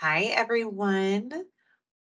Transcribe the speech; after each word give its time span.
Hi, 0.00 0.26
everyone. 0.26 1.32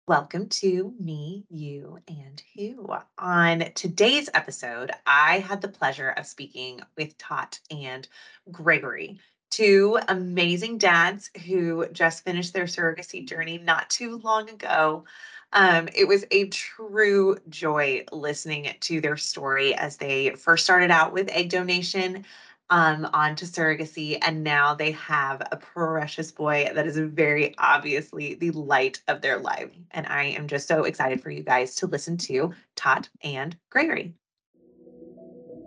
Welcome 0.07 0.49
to 0.49 0.95
Me, 0.99 1.45
You, 1.51 1.99
and 2.07 2.41
Who. 2.55 2.91
On 3.19 3.65
today's 3.75 4.31
episode, 4.33 4.89
I 5.05 5.37
had 5.37 5.61
the 5.61 5.67
pleasure 5.67 6.09
of 6.09 6.25
speaking 6.25 6.79
with 6.97 7.15
Tot 7.19 7.59
and 7.69 8.07
Gregory, 8.51 9.19
two 9.51 9.99
amazing 10.07 10.79
dads 10.79 11.29
who 11.45 11.85
just 11.91 12.23
finished 12.23 12.51
their 12.51 12.65
surrogacy 12.65 13.27
journey 13.27 13.59
not 13.59 13.91
too 13.91 14.17
long 14.23 14.49
ago. 14.49 15.05
Um, 15.51 15.87
it 15.95 16.07
was 16.07 16.25
a 16.31 16.47
true 16.47 17.37
joy 17.47 18.05
listening 18.11 18.73
to 18.79 19.01
their 19.01 19.17
story 19.17 19.75
as 19.75 19.97
they 19.97 20.31
first 20.31 20.63
started 20.63 20.89
out 20.89 21.13
with 21.13 21.29
egg 21.29 21.49
donation 21.49 22.25
um, 22.69 23.07
onto 23.13 23.45
surrogacy, 23.45 24.17
and 24.21 24.43
now 24.43 24.73
they 24.73 24.91
have 24.91 25.41
a 25.51 25.57
precious 25.57 26.31
boy 26.31 26.71
that 26.73 26.87
is 26.87 26.97
very 26.97 27.53
obviously 27.57 28.35
the 28.35 28.51
light 28.51 29.01
of 29.07 29.21
their 29.21 29.37
life. 29.37 29.69
And 29.91 30.07
I 30.07 30.25
am 30.25 30.47
just 30.47 30.67
so 30.67 30.83
excited 30.83 31.21
for 31.21 31.29
you 31.29 31.43
guys 31.43 31.75
to 31.75 31.87
listen 31.87 32.17
to 32.17 32.53
Tot 32.75 33.09
and 33.23 33.55
Gregory. 33.69 34.13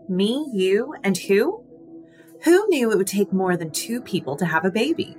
Me, 0.09 0.49
you, 0.53 0.95
and 1.05 1.17
who? 1.17 1.63
Who 2.45 2.67
knew 2.69 2.93
it 2.93 2.99
would 2.99 3.07
take 3.07 3.33
more 3.33 3.57
than 3.57 3.71
two 3.71 4.01
people 4.01 4.37
to 4.37 4.47
have 4.47 4.65
a 4.65 4.71
baby? 4.71 5.17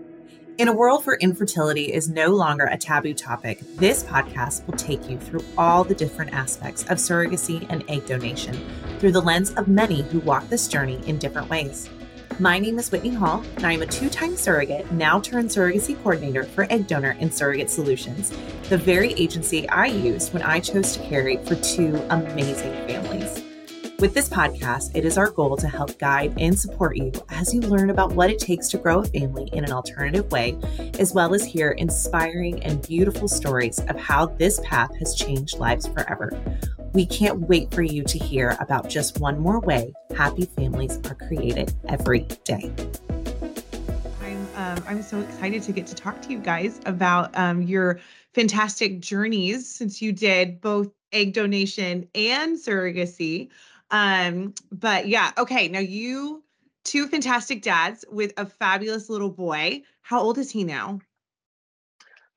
In 0.57 0.69
a 0.69 0.73
world 0.73 1.05
where 1.05 1.17
infertility 1.17 1.93
is 1.93 2.09
no 2.09 2.29
longer 2.29 2.65
a 2.65 2.79
taboo 2.79 3.13
topic, 3.13 3.59
this 3.75 4.03
podcast 4.03 4.65
will 4.65 4.73
take 4.73 5.07
you 5.07 5.19
through 5.19 5.43
all 5.55 5.83
the 5.83 5.93
different 5.93 6.33
aspects 6.33 6.81
of 6.85 6.97
surrogacy 6.97 7.67
and 7.69 7.83
egg 7.87 8.07
donation 8.07 8.59
through 8.97 9.11
the 9.11 9.21
lens 9.21 9.53
of 9.53 9.67
many 9.67 10.01
who 10.01 10.17
walk 10.21 10.49
this 10.49 10.67
journey 10.67 10.99
in 11.05 11.19
different 11.19 11.47
ways. 11.47 11.91
My 12.39 12.57
name 12.57 12.79
is 12.79 12.91
Whitney 12.91 13.13
Hall, 13.13 13.43
and 13.57 13.67
I 13.67 13.73
am 13.73 13.83
a 13.83 13.85
two 13.85 14.09
time 14.09 14.35
surrogate, 14.35 14.91
now 14.91 15.19
turned 15.19 15.49
surrogacy 15.49 15.95
coordinator 16.01 16.45
for 16.45 16.65
Egg 16.71 16.87
Donor 16.87 17.15
and 17.19 17.31
Surrogate 17.31 17.69
Solutions, 17.69 18.31
the 18.67 18.79
very 18.79 19.13
agency 19.13 19.69
I 19.69 19.85
used 19.85 20.33
when 20.33 20.41
I 20.41 20.59
chose 20.59 20.97
to 20.97 21.03
carry 21.03 21.37
for 21.37 21.53
two 21.57 22.01
amazing 22.09 22.73
families. 22.87 23.46
With 23.99 24.13
this 24.13 24.29
podcast, 24.29 24.95
it 24.95 25.05
is 25.05 25.17
our 25.17 25.31
goal 25.31 25.57
to 25.57 25.67
help 25.67 25.97
guide 25.97 26.35
and 26.37 26.57
support 26.57 26.97
you 26.97 27.11
as 27.29 27.51
you 27.51 27.61
learn 27.61 27.89
about 27.89 28.11
what 28.11 28.29
it 28.29 28.37
takes 28.37 28.67
to 28.69 28.77
grow 28.77 28.99
a 28.99 29.03
family 29.03 29.49
in 29.53 29.63
an 29.63 29.71
alternative 29.71 30.31
way, 30.31 30.55
as 30.99 31.15
well 31.15 31.33
as 31.33 31.43
hear 31.43 31.71
inspiring 31.71 32.61
and 32.63 32.85
beautiful 32.87 33.27
stories 33.27 33.79
of 33.79 33.99
how 33.99 34.27
this 34.27 34.59
path 34.63 34.95
has 34.99 35.15
changed 35.15 35.57
lives 35.57 35.87
forever. 35.87 36.31
We 36.93 37.07
can't 37.07 37.39
wait 37.39 37.73
for 37.73 37.81
you 37.81 38.03
to 38.03 38.19
hear 38.19 38.55
about 38.59 38.87
just 38.87 39.19
one 39.19 39.39
more 39.39 39.59
way 39.61 39.91
happy 40.15 40.45
families 40.45 40.99
are 41.09 41.15
created 41.15 41.73
every 41.89 42.27
day. 42.43 42.71
I'm 44.21 44.47
um, 44.55 44.83
I'm 44.87 45.01
so 45.01 45.21
excited 45.21 45.63
to 45.63 45.71
get 45.71 45.87
to 45.87 45.95
talk 45.95 46.21
to 46.21 46.29
you 46.29 46.37
guys 46.37 46.81
about 46.85 47.35
um, 47.35 47.63
your 47.63 47.99
fantastic 48.35 48.99
journeys 48.99 49.67
since 49.67 50.03
you 50.03 50.11
did 50.11 50.61
both 50.61 50.91
egg 51.11 51.33
donation 51.33 52.07
and 52.13 52.57
surrogacy. 52.57 53.49
Um, 53.91 54.53
but 54.71 55.07
yeah, 55.07 55.31
okay. 55.37 55.67
Now 55.67 55.79
you 55.79 56.43
two 56.83 57.07
fantastic 57.07 57.61
dads 57.61 58.05
with 58.09 58.33
a 58.37 58.45
fabulous 58.45 59.09
little 59.09 59.29
boy. 59.29 59.83
How 60.01 60.21
old 60.21 60.37
is 60.37 60.51
he 60.51 60.63
now? 60.63 60.99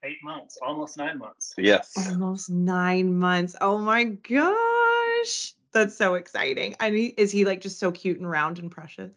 Eight 0.03 0.19
months, 0.25 0.59
almost 0.63 0.97
nine 0.97 1.19
months. 1.19 1.55
Yes. 1.59 1.93
Almost 1.97 2.51
nine 2.51 3.15
months. 3.19 3.55
Oh 3.61 3.79
my 3.79 4.05
gosh. 4.05 5.55
That's 5.73 5.97
so 5.97 6.15
exciting. 6.15 6.75
I 6.81 6.91
mean, 6.91 7.15
is 7.17 7.31
he 7.31 7.45
like 7.45 7.61
just 7.61 7.79
so 7.79 7.93
cute 7.93 8.19
and 8.19 8.29
round 8.29 8.59
and 8.59 8.71
precious? 8.71 9.13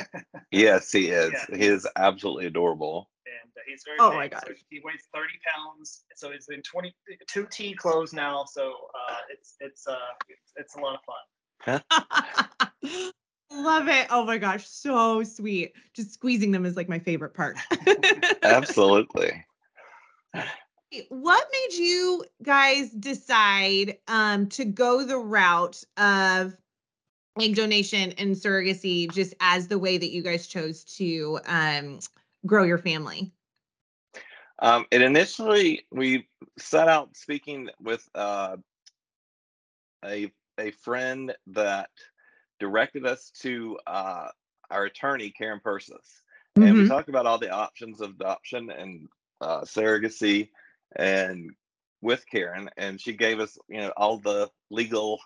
yes, 0.50 0.92
he 0.92 1.08
is. 1.08 1.32
Yeah. 1.32 1.56
He 1.56 1.66
is 1.66 1.86
absolutely 1.96 2.46
adorable. 2.46 3.08
And 3.26 3.50
uh, 3.56 3.60
he's 3.66 3.84
very 3.86 3.96
Oh 4.00 4.10
big. 4.10 4.16
my 4.16 4.28
So 4.28 4.48
gosh. 4.48 4.58
he 4.68 4.80
weighs 4.84 5.04
30 5.14 5.28
pounds. 5.54 6.04
So 6.16 6.32
he's 6.32 6.48
in 6.50 6.60
22 6.62 7.46
T 7.50 7.74
clothes 7.74 8.12
now. 8.12 8.44
So 8.44 8.72
uh, 9.08 9.16
it's 9.30 9.54
it's 9.60 9.86
uh 9.86 9.96
it's, 10.28 10.52
it's 10.56 10.76
a 10.76 10.80
lot 10.80 10.94
of 10.94 11.00
fun. 11.06 11.16
Love 13.52 13.88
it. 13.88 14.06
Oh 14.10 14.24
my 14.24 14.38
gosh, 14.38 14.68
so 14.68 15.22
sweet. 15.22 15.72
Just 15.94 16.12
squeezing 16.12 16.50
them 16.50 16.64
is 16.64 16.76
like 16.76 16.88
my 16.88 16.98
favorite 16.98 17.34
part. 17.34 17.56
Absolutely. 18.42 19.44
what 21.08 21.48
made 21.52 21.76
you 21.76 22.24
guys 22.42 22.90
decide 22.90 23.98
um 24.08 24.48
to 24.48 24.64
go 24.64 25.04
the 25.04 25.18
route 25.18 25.82
of 25.96 26.56
egg 27.40 27.56
donation 27.56 28.12
and 28.12 28.36
surrogacy 28.36 29.10
just 29.12 29.34
as 29.40 29.66
the 29.66 29.78
way 29.78 29.98
that 29.98 30.10
you 30.10 30.22
guys 30.22 30.46
chose 30.46 30.84
to 30.84 31.40
um 31.46 31.98
grow 32.46 32.64
your 32.64 32.78
family? 32.78 33.32
Um, 34.60 34.86
and 34.92 35.02
initially, 35.02 35.86
we 35.90 36.28
set 36.58 36.88
out 36.88 37.16
speaking 37.16 37.70
with 37.80 38.08
uh, 38.14 38.56
a 40.04 40.30
a 40.58 40.70
friend 40.70 41.34
that 41.48 41.90
directed 42.60 43.06
us 43.06 43.30
to 43.40 43.78
uh, 43.86 44.28
our 44.70 44.84
attorney, 44.84 45.30
Karen 45.30 45.60
Persis, 45.60 46.22
and 46.56 46.76
we 46.76 46.84
Mhm. 46.84 46.88
talked 46.88 47.08
about 47.08 47.26
all 47.26 47.38
the 47.38 47.50
options 47.50 48.00
of 48.00 48.10
adoption 48.10 48.70
and 48.70 49.08
uh, 49.40 49.62
surrogacy, 49.62 50.50
and 50.96 51.50
with 52.00 52.24
Karen, 52.30 52.70
and 52.76 53.00
she 53.00 53.12
gave 53.12 53.40
us, 53.40 53.58
you 53.68 53.78
know, 53.78 53.92
all 53.96 54.18
the 54.18 54.50
legal 54.70 55.20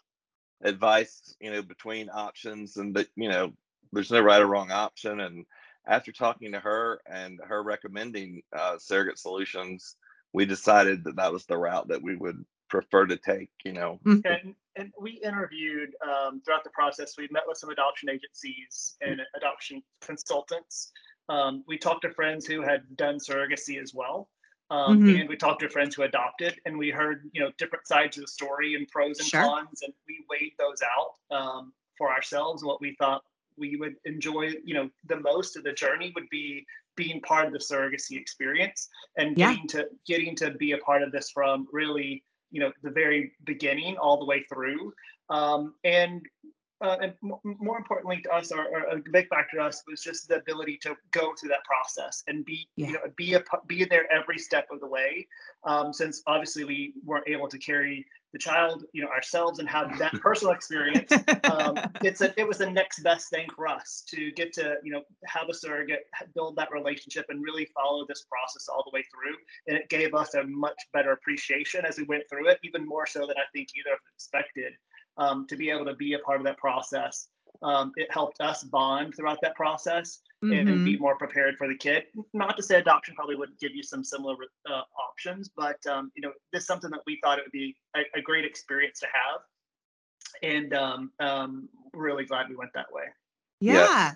advice, 0.62 1.36
you 1.40 1.50
know, 1.50 1.62
between 1.62 2.08
options, 2.10 2.76
and 2.76 2.94
that, 2.94 3.08
you 3.16 3.28
know, 3.28 3.52
there's 3.92 4.10
no 4.10 4.20
right 4.20 4.42
or 4.42 4.46
wrong 4.46 4.70
option, 4.70 5.20
and 5.20 5.46
after 5.86 6.12
talking 6.12 6.52
to 6.52 6.60
her 6.60 7.00
and 7.06 7.40
her 7.44 7.62
recommending 7.62 8.42
uh, 8.52 8.76
surrogate 8.78 9.18
solutions, 9.18 9.96
we 10.32 10.44
decided 10.44 11.04
that 11.04 11.16
that 11.16 11.32
was 11.32 11.46
the 11.46 11.56
route 11.56 11.88
that 11.88 12.02
we 12.02 12.16
would 12.16 12.44
prefer 12.68 13.06
to 13.06 13.16
take. 13.16 13.50
You 13.64 13.72
know, 13.72 13.98
Mhm. 14.04 14.54
And 14.78 14.92
we 14.98 15.20
interviewed 15.24 15.90
um, 16.06 16.40
throughout 16.44 16.62
the 16.62 16.70
process. 16.70 17.14
We 17.18 17.28
met 17.32 17.42
with 17.46 17.58
some 17.58 17.70
adoption 17.70 18.08
agencies 18.08 18.96
and 19.00 19.20
adoption 19.36 19.82
consultants. 20.00 20.92
Um, 21.28 21.64
we 21.66 21.76
talked 21.76 22.02
to 22.02 22.10
friends 22.12 22.46
who 22.46 22.62
had 22.62 22.96
done 22.96 23.16
surrogacy 23.18 23.82
as 23.82 23.92
well. 23.92 24.28
Um, 24.70 25.00
Mhm. 25.02 25.20
And 25.20 25.28
we 25.28 25.36
talked 25.36 25.60
to 25.60 25.68
friends 25.70 25.94
who 25.96 26.02
adopted, 26.02 26.60
and 26.66 26.78
we 26.78 26.90
heard 26.90 27.28
you 27.32 27.40
know 27.40 27.50
different 27.52 27.86
sides 27.88 28.18
of 28.18 28.22
the 28.22 28.28
story 28.28 28.74
and 28.74 28.86
pros 28.88 29.18
and 29.18 29.26
Sure. 29.26 29.42
cons, 29.42 29.82
and 29.82 29.92
we 30.06 30.24
weighed 30.28 30.54
those 30.58 30.80
out 30.82 31.14
um, 31.30 31.72
for 31.96 32.12
ourselves. 32.12 32.62
What 32.62 32.80
we 32.80 32.94
thought 32.96 33.24
we 33.56 33.76
would 33.76 33.96
enjoy, 34.04 34.52
you 34.64 34.74
know, 34.74 34.90
the 35.04 35.16
most 35.16 35.56
of 35.56 35.64
the 35.64 35.72
journey 35.72 36.12
would 36.14 36.28
be 36.28 36.66
being 36.96 37.20
part 37.22 37.46
of 37.46 37.52
the 37.52 37.58
surrogacy 37.58 38.16
experience 38.20 38.88
and 39.16 39.36
Yeah. 39.38 39.52
getting 39.52 39.66
to 39.68 39.90
getting 40.04 40.36
to 40.36 40.50
be 40.52 40.72
a 40.72 40.78
part 40.78 41.02
of 41.02 41.12
this 41.12 41.30
from 41.30 41.66
really 41.72 42.22
you 42.50 42.60
know 42.60 42.72
the 42.82 42.90
very 42.90 43.32
beginning 43.44 43.96
all 43.96 44.18
the 44.18 44.24
way 44.24 44.44
through. 44.52 44.92
Um, 45.30 45.74
and 45.84 46.22
uh, 46.80 46.96
and 47.02 47.12
m- 47.24 47.56
more 47.60 47.76
importantly 47.78 48.20
to 48.22 48.30
us 48.34 48.52
or, 48.52 48.64
or 48.66 48.80
a 48.96 49.02
big 49.12 49.28
factor 49.28 49.56
to 49.58 49.64
us 49.64 49.82
was 49.88 50.00
just 50.02 50.28
the 50.28 50.36
ability 50.36 50.78
to 50.82 50.94
go 51.10 51.34
through 51.34 51.48
that 51.48 51.64
process 51.64 52.22
and 52.28 52.44
be 52.44 52.68
Yeah. 52.76 52.86
you 52.88 52.92
know 52.94 53.00
be 53.16 53.34
a 53.34 53.42
be 53.66 53.84
there 53.84 54.10
every 54.12 54.38
step 54.38 54.66
of 54.70 54.80
the 54.80 54.86
way. 54.86 55.26
Um, 55.64 55.92
since 55.92 56.22
obviously 56.26 56.64
we 56.64 56.94
weren't 57.04 57.28
able 57.28 57.48
to 57.48 57.58
carry 57.58 58.06
the 58.32 58.38
child 58.38 58.84
you 58.92 59.02
know 59.02 59.08
ourselves 59.08 59.58
and 59.58 59.68
have 59.68 59.98
that 59.98 60.12
personal 60.20 60.52
experience 60.52 61.10
um, 61.50 61.78
it's 62.02 62.20
a, 62.20 62.38
it 62.38 62.46
was 62.46 62.58
the 62.58 62.70
next 62.70 63.02
best 63.02 63.30
thing 63.30 63.48
for 63.56 63.66
us 63.66 64.04
to 64.06 64.30
get 64.32 64.52
to 64.52 64.74
you 64.84 64.92
know 64.92 65.00
have 65.24 65.48
a 65.48 65.54
surrogate 65.54 66.04
build 66.34 66.54
that 66.54 66.70
relationship 66.70 67.24
and 67.30 67.42
really 67.42 67.66
follow 67.74 68.04
this 68.06 68.26
process 68.30 68.68
all 68.68 68.84
the 68.84 68.94
way 68.94 69.02
through. 69.10 69.34
And 69.66 69.76
it 69.78 69.88
gave 69.88 70.14
us 70.14 70.34
a 70.34 70.44
much 70.44 70.76
better 70.92 71.12
appreciation 71.12 71.84
as 71.86 71.96
we 71.96 72.04
went 72.04 72.24
through 72.30 72.48
it 72.48 72.58
even 72.62 72.86
more 72.86 73.06
so 73.06 73.20
than 73.20 73.36
i 73.38 73.46
think 73.52 73.68
either 73.76 73.94
of 73.94 73.98
us 73.98 74.14
expected 74.16 74.72
um, 75.18 75.46
to 75.48 75.56
be 75.56 75.70
able 75.70 75.84
to 75.84 75.94
be 75.94 76.14
a 76.14 76.18
part 76.20 76.38
of 76.40 76.44
that 76.44 76.58
process 76.58 77.28
um, 77.62 77.92
it 77.96 78.10
helped 78.12 78.40
us 78.40 78.62
bond 78.62 79.14
throughout 79.16 79.38
that 79.42 79.54
process 79.56 80.20
and, 80.42 80.68
and 80.68 80.84
be 80.84 80.96
more 80.96 81.16
prepared 81.16 81.56
for 81.56 81.66
the 81.66 81.74
kid 81.74 82.04
not 82.32 82.56
to 82.56 82.62
say 82.62 82.78
adoption 82.78 83.14
probably 83.16 83.34
wouldn't 83.34 83.58
give 83.58 83.74
you 83.74 83.82
some 83.82 84.04
similar 84.04 84.36
uh, 84.70 84.82
options 85.10 85.50
but 85.56 85.84
um, 85.86 86.12
you 86.14 86.22
know 86.22 86.32
this 86.52 86.62
is 86.62 86.66
something 86.66 86.90
that 86.90 87.00
we 87.06 87.18
thought 87.22 87.38
it 87.38 87.44
would 87.44 87.52
be 87.52 87.76
a, 87.96 88.00
a 88.16 88.22
great 88.22 88.44
experience 88.44 89.00
to 89.00 89.06
have 89.06 89.40
and 90.42 90.74
um, 90.74 91.10
um, 91.20 91.68
really 91.92 92.24
glad 92.24 92.48
we 92.48 92.56
went 92.56 92.72
that 92.74 92.92
way. 92.92 93.04
Yeah. 93.60 94.12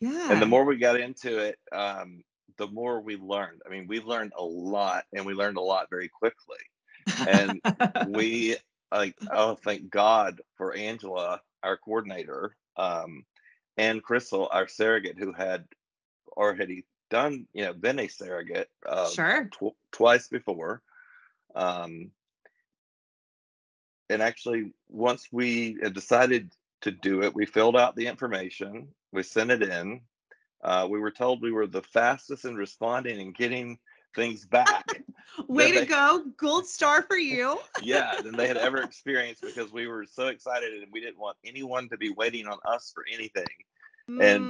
Yeah. 0.00 0.32
and 0.32 0.42
the 0.42 0.46
more 0.46 0.64
we 0.64 0.76
got 0.76 1.00
into 1.00 1.38
it, 1.38 1.58
um, 1.72 2.22
the 2.58 2.66
more 2.66 3.00
we 3.00 3.16
learned. 3.16 3.62
I 3.66 3.70
mean, 3.70 3.86
we 3.88 4.00
learned 4.00 4.32
a 4.36 4.44
lot, 4.44 5.04
and 5.12 5.24
we 5.24 5.34
learned 5.34 5.56
a 5.56 5.62
lot 5.62 5.86
very 5.90 6.08
quickly. 6.08 6.58
and 7.28 7.60
we 8.08 8.56
like 8.96 9.16
oh 9.32 9.56
thank 9.56 9.90
god 9.90 10.40
for 10.56 10.74
angela 10.74 11.40
our 11.62 11.76
coordinator 11.76 12.56
um 12.76 13.24
and 13.76 14.02
crystal 14.02 14.48
our 14.52 14.68
surrogate 14.68 15.18
who 15.18 15.32
had 15.32 15.64
already 16.36 16.84
done 17.10 17.46
you 17.52 17.64
know 17.64 17.72
been 17.72 17.98
a 17.98 18.08
surrogate 18.08 18.70
uh, 18.88 19.08
sure. 19.08 19.50
tw- 19.52 19.76
twice 19.92 20.28
before 20.28 20.82
um 21.54 22.10
and 24.10 24.22
actually 24.22 24.72
once 24.88 25.28
we 25.30 25.74
decided 25.92 26.50
to 26.80 26.90
do 26.90 27.22
it 27.22 27.34
we 27.34 27.46
filled 27.46 27.76
out 27.76 27.94
the 27.94 28.06
information 28.06 28.88
we 29.12 29.22
sent 29.22 29.50
it 29.50 29.62
in 29.62 30.00
uh, 30.64 30.88
we 30.90 30.98
were 30.98 31.10
told 31.10 31.42
we 31.42 31.52
were 31.52 31.66
the 31.66 31.82
fastest 31.82 32.46
in 32.46 32.56
responding 32.56 33.20
and 33.20 33.34
getting 33.34 33.78
things 34.16 34.46
back. 34.46 35.03
Way 35.48 35.72
to 35.72 35.80
they- 35.80 35.86
go. 35.86 36.24
Gold 36.36 36.66
star 36.66 37.02
for 37.02 37.16
you. 37.16 37.58
yeah, 37.82 38.20
than 38.22 38.36
they 38.36 38.46
had 38.48 38.56
ever 38.56 38.78
experienced 38.82 39.42
because 39.42 39.72
we 39.72 39.86
were 39.86 40.04
so 40.06 40.28
excited 40.28 40.82
and 40.82 40.92
we 40.92 41.00
didn't 41.00 41.18
want 41.18 41.36
anyone 41.44 41.88
to 41.90 41.96
be 41.96 42.10
waiting 42.10 42.46
on 42.46 42.58
us 42.66 42.92
for 42.94 43.04
anything. 43.12 43.46
And, 44.20 44.48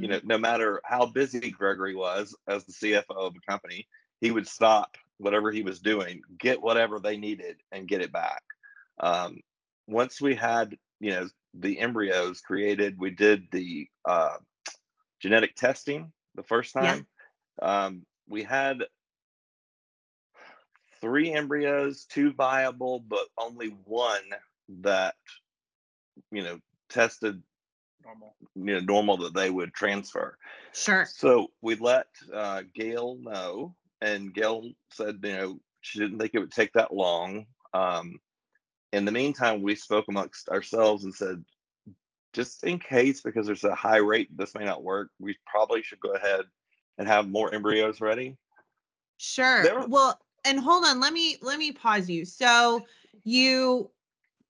You 0.00 0.08
know, 0.08 0.20
Mm. 0.20 0.24
no 0.24 0.38
matter 0.38 0.80
how 0.84 1.06
busy 1.06 1.50
Gregory 1.50 1.94
was 1.96 2.34
as 2.46 2.64
the 2.64 2.72
CFO 2.72 3.26
of 3.26 3.34
a 3.36 3.50
company, 3.50 3.88
he 4.20 4.30
would 4.30 4.46
stop 4.46 4.96
whatever 5.18 5.50
he 5.50 5.62
was 5.62 5.80
doing, 5.80 6.22
get 6.38 6.60
whatever 6.62 6.98
they 7.00 7.16
needed, 7.16 7.56
and 7.72 7.88
get 7.88 8.00
it 8.02 8.12
back. 8.12 8.42
Um, 9.00 9.40
once 9.88 10.20
we 10.20 10.34
had, 10.36 10.76
you 11.00 11.10
know, 11.10 11.28
the 11.54 11.78
embryos 11.80 12.40
created, 12.40 12.98
we 12.98 13.10
did 13.10 13.48
the 13.50 13.88
uh, 14.04 14.36
genetic 15.20 15.54
testing 15.56 16.12
the 16.36 16.42
first 16.44 16.74
Yeah. 16.74 16.82
time. 16.82 17.06
Um, 17.62 18.06
we 18.28 18.42
had 18.44 18.84
three 21.04 21.32
embryos, 21.32 22.06
two 22.06 22.32
viable, 22.32 23.00
but 23.06 23.26
only 23.36 23.76
one 23.84 24.22
that, 24.80 25.14
you 26.32 26.42
know, 26.42 26.58
tested 26.88 27.42
Normal. 28.02 28.34
you 28.54 28.74
know 28.74 28.80
normal 28.80 29.16
that 29.18 29.34
they 29.34 29.50
would 29.50 29.74
transfer. 29.74 30.36
Sure. 30.72 31.06
So 31.06 31.48
we 31.60 31.74
let 31.76 32.06
uh, 32.34 32.62
Gail 32.74 33.16
know, 33.20 33.74
and 34.00 34.32
Gail 34.34 34.70
said, 34.92 35.20
you 35.22 35.36
know, 35.36 35.60
she 35.82 35.98
didn't 35.98 36.18
think 36.18 36.32
it 36.34 36.38
would 36.38 36.52
take 36.52 36.72
that 36.72 36.92
long. 36.94 37.46
Um, 37.74 38.18
in 38.92 39.04
the 39.04 39.12
meantime, 39.12 39.60
we 39.62 39.74
spoke 39.74 40.06
amongst 40.08 40.48
ourselves 40.48 41.04
and 41.04 41.14
said, 41.14 41.44
just 42.32 42.64
in 42.64 42.78
case, 42.78 43.20
because 43.20 43.46
there's 43.46 43.64
a 43.64 43.74
high 43.74 43.98
rate 43.98 44.28
this 44.36 44.54
may 44.54 44.64
not 44.64 44.82
work, 44.82 45.10
we 45.18 45.36
probably 45.46 45.82
should 45.82 46.00
go 46.00 46.12
ahead 46.14 46.42
and 46.98 47.08
have 47.08 47.28
more 47.28 47.52
embryos 47.54 48.00
ready. 48.00 48.36
Sure. 49.18 49.80
Were- 49.80 49.86
Well, 49.88 50.20
and 50.44 50.60
hold 50.60 50.84
on, 50.84 51.00
let 51.00 51.12
me 51.12 51.36
let 51.42 51.58
me 51.58 51.72
pause 51.72 52.08
you. 52.08 52.24
So 52.24 52.86
you 53.24 53.90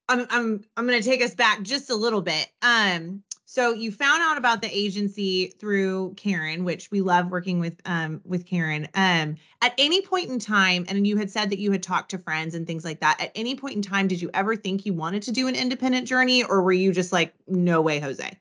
I'm 0.08 0.26
I'm 0.30 0.64
I'm 0.76 0.88
to 0.88 1.02
take 1.02 1.22
us 1.22 1.34
back 1.34 1.62
just 1.62 1.90
a 1.90 1.94
little 1.94 2.22
bit. 2.22 2.48
Um 2.62 3.22
so 3.46 3.72
you 3.72 3.92
found 3.92 4.20
out 4.20 4.36
about 4.36 4.62
the 4.62 4.76
agency 4.76 5.46
through 5.46 6.14
Karen, 6.16 6.64
which 6.64 6.90
we 6.90 7.00
love 7.00 7.30
working 7.30 7.60
with 7.60 7.80
um 7.86 8.20
with 8.24 8.46
Karen. 8.46 8.88
Um 8.94 9.36
at 9.62 9.74
any 9.78 10.02
point 10.02 10.30
in 10.30 10.38
time 10.38 10.84
and 10.88 11.06
you 11.06 11.16
had 11.16 11.30
said 11.30 11.50
that 11.50 11.58
you 11.58 11.70
had 11.72 11.82
talked 11.82 12.10
to 12.10 12.18
friends 12.18 12.54
and 12.54 12.66
things 12.66 12.84
like 12.84 13.00
that. 13.00 13.20
At 13.20 13.32
any 13.34 13.54
point 13.54 13.76
in 13.76 13.82
time 13.82 14.08
did 14.08 14.20
you 14.20 14.30
ever 14.34 14.56
think 14.56 14.84
you 14.84 14.92
wanted 14.92 15.22
to 15.24 15.32
do 15.32 15.48
an 15.48 15.54
independent 15.54 16.08
journey 16.08 16.44
or 16.44 16.62
were 16.62 16.72
you 16.72 16.92
just 16.92 17.12
like 17.12 17.34
no 17.46 17.80
way, 17.80 18.00
Jose? 18.00 18.38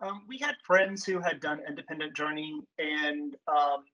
Um, 0.00 0.22
we 0.28 0.38
had 0.38 0.56
friends 0.62 1.04
who 1.04 1.20
had 1.20 1.40
done 1.40 1.60
independent 1.66 2.14
journey, 2.14 2.60
and 2.78 3.34
um, 3.48 3.84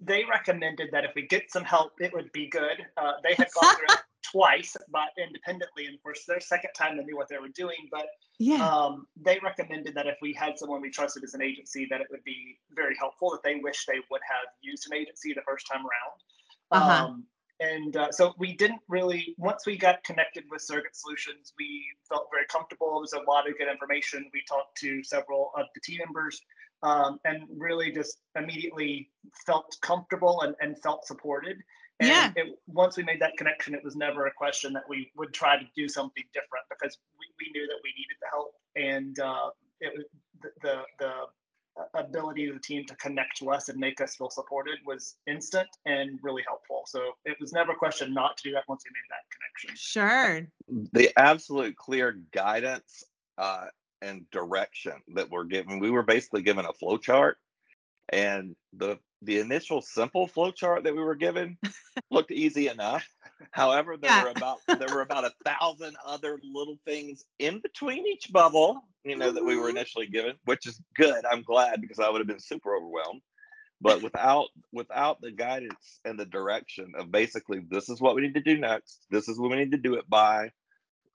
they 0.00 0.24
recommended 0.24 0.88
that 0.92 1.04
if 1.04 1.12
we 1.14 1.26
get 1.26 1.50
some 1.50 1.64
help, 1.64 1.92
it 2.00 2.12
would 2.12 2.32
be 2.32 2.48
good. 2.48 2.84
Uh, 2.96 3.12
they 3.22 3.34
had 3.34 3.48
gone 3.60 3.76
through 3.76 3.86
it 3.94 4.00
twice, 4.22 4.76
but 4.90 5.08
independently, 5.18 5.86
and 5.86 5.98
for 6.02 6.14
their 6.26 6.40
second 6.40 6.70
time, 6.76 6.96
they 6.96 7.04
knew 7.04 7.16
what 7.16 7.28
they 7.28 7.38
were 7.38 7.48
doing. 7.48 7.88
But 7.90 8.06
Yeah. 8.38 8.66
um, 8.66 9.06
they 9.16 9.38
recommended 9.42 9.94
that 9.94 10.06
if 10.06 10.16
we 10.22 10.32
had 10.32 10.58
someone 10.58 10.80
we 10.80 10.90
trusted 10.90 11.24
as 11.24 11.34
an 11.34 11.42
agency, 11.42 11.86
that 11.90 12.00
it 12.00 12.06
would 12.10 12.24
be 12.24 12.58
very 12.70 12.96
helpful. 12.96 13.30
That 13.30 13.42
they 13.42 13.56
wish 13.56 13.84
they 13.86 14.00
would 14.10 14.22
have 14.28 14.48
used 14.62 14.86
an 14.90 14.96
agency 14.96 15.32
the 15.32 15.42
first 15.46 15.66
time 15.70 15.80
around. 15.82 16.82
Uh-huh. 16.82 17.04
Um, 17.06 17.24
and 17.60 17.96
uh, 17.96 18.10
so 18.10 18.34
we 18.38 18.56
didn't 18.56 18.80
really. 18.88 19.34
Once 19.36 19.66
we 19.66 19.76
got 19.76 20.02
connected 20.02 20.44
with 20.50 20.62
Surrogate 20.62 20.96
Solutions, 20.96 21.52
we 21.58 21.84
felt 22.08 22.28
very 22.32 22.46
comfortable. 22.46 22.88
There 22.92 23.00
was 23.00 23.12
a 23.12 23.30
lot 23.30 23.48
of 23.48 23.58
good 23.58 23.68
information. 23.68 24.30
We 24.32 24.42
talked 24.48 24.78
to 24.78 25.04
several 25.04 25.52
of 25.56 25.66
the 25.74 25.80
team 25.82 25.98
members, 25.98 26.40
um, 26.82 27.20
and 27.24 27.42
really 27.56 27.92
just 27.92 28.18
immediately 28.36 29.10
felt 29.46 29.76
comfortable 29.82 30.42
and, 30.42 30.54
and 30.60 30.80
felt 30.82 31.06
supported. 31.06 31.58
And 32.00 32.08
Yeah. 32.08 32.32
it, 32.36 32.58
once 32.66 32.96
we 32.96 33.02
made 33.02 33.20
that 33.20 33.36
connection, 33.36 33.74
it 33.74 33.84
was 33.84 33.94
never 33.94 34.26
a 34.26 34.32
question 34.32 34.72
that 34.72 34.88
we 34.88 35.12
would 35.16 35.34
try 35.34 35.58
to 35.58 35.66
do 35.76 35.88
something 35.88 36.24
different 36.32 36.64
because 36.70 36.96
we, 37.18 37.26
we 37.38 37.52
knew 37.52 37.66
that 37.66 37.78
we 37.84 37.90
needed 37.96 38.16
the 38.20 38.28
help 38.30 38.54
and 38.76 39.18
uh, 39.20 39.50
it 39.80 39.92
was 39.96 40.06
the, 40.42 40.50
the 40.62 40.82
the 40.98 41.10
ability 41.94 42.46
of 42.46 42.54
the 42.54 42.60
team 42.60 42.84
to 42.84 42.94
connect 42.96 43.38
to 43.38 43.50
us 43.50 43.68
and 43.68 43.78
make 43.78 44.00
us 44.00 44.16
feel 44.16 44.30
supported 44.30 44.78
was 44.84 45.16
instant 45.26 45.68
and 45.86 46.18
really 46.22 46.42
helpful. 46.46 46.82
So 46.86 47.12
it 47.24 47.36
was 47.40 47.52
never 47.52 47.72
a 47.72 47.76
question 47.76 48.12
not 48.12 48.36
to 48.38 48.42
do 48.42 48.52
that 48.52 48.64
once 48.68 48.82
we 48.84 48.90
made 48.92 49.08
that 49.10 49.24
connection. 49.30 49.76
Sure. 49.76 50.90
The 50.92 51.18
absolute 51.18 51.76
clear 51.76 52.20
guidance 52.32 53.04
uh, 53.38 53.66
and 54.02 54.28
direction 54.30 54.94
that 55.14 55.30
we're 55.30 55.44
given. 55.44 55.78
We 55.80 55.90
were 55.90 56.02
basically 56.02 56.42
given 56.42 56.64
a 56.66 56.72
flow 56.72 56.98
chart, 56.98 57.38
and 58.10 58.56
the 58.72 58.98
the 59.22 59.38
initial 59.40 59.82
simple 59.82 60.26
flow 60.26 60.50
chart 60.50 60.84
that 60.84 60.94
we 60.94 61.02
were 61.02 61.14
given 61.14 61.58
looked 62.10 62.30
easy 62.30 62.68
enough. 62.68 63.06
However, 63.52 63.96
there 63.96 64.12
Yeah. 64.12 64.22
were 64.24 64.28
about 64.30 64.58
there 64.78 64.90
were 64.90 65.02
about 65.02 65.24
a 65.24 65.32
thousand 65.44 65.96
other 66.04 66.38
little 66.42 66.78
things 66.86 67.24
in 67.38 67.60
between 67.60 68.06
each 68.06 68.32
bubble, 68.32 68.82
you 69.04 69.16
know, 69.16 69.32
that 69.32 69.44
we 69.44 69.56
were 69.56 69.68
Mhm. 69.68 69.70
initially 69.70 70.06
given, 70.06 70.36
which 70.44 70.66
is 70.66 70.80
good. 70.94 71.24
I'm 71.26 71.42
glad 71.42 71.80
because 71.80 71.98
I 71.98 72.08
would 72.10 72.20
have 72.20 72.28
been 72.28 72.40
super 72.40 72.76
overwhelmed. 72.76 73.22
But 73.80 74.02
without 74.02 74.48
without 74.72 75.20
the 75.20 75.32
guidance 75.32 76.00
and 76.04 76.18
the 76.18 76.26
direction 76.26 76.94
of 76.96 77.10
basically 77.10 77.60
this 77.60 77.88
is 77.90 78.00
what 78.00 78.14
we 78.14 78.22
need 78.22 78.34
to 78.34 78.40
do 78.42 78.58
next, 78.58 79.06
this 79.10 79.28
is 79.28 79.38
when 79.38 79.50
we 79.50 79.56
need 79.58 79.72
to 79.72 79.78
do 79.78 79.94
it 79.94 80.08
by, 80.08 80.50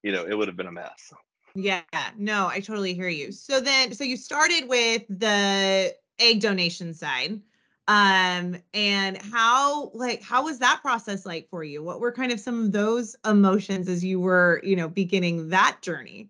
you 0.04 0.12
know, 0.12 0.26
it 0.26 0.36
would 0.36 0.48
have 0.48 0.58
been 0.58 0.68
a 0.68 0.72
mess. 0.72 1.14
Yeah, 1.56 1.82
no, 2.18 2.48
I 2.48 2.60
totally 2.60 2.94
hear 2.94 3.08
you. 3.08 3.32
So 3.32 3.62
then, 3.62 3.94
so 3.94 4.04
you 4.04 4.18
started 4.18 4.68
with 4.68 5.04
the 5.08 5.96
egg 6.20 6.42
donation 6.42 6.94
side. 6.94 7.42
Um, 7.88 8.58
and 8.74 9.22
how 9.22 9.92
like 9.94 10.24
how 10.24 10.44
was 10.44 10.58
that 10.60 10.82
process 10.82 11.26
like 11.26 11.48
for 11.50 11.64
you? 11.64 11.84
What 11.84 12.00
were 12.00 12.12
kind 12.12 12.32
of 12.32 12.40
some 12.40 12.66
of 12.66 12.72
those 12.72 13.16
emotions 13.26 13.88
as 13.88 14.04
you 14.04 14.20
were, 14.20 14.60
you 14.64 14.76
know, 14.76 14.90
beginning 14.90 15.50
that 15.50 15.78
journey? 15.82 16.30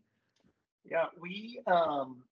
Yeah, 0.83 1.05
we 1.19 1.61
um, 1.65 2.23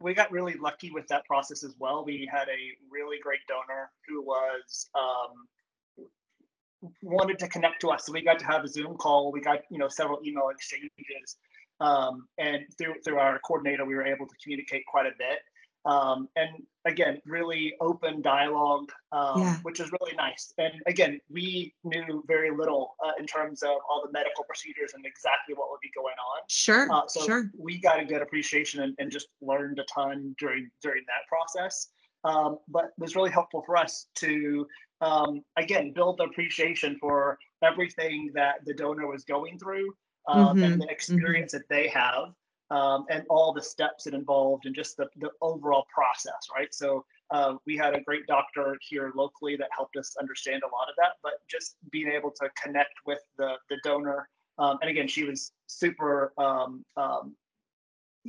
we 0.00 0.14
got 0.14 0.30
really 0.30 0.54
lucky 0.54 0.90
with 0.90 1.08
that 1.08 1.24
process 1.24 1.64
as 1.64 1.74
well. 1.78 2.04
We 2.04 2.28
had 2.30 2.48
a 2.48 2.76
really 2.90 3.16
great 3.22 3.40
donor 3.48 3.90
who 4.06 4.22
was 4.22 4.88
um, 4.94 6.90
wanted 7.02 7.38
to 7.40 7.48
connect 7.48 7.80
to 7.80 7.88
us, 7.88 8.04
so 8.04 8.12
we 8.12 8.22
got 8.22 8.38
to 8.38 8.46
have 8.46 8.64
a 8.64 8.68
Zoom 8.68 8.96
call. 8.96 9.32
We 9.32 9.40
got 9.40 9.60
you 9.70 9.78
know 9.78 9.88
several 9.88 10.20
email 10.24 10.50
exchanges, 10.50 11.36
um, 11.80 12.26
and 12.38 12.66
through 12.76 12.94
through 13.04 13.18
our 13.18 13.38
coordinator, 13.40 13.84
we 13.84 13.94
were 13.94 14.06
able 14.06 14.26
to 14.26 14.34
communicate 14.42 14.84
quite 14.86 15.06
a 15.06 15.12
bit. 15.18 15.38
Um, 15.84 16.28
and 16.36 16.50
again, 16.84 17.20
really 17.24 17.72
open 17.80 18.20
dialogue, 18.20 18.90
um, 19.12 19.40
Yeah. 19.40 19.56
which 19.62 19.80
is 19.80 19.90
really 19.92 20.14
nice. 20.16 20.52
And 20.58 20.82
again, 20.86 21.20
we 21.30 21.72
knew 21.84 22.22
very 22.26 22.50
little 22.50 22.96
uh, 23.02 23.12
in 23.18 23.26
terms 23.26 23.62
of 23.62 23.76
all 23.88 24.02
the 24.04 24.12
medical 24.12 24.44
procedures 24.44 24.92
and 24.94 25.06
exactly 25.06 25.54
what 25.54 25.70
would 25.70 25.80
be 25.80 25.90
going 25.94 26.16
on. 26.16 26.42
Sure, 26.48 26.88
Uh, 26.92 27.06
so 27.06 27.24
sure. 27.24 27.50
we 27.56 27.80
got 27.80 28.00
a 28.00 28.04
good 28.04 28.20
appreciation 28.20 28.82
and, 28.82 28.94
and 28.98 29.10
just 29.10 29.28
learned 29.40 29.78
a 29.78 29.84
ton 29.84 30.34
during 30.38 30.70
during 30.82 31.04
that 31.06 31.26
process. 31.28 31.88
Um, 32.24 32.58
but 32.68 32.86
it 32.86 32.92
was 32.98 33.14
really 33.16 33.30
helpful 33.30 33.62
for 33.62 33.76
us 33.76 34.08
to 34.16 34.66
um, 35.00 35.42
again 35.56 35.92
build 35.92 36.18
the 36.18 36.24
appreciation 36.24 36.98
for 36.98 37.38
everything 37.62 38.30
that 38.34 38.64
the 38.66 38.74
donor 38.74 39.06
was 39.06 39.24
going 39.24 39.58
through 39.58 39.94
um, 40.28 40.58
Mhm, 40.58 40.62
and 40.62 40.80
the 40.80 40.88
experience 40.90 41.52
that 41.52 41.68
they 41.68 41.88
have 41.88 42.34
um, 42.70 43.06
and 43.10 43.24
all 43.30 43.52
the 43.52 43.62
steps 43.62 44.06
it 44.06 44.14
involved 44.14 44.66
and 44.66 44.74
just 44.74 44.96
the, 44.96 45.08
the 45.16 45.30
overall 45.40 45.86
process, 45.92 46.48
right? 46.54 46.72
So 46.74 47.04
uh, 47.30 47.56
we 47.66 47.76
had 47.76 47.94
a 47.94 48.00
great 48.02 48.26
doctor 48.26 48.78
here 48.82 49.12
locally 49.14 49.56
that 49.56 49.70
helped 49.76 49.96
us 49.96 50.14
understand 50.20 50.62
a 50.62 50.68
lot 50.74 50.88
of 50.88 50.94
that, 50.98 51.14
but 51.22 51.34
just 51.50 51.76
being 51.90 52.08
able 52.08 52.30
to 52.32 52.50
connect 52.62 52.94
with 53.06 53.20
the 53.38 53.56
the 53.70 53.78
donor 53.84 54.28
um, 54.58 54.78
and 54.82 54.90
again, 54.90 55.06
she 55.08 55.24
was 55.24 55.52
super 55.68 56.32
um, 56.38 56.84
um, 56.96 57.36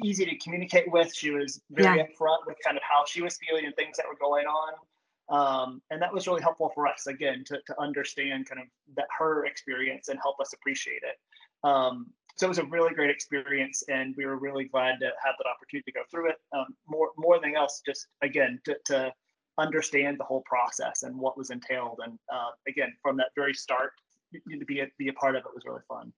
easy 0.04 0.26
to 0.26 0.38
communicate 0.38 0.92
with. 0.92 1.14
She 1.14 1.32
was 1.32 1.62
very 1.72 1.98
Yeah. 1.98 2.04
upfront 2.04 2.46
with 2.46 2.58
kind 2.64 2.78
of 2.78 2.84
how 2.84 3.06
she 3.06 3.22
was 3.22 3.38
feeling 3.38 3.66
and 3.66 3.76
things 3.76 3.98
that 3.98 4.06
were 4.08 4.18
going 4.20 4.46
on. 4.46 4.74
Um, 5.30 5.82
and 5.92 6.02
that 6.02 6.14
was 6.14 6.28
really 6.28 6.42
helpful 6.42 6.72
for 6.74 6.88
us, 6.88 7.08
again, 7.08 7.44
to, 7.46 7.60
to 7.68 7.82
understand 7.82 8.48
kind 8.50 8.62
of 8.62 8.68
that 8.96 9.08
her 9.18 9.46
experience 9.46 10.08
and 10.10 10.20
help 10.22 10.40
us 10.40 10.54
appreciate 10.54 11.04
it. 11.04 11.18
Um, 11.64 12.08
so 12.38 12.46
it 12.46 12.50
was 12.50 12.58
a 12.60 12.66
really 12.66 12.94
great 12.94 13.10
experience, 13.10 13.84
and 13.90 14.16
we 14.18 14.26
were 14.26 14.38
really 14.38 14.66
glad 14.66 15.00
to 15.02 15.08
have 15.08 15.36
that 15.38 15.50
opportunity 15.50 15.92
to 15.92 16.00
go 16.00 16.04
through 16.10 16.30
it. 16.30 16.38
Um, 16.56 16.68
more, 16.88 17.10
more 17.18 17.40
than 17.40 17.56
else, 17.56 17.82
just 17.86 18.08
again 18.22 18.62
to, 18.66 18.78
to 18.86 19.12
understand 19.58 20.18
the 20.18 20.24
whole 20.24 20.44
process 20.46 21.04
and 21.04 21.18
what 21.18 21.38
was 21.38 21.50
entailed. 21.50 22.00
And 22.06 22.18
uh, 22.34 22.52
again, 22.68 22.94
from 23.02 23.18
that 23.18 23.28
very 23.36 23.54
start, 23.54 23.92
to 24.34 24.66
be 24.66 24.80
a, 24.80 24.88
be 24.98 25.10
a 25.10 25.14
part 25.14 25.36
of 25.36 25.44
it 25.46 25.52
was 25.54 25.64
really 25.66 25.82
fun. 25.88 26.14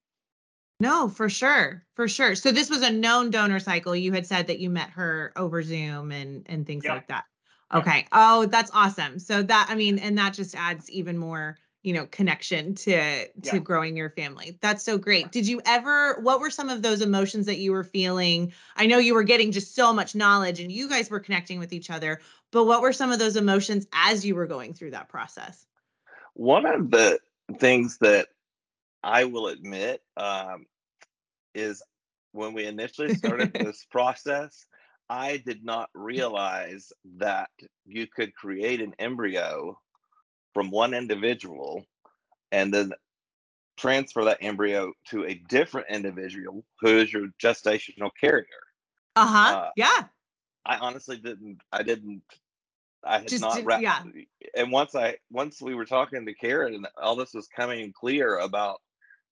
No, 0.79 1.09
for 1.09 1.29
sure. 1.29 1.85
For 1.95 2.07
sure. 2.07 2.35
So 2.35 2.51
this 2.51 2.69
was 2.69 2.81
a 2.81 2.91
known 2.91 3.29
donor 3.29 3.59
cycle. 3.59 3.95
You 3.95 4.11
had 4.13 4.25
said 4.25 4.47
that 4.47 4.59
you 4.59 4.69
met 4.69 4.89
her 4.91 5.31
over 5.35 5.61
Zoom 5.61 6.11
and 6.11 6.43
and 6.49 6.65
things 6.65 6.85
Yeah. 6.85 6.95
like 6.95 7.07
that. 7.07 7.25
Yeah. 7.71 7.79
Okay. 7.79 8.07
Oh, 8.11 8.47
that's 8.47 8.71
awesome. 8.73 9.19
So 9.19 9.43
that 9.43 9.67
I 9.69 9.75
mean, 9.75 9.99
and 9.99 10.17
that 10.17 10.33
just 10.33 10.55
adds 10.55 10.89
even 10.89 11.17
more, 11.17 11.57
you 11.83 11.93
know 11.93 12.05
connection 12.07 12.75
to 12.75 13.27
to 13.27 13.31
Yeah. 13.43 13.57
growing 13.59 13.97
your 13.97 14.09
family. 14.09 14.57
That's 14.61 14.83
so 14.83 14.97
great. 14.97 15.31
Did 15.31 15.47
you 15.47 15.61
ever 15.65 16.19
what 16.21 16.39
were 16.39 16.51
some 16.51 16.69
of 16.69 16.81
those 16.81 17.01
emotions 17.01 17.45
that 17.47 17.57
you 17.57 17.71
were 17.71 17.83
feeling? 17.83 18.53
I 18.75 18.85
know 18.85 18.97
you 18.97 19.13
were 19.13 19.23
getting 19.23 19.51
just 19.51 19.75
so 19.75 19.91
much 19.93 20.15
knowledge 20.15 20.59
and 20.59 20.71
you 20.71 20.87
guys 20.87 21.09
were 21.09 21.19
connecting 21.19 21.59
with 21.59 21.73
each 21.73 21.89
other 21.89 22.19
but 22.51 22.65
what 22.65 22.81
were 22.81 22.93
some 22.93 23.11
of 23.11 23.19
those 23.19 23.37
emotions 23.37 23.87
as 23.93 24.25
you 24.25 24.35
were 24.35 24.45
going 24.45 24.73
through 24.73 24.91
that 24.91 25.09
process? 25.09 25.65
One 26.33 26.65
of 26.65 26.91
the 26.91 27.19
things 27.57 27.97
that 27.99 28.27
I 29.03 29.23
will 29.23 29.47
admit 29.47 30.01
um, 30.17 30.65
is 31.55 31.81
when 32.33 32.53
we 32.53 32.65
initially 32.65 33.09
started 33.09 33.53
this 33.57 33.85
process, 33.89 34.65
I 35.09 35.37
did 35.37 35.63
not 35.63 35.89
realize 35.93 36.91
that 37.17 37.49
you 37.85 38.07
could 38.07 38.35
create 38.35 38.81
an 38.81 38.93
embryo 38.99 39.79
from 40.53 40.69
one 40.71 40.93
individual 40.93 41.85
and 42.51 42.73
then 42.73 42.91
transfer 43.77 44.25
that 44.25 44.37
embryo 44.41 44.91
to 45.09 45.25
a 45.25 45.35
different 45.49 45.87
individual 45.89 46.63
who 46.81 46.97
is 46.99 47.11
your 47.11 47.27
gestational 47.41 48.11
carrier. 48.19 48.45
uh-huh 49.15 49.55
Uh, 49.55 49.69
yeah 49.75 50.03
I 50.65 50.77
honestly 50.77 51.17
didn't. 51.17 51.59
I 51.71 51.81
didn't. 51.83 52.21
I 53.03 53.17
had 53.17 53.27
Just 53.29 53.41
not. 53.41 53.55
didn't- 53.55 53.65
wrapped, 53.67 53.81
yeah. 53.81 54.03
And 54.55 54.71
once 54.71 54.93
I 54.93 55.17
once 55.31 55.59
we 55.59 55.73
were 55.73 55.85
talking 55.85 56.23
to 56.25 56.33
Karen, 56.35 56.75
and 56.75 56.87
all 57.01 57.15
this 57.15 57.33
was 57.33 57.47
coming 57.47 57.91
clear 57.93 58.37
about, 58.37 58.79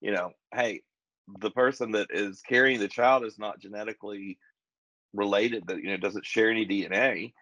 you 0.01 0.11
know, 0.11 0.31
hey, 0.55 0.81
the 1.39 1.51
person 1.51 1.91
that 1.91 2.07
is 2.09 2.41
carrying 2.41 2.79
the 2.79 2.87
child 2.87 3.25
is 3.25 3.37
not 3.37 3.59
genetically 3.59 4.39
related. 5.13 5.67
That 5.67 5.77
you 5.83 5.89
know 5.91 5.97
doesn't 5.97 6.25
share 6.25 6.49
any 6.49 6.65
DNA. 6.65 7.33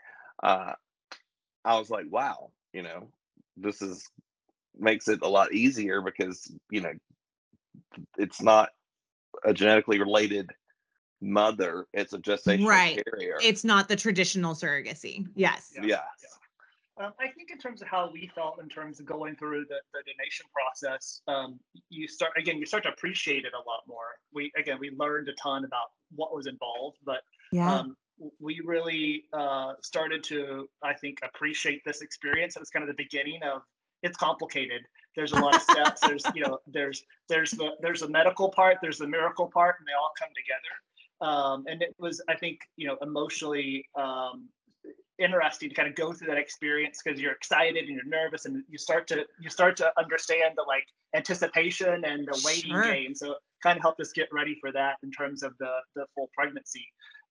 Uh, 0.43 0.73
I 1.63 1.79
was 1.79 1.89
like, 1.89 2.07
wow, 2.09 2.51
you 2.73 2.83
know, 2.83 3.07
this 3.57 3.81
is 3.81 4.09
makes 4.79 5.07
it 5.07 5.19
a 5.23 5.27
lot 5.27 5.51
easier 5.53 6.01
because 6.01 6.51
you 6.69 6.81
know 6.81 6.91
it's 8.17 8.41
not 8.41 8.69
a 9.43 9.53
genetically 9.53 9.99
related 9.99 10.51
mother; 11.21 11.87
it's 11.93 12.13
a 12.13 12.19
gestational 12.19 12.67
Right. 12.67 13.03
carrier. 13.11 13.37
it's 13.41 13.63
not 13.63 13.89
the 13.89 13.95
traditional 13.95 14.53
surrogacy 14.53 15.25
yes 15.35 15.71
Yeah. 15.75 15.83
yeah. 15.85 15.97
Um, 16.99 17.13
I 17.19 17.27
think 17.27 17.51
in 17.51 17.59
terms 17.59 17.83
of 17.83 17.87
how 17.87 18.09
we 18.11 18.27
felt 18.33 18.59
in 18.59 18.67
terms 18.69 18.99
of 18.99 19.05
going 19.05 19.35
through 19.35 19.65
the, 19.69 19.75
the 19.93 20.01
donation 20.11 20.47
process, 20.51 21.21
um, 21.27 21.59
you 21.89 22.07
start 22.07 22.31
again, 22.37 22.57
you 22.57 22.65
start 22.65 22.81
to 22.83 22.89
appreciate 22.89 23.45
it 23.45 23.53
a 23.53 23.57
lot 23.69 23.81
more. 23.87 24.17
We 24.33 24.51
again, 24.57 24.77
we 24.79 24.89
learned 24.89 25.29
a 25.29 25.33
ton 25.33 25.63
about 25.63 25.91
what 26.15 26.33
was 26.35 26.47
involved, 26.47 26.97
but 27.05 27.21
yeah 27.51 27.67
um, 27.71 27.77
w- 27.77 27.95
we 28.39 28.61
really 28.65 29.25
uh, 29.33 29.73
started 29.81 30.23
to, 30.25 30.67
I 30.83 30.93
think, 30.93 31.19
appreciate 31.23 31.81
this 31.85 32.01
experience. 32.01 32.55
It 32.55 32.59
was 32.59 32.69
kind 32.69 32.83
of 32.83 32.87
the 32.95 33.01
beginning 33.01 33.41
of 33.43 33.61
it's 34.03 34.17
complicated. 34.17 34.81
There's 35.15 35.33
a 35.33 35.39
lot 35.39 35.55
of 35.55 35.61
steps. 35.61 36.01
There's 36.01 36.23
you 36.35 36.41
know, 36.41 36.59
there's 36.67 37.03
there's 37.29 37.51
the 37.51 37.71
there's 37.81 38.01
the 38.01 38.09
medical 38.09 38.49
part, 38.49 38.77
there's 38.81 38.97
the 38.97 39.07
miracle 39.07 39.47
part, 39.47 39.75
and 39.79 39.87
they 39.87 39.93
all 39.93 40.11
come 40.19 40.29
together. 40.35 40.73
Um, 41.19 41.65
and 41.67 41.81
it 41.81 41.95
was, 41.97 42.21
I 42.29 42.35
think, 42.35 42.59
you 42.75 42.87
know, 42.87 42.95
emotionally 43.01 43.83
um, 43.95 44.49
interesting 45.19 45.69
to 45.69 45.75
kind 45.75 45.87
of 45.87 45.95
go 45.95 46.13
through 46.13 46.27
that 46.27 46.37
experience 46.37 47.01
because 47.03 47.19
you're 47.19 47.31
excited 47.31 47.85
and 47.85 47.89
you're 47.95 48.05
nervous 48.05 48.45
and 48.45 48.63
you 48.69 48.77
start 48.77 49.07
to 49.07 49.25
you 49.39 49.49
start 49.49 49.75
to 49.77 49.91
understand 49.97 50.53
the 50.55 50.63
like 50.67 50.85
anticipation 51.15 52.03
and 52.05 52.27
the 52.27 52.41
waiting 52.45 52.71
Sure. 52.71 52.83
game 52.83 53.15
so 53.15 53.31
it 53.31 53.37
kind 53.63 53.77
of 53.77 53.81
helped 53.81 53.99
us 53.99 54.11
get 54.11 54.27
ready 54.31 54.55
for 54.61 54.71
that 54.71 54.97
in 55.03 55.11
terms 55.11 55.41
of 55.41 55.53
the 55.59 55.71
the 55.95 56.05
full 56.13 56.29
pregnancy 56.35 56.85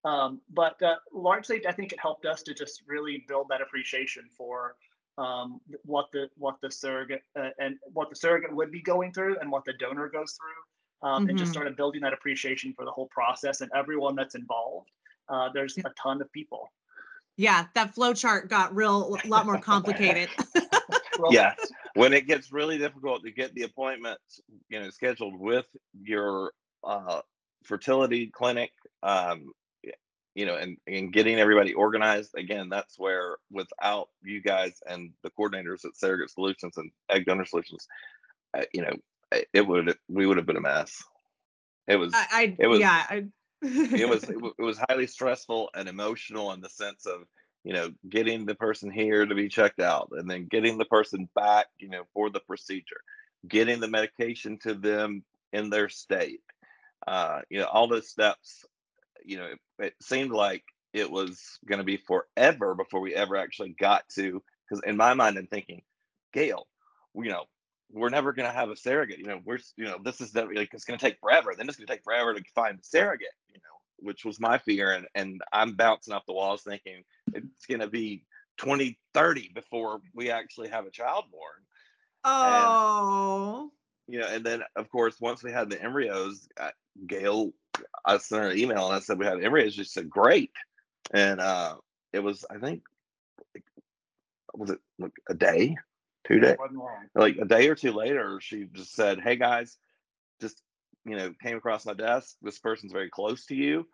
um, 0.04 0.40
but 0.52 0.80
uh, 0.82 0.96
largely 1.12 1.66
i 1.66 1.72
think 1.72 1.92
it 1.92 2.00
helped 2.00 2.26
us 2.26 2.42
to 2.42 2.54
just 2.54 2.82
really 2.86 3.24
build 3.28 3.46
that 3.48 3.60
appreciation 3.60 4.28
for 4.36 4.76
um, 5.18 5.60
what 5.84 6.10
the 6.12 6.28
what 6.36 6.56
the 6.60 6.70
surrogate 6.70 7.22
uh, 7.38 7.50
and 7.58 7.78
what 7.92 8.10
the 8.10 8.16
surrogate 8.16 8.54
would 8.54 8.70
be 8.70 8.82
going 8.82 9.12
through 9.12 9.38
and 9.40 9.50
what 9.50 9.64
the 9.64 9.72
donor 9.74 10.08
goes 10.08 10.36
through 10.38 11.08
um, 11.08 11.26
and 11.28 11.38
just 11.38 11.50
Mhm. 11.50 11.52
started 11.52 11.76
building 11.76 12.00
that 12.02 12.12
appreciation 12.12 12.72
for 12.74 12.84
the 12.84 12.90
whole 12.90 13.08
process 13.08 13.60
and 13.60 13.70
everyone 13.74 14.14
that's 14.14 14.34
involved. 14.34 14.90
Uh, 15.28 15.48
there's 15.54 15.78
a 15.84 15.90
ton 16.02 16.20
of 16.20 16.30
people. 16.32 16.72
Yeah 17.36 17.66
that 17.74 17.94
flow 17.94 18.14
chart 18.14 18.48
got 18.48 18.74
real 18.74 19.20
a 19.22 19.26
lot 19.28 19.46
more 19.46 19.58
complicated. 19.58 20.30
Well, 21.18 21.32
yeah 21.32 21.54
when 21.94 22.12
it 22.12 22.26
gets 22.26 22.52
really 22.52 22.78
difficult 22.78 23.24
to 23.24 23.30
get 23.30 23.54
the 23.54 23.62
appointments 23.62 24.40
you 24.68 24.80
know 24.80 24.90
scheduled 24.90 25.38
with 25.38 25.66
your 26.02 26.52
uh 26.84 27.20
fertility 27.64 28.28
clinic 28.28 28.72
um 29.02 29.50
y- 29.50 29.52
you 30.36 30.44
know 30.46 30.54
and 30.54 30.76
and 30.86 31.12
getting 31.12 31.40
everybody 31.40 31.72
organized 31.74 32.32
again 32.36 32.68
that's 32.68 32.98
where 32.98 33.38
without 33.50 34.10
you 34.22 34.40
guys 34.40 34.74
and 34.88 35.10
the 35.22 35.30
coordinators 35.30 35.84
at 35.84 35.96
surrogate 35.96 36.30
solutions 36.30 36.76
and 36.76 36.90
egg 37.10 37.24
donor 37.24 37.46
solutions 37.46 37.88
uh, 38.56 38.62
you 38.72 38.82
know 38.82 38.92
it- 39.32 39.66
would 39.66 39.96
we 40.08 40.26
would 40.26 40.36
have 40.36 40.46
been 40.46 40.56
a 40.56 40.60
mess. 40.60 41.02
It 41.88 41.96
was 41.96 42.12
I, 42.14 42.26
I 42.30 42.56
It 42.58 42.66
was- 42.68 42.80
yeah 42.80 43.04
I, 43.08 43.24
it 43.62 44.08
was 44.08 44.22
it, 44.28 44.36
it 44.58 44.62
was 44.62 44.78
highly 44.88 45.06
stressful 45.06 45.70
and 45.74 45.88
emotional 45.88 46.52
in 46.52 46.60
the 46.60 46.68
sense 46.68 47.06
of 47.06 47.22
you 47.64 47.72
know 47.72 47.90
getting 48.08 48.44
the 48.44 48.54
person 48.54 48.90
here 48.90 49.24
to 49.26 49.34
be 49.34 49.48
checked 49.48 49.80
out 49.80 50.10
and 50.12 50.30
then 50.30 50.46
getting 50.46 50.78
the 50.78 50.84
person 50.84 51.28
back 51.34 51.66
you 51.78 51.88
know 51.88 52.02
for 52.12 52.30
the 52.30 52.40
procedure 52.40 53.00
getting 53.48 53.80
the 53.80 53.88
medication 53.88 54.58
to 54.58 54.74
them 54.74 55.24
in 55.52 55.70
their 55.70 55.88
state 55.88 56.42
uh 57.08 57.40
you 57.50 57.58
know 57.58 57.66
all 57.66 57.88
those 57.88 58.08
steps 58.08 58.64
you 59.26 59.36
know 59.36 59.46
it, 59.46 59.58
it 59.78 59.94
seemed 60.00 60.30
like 60.30 60.64
it 60.92 61.10
was 61.10 61.58
going 61.66 61.78
to 61.78 61.84
be 61.84 61.98
forever 61.98 62.74
before 62.74 63.00
we 63.00 63.14
ever 63.14 63.36
actually 63.36 63.74
got 63.78 64.08
to 64.08 64.42
because 64.68 64.82
in 64.86 64.96
my 64.96 65.12
mind 65.12 65.36
i'm 65.36 65.46
thinking 65.46 65.82
gail 66.32 66.66
you 67.14 67.30
know 67.30 67.44
we're 67.92 68.08
never 68.08 68.32
going 68.32 68.48
to 68.48 68.54
have 68.54 68.70
a 68.70 68.76
surrogate. 68.76 69.18
You 69.18 69.26
know, 69.26 69.40
we're 69.44 69.58
you 69.76 69.84
know 69.84 69.98
this 70.02 70.20
is 70.20 70.34
never 70.34 70.54
like 70.54 70.72
it's 70.72 70.84
going 70.84 70.98
to 70.98 71.04
take 71.04 71.20
forever. 71.20 71.54
Then 71.56 71.68
it's 71.68 71.76
going 71.76 71.86
to 71.86 71.92
take 71.92 72.04
forever 72.04 72.34
to 72.34 72.42
find 72.54 72.78
the 72.78 72.84
surrogate. 72.84 73.28
You 73.48 73.56
know, 73.56 73.78
which 73.98 74.24
was 74.24 74.40
my 74.40 74.58
fear, 74.58 74.92
and 74.92 75.06
and 75.14 75.40
I'm 75.52 75.74
bouncing 75.74 76.14
off 76.14 76.26
the 76.26 76.32
walls 76.32 76.62
thinking 76.62 77.04
it's 77.32 77.66
going 77.66 77.80
to 77.80 77.88
be 77.88 78.24
2030 78.58 79.52
before 79.54 80.00
we 80.14 80.30
actually 80.30 80.68
have 80.68 80.86
a 80.86 80.90
child 80.90 81.24
born. 81.30 81.62
oh 82.24 83.70
You 84.08 84.20
know, 84.20 84.26
and 84.26 84.44
then 84.44 84.62
of 84.76 84.88
course 84.90 85.20
once 85.20 85.42
we 85.42 85.52
had 85.52 85.70
the 85.70 85.82
embryos, 85.82 86.48
Gail, 87.06 87.52
I 88.04 88.18
sent 88.18 88.42
her 88.42 88.50
an 88.50 88.58
email 88.58 88.86
and 88.86 88.96
I 88.96 89.00
said 89.00 89.18
we 89.18 89.26
had 89.26 89.42
embryos. 89.42 89.74
She 89.74 89.84
said 89.84 90.08
great, 90.10 90.50
and 91.12 91.40
uh 91.40 91.76
it 92.12 92.20
was 92.20 92.44
I 92.50 92.58
think 92.58 92.82
was 94.54 94.70
it 94.70 94.78
like 94.98 95.12
a 95.28 95.34
day, 95.34 95.76
two 96.26 96.40
days 96.40 96.56
like 97.14 97.36
a 97.36 97.44
day 97.44 97.68
or 97.68 97.74
two 97.74 97.92
later, 97.92 98.40
she 98.40 98.64
just 98.72 98.94
said, 98.94 99.20
"Hey 99.20 99.36
guys, 99.36 99.76
just 100.40 100.62
you 101.04 101.16
know, 101.16 101.32
came 101.42 101.56
across 101.56 101.86
my 101.86 101.94
desk. 101.94 102.36
This 102.42 102.58
person's 102.58 102.92
very 102.92 103.10
close 103.10 103.46
to 103.46 103.54
you," 103.54 103.86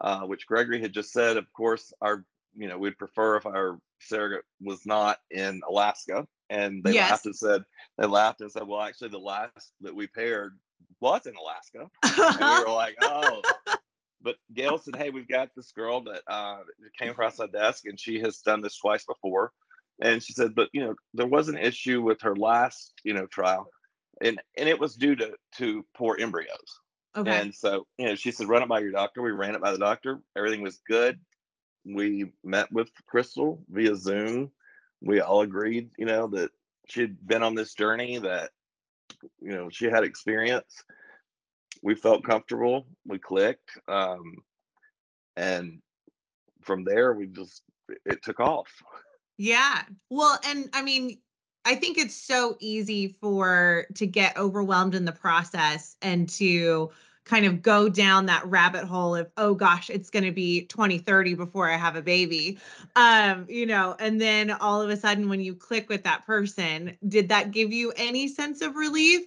uh, 0.00 0.20
which 0.22 0.46
Gregory 0.46 0.80
had 0.80 0.92
just 0.92 1.12
said. 1.12 1.36
Of 1.36 1.52
course, 1.52 1.92
our 2.00 2.24
you 2.54 2.68
know 2.68 2.78
we'd 2.78 2.98
prefer 2.98 3.36
if 3.36 3.46
our 3.46 3.78
surrogate 4.00 4.44
was 4.60 4.84
not 4.86 5.18
in 5.30 5.60
Alaska, 5.68 6.26
and 6.50 6.82
they 6.84 6.92
Yes. 6.92 7.10
laughed 7.10 7.26
and 7.26 7.36
said 7.36 7.64
they 7.98 8.06
laughed 8.06 8.40
and 8.40 8.52
said, 8.52 8.66
"Well, 8.66 8.80
actually, 8.82 9.08
the 9.10 9.18
last 9.18 9.72
that 9.80 9.94
we 9.94 10.06
paired 10.06 10.58
was 11.00 11.26
in 11.26 11.34
Alaska," 11.36 11.90
and 12.02 12.38
we 12.38 12.64
were 12.64 12.72
like, 12.74 12.96
"Oh." 13.02 13.42
But 14.20 14.36
Gail 14.54 14.78
said, 14.78 14.96
"Hey, 14.96 15.10
we've 15.10 15.28
got 15.28 15.50
this 15.56 15.72
girl 15.72 16.02
that 16.02 16.22
uh, 16.28 16.58
came 16.98 17.10
across 17.10 17.38
my 17.38 17.46
desk, 17.46 17.86
and 17.86 17.98
she 17.98 18.20
has 18.20 18.38
done 18.38 18.60
this 18.60 18.78
twice 18.78 19.04
before." 19.04 19.52
And 20.00 20.22
she 20.22 20.32
said, 20.32 20.54
"But 20.54 20.68
you 20.72 20.80
know, 20.82 20.94
there 21.14 21.26
was 21.26 21.48
an 21.48 21.58
issue 21.58 22.02
with 22.02 22.20
her 22.22 22.36
last, 22.36 22.92
you 23.04 23.14
know, 23.14 23.26
trial, 23.26 23.68
and 24.20 24.40
and 24.56 24.68
it 24.68 24.78
was 24.78 24.94
due 24.94 25.16
to 25.16 25.34
to 25.58 25.84
poor 25.94 26.16
embryos. 26.18 26.80
okay 27.16 27.40
And 27.40 27.54
so, 27.54 27.86
you 27.98 28.06
know, 28.06 28.14
she 28.14 28.30
said, 28.30 28.48
run 28.48 28.62
it 28.62 28.68
by 28.68 28.80
your 28.80 28.92
doctor. 28.92 29.22
We 29.22 29.32
ran 29.32 29.54
it 29.54 29.60
by 29.60 29.72
the 29.72 29.78
doctor. 29.78 30.20
Everything 30.36 30.62
was 30.62 30.80
good. 30.88 31.18
We 31.84 32.32
met 32.44 32.72
with 32.72 32.90
Crystal 33.06 33.62
via 33.68 33.96
Zoom. 33.96 34.50
We 35.00 35.20
all 35.20 35.42
agreed, 35.42 35.90
you 35.98 36.06
know, 36.06 36.28
that 36.28 36.50
she'd 36.88 37.16
been 37.26 37.42
on 37.42 37.54
this 37.54 37.74
journey, 37.74 38.18
that, 38.18 38.50
you 39.40 39.52
know, 39.52 39.68
she 39.70 39.86
had 39.86 40.04
experience. 40.04 40.84
We 41.82 41.94
felt 41.94 42.24
comfortable. 42.24 42.86
We 43.06 43.18
clicked. 43.18 43.70
Um, 43.88 44.36
and 45.36 45.80
from 46.62 46.84
there, 46.84 47.14
we 47.14 47.26
just, 47.26 47.62
it 48.04 48.22
took 48.22 48.40
off. 48.40 48.68
Yeah. 49.38 49.82
Well, 50.10 50.38
and 50.46 50.68
I 50.72 50.82
mean, 50.82 51.18
I 51.64 51.74
think 51.74 51.98
it's 51.98 52.14
so 52.14 52.56
easy 52.60 53.16
for 53.20 53.86
to 53.94 54.06
get 54.06 54.36
overwhelmed 54.36 54.94
in 54.94 55.04
the 55.04 55.12
process 55.12 55.96
and 56.02 56.28
to 56.30 56.90
kind 57.24 57.46
of 57.46 57.62
go 57.62 57.88
down 57.88 58.26
that 58.26 58.44
rabbit 58.46 58.84
hole 58.84 59.14
of 59.14 59.30
oh 59.36 59.54
gosh 59.54 59.90
it's 59.90 60.10
going 60.10 60.24
to 60.24 60.32
be 60.32 60.62
2030 60.66 61.34
before 61.34 61.70
i 61.70 61.76
have 61.76 61.96
a 61.96 62.02
baby 62.02 62.58
um 62.96 63.46
you 63.48 63.66
know 63.66 63.94
and 63.98 64.20
then 64.20 64.50
all 64.50 64.80
of 64.82 64.90
a 64.90 64.96
sudden 64.96 65.28
when 65.28 65.40
you 65.40 65.54
click 65.54 65.88
with 65.88 66.02
that 66.04 66.26
person 66.26 66.96
did 67.08 67.28
that 67.28 67.50
give 67.50 67.72
you 67.72 67.92
any 67.96 68.26
sense 68.28 68.60
of 68.60 68.74
relief 68.76 69.22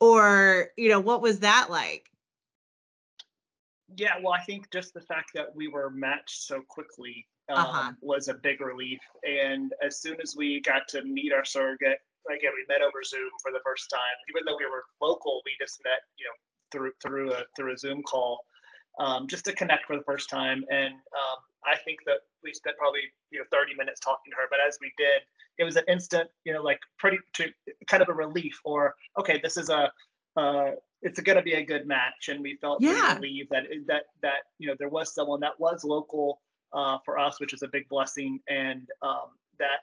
or 0.00 0.68
you 0.76 0.88
know 0.88 1.00
what 1.00 1.22
was 1.22 1.40
that 1.40 1.68
like 1.70 2.10
Yeah, 3.96 4.14
well, 4.22 4.32
I 4.32 4.40
think 4.40 4.70
just 4.72 4.94
the 4.94 5.00
fact 5.00 5.30
that 5.34 5.54
we 5.54 5.68
were 5.68 5.90
matched 5.90 6.42
so 6.42 6.60
quickly 6.68 7.26
um, 7.48 7.56
Uh-huh. 7.56 7.92
was 8.00 8.28
a 8.28 8.34
big 8.34 8.60
relief. 8.60 8.98
And 9.22 9.72
as 9.84 10.00
soon 10.00 10.20
as 10.20 10.34
we 10.36 10.60
got 10.60 10.88
to 10.88 11.02
meet 11.04 11.32
our 11.32 11.44
surrogate, 11.44 11.98
again, 12.28 12.50
we 12.56 12.66
met 12.68 12.82
over 12.82 13.02
Zoom 13.04 13.30
for 13.42 13.52
the 13.52 13.60
first 13.64 13.88
time. 13.88 14.16
Even 14.28 14.44
though 14.44 14.56
we 14.58 14.66
were 14.66 14.84
local, 15.00 15.40
we 15.44 15.52
just 15.60 15.80
met, 15.84 16.00
you 16.18 16.24
know, 16.26 16.34
through 16.76 16.92
through 17.02 17.32
a 17.32 17.42
through 17.56 17.74
a 17.74 17.78
Zoom 17.78 18.02
call, 18.02 18.44
um, 19.00 19.26
just 19.26 19.44
to 19.46 19.52
connect 19.52 19.86
for 19.86 19.96
the 19.96 20.02
first 20.02 20.28
time. 20.28 20.64
And 20.70 20.94
um, 20.94 21.38
I 21.66 21.76
think 21.84 22.00
that 22.06 22.18
we 22.42 22.52
spent 22.52 22.76
probably 22.76 23.00
you 23.30 23.38
know 23.38 23.44
30 23.50 23.74
minutes 23.76 24.00
talking 24.00 24.30
to 24.32 24.36
her. 24.36 24.46
But 24.50 24.58
as 24.66 24.78
we 24.80 24.92
did, 24.96 25.22
it 25.58 25.64
was 25.64 25.76
an 25.76 25.84
instant, 25.88 26.28
you 26.44 26.52
know, 26.52 26.62
like 26.62 26.80
pretty 26.98 27.18
to, 27.34 27.46
kind 27.86 28.02
of 28.02 28.08
a 28.08 28.14
relief. 28.14 28.58
Or 28.64 28.94
okay, 29.18 29.40
this 29.42 29.56
is 29.56 29.70
a 29.70 29.90
uh, 30.36 30.72
it's 31.02 31.20
going 31.20 31.36
to 31.36 31.42
be 31.42 31.54
a 31.54 31.64
good 31.64 31.86
match, 31.86 32.28
and 32.28 32.40
we 32.40 32.56
felt 32.60 32.82
Yeah. 32.82 33.14
relieved 33.14 33.50
that 33.50 33.64
that 33.86 34.04
that 34.22 34.40
you 34.58 34.68
know 34.68 34.74
there 34.78 34.88
was 34.88 35.14
someone 35.14 35.40
that 35.40 35.58
was 35.58 35.84
local 35.84 36.40
uh, 36.72 36.98
for 37.04 37.18
us, 37.18 37.40
which 37.40 37.54
is 37.54 37.62
a 37.62 37.68
big 37.68 37.88
blessing, 37.88 38.40
and 38.48 38.88
um, 39.02 39.30
that 39.58 39.80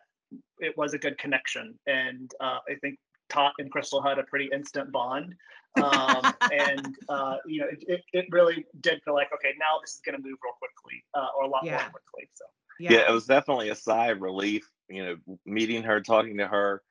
it 0.59 0.77
was 0.77 0.93
a 0.93 0.97
good 0.97 1.17
connection. 1.17 1.77
And 1.87 2.31
uh, 2.39 2.59
I 2.69 2.75
think 2.81 2.99
Tot 3.29 3.53
and 3.59 3.71
Crystal 3.71 4.01
had 4.01 4.19
a 4.19 4.23
pretty 4.23 4.49
instant 4.53 4.91
bond, 4.91 5.35
um, 5.81 6.33
and 6.51 6.95
uh, 7.09 7.37
you 7.45 7.61
know 7.61 7.67
it, 7.71 7.83
it, 7.87 8.01
it 8.13 8.25
really 8.29 8.65
did 8.81 9.01
feel 9.03 9.13
like 9.13 9.29
okay, 9.33 9.53
now 9.59 9.79
this 9.81 9.95
is 9.95 10.01
going 10.05 10.15
to 10.15 10.21
move 10.21 10.37
real 10.43 10.53
quickly, 10.59 11.03
uh, 11.13 11.27
or 11.37 11.45
a 11.45 11.47
lot 11.47 11.63
Yeah. 11.63 11.73
more 11.73 11.89
quickly. 11.91 12.29
So 12.33 12.45
yeah. 12.79 13.09
it 13.09 13.11
was 13.11 13.25
definitely 13.25 13.69
a 13.69 13.75
sigh 13.75 14.07
of 14.07 14.21
relief 14.21 14.69
you 14.89 15.03
know 15.05 15.37
meeting 15.45 15.83
her 15.83 16.01
talking 16.01 16.37
to 16.37 16.47
her 16.47 16.81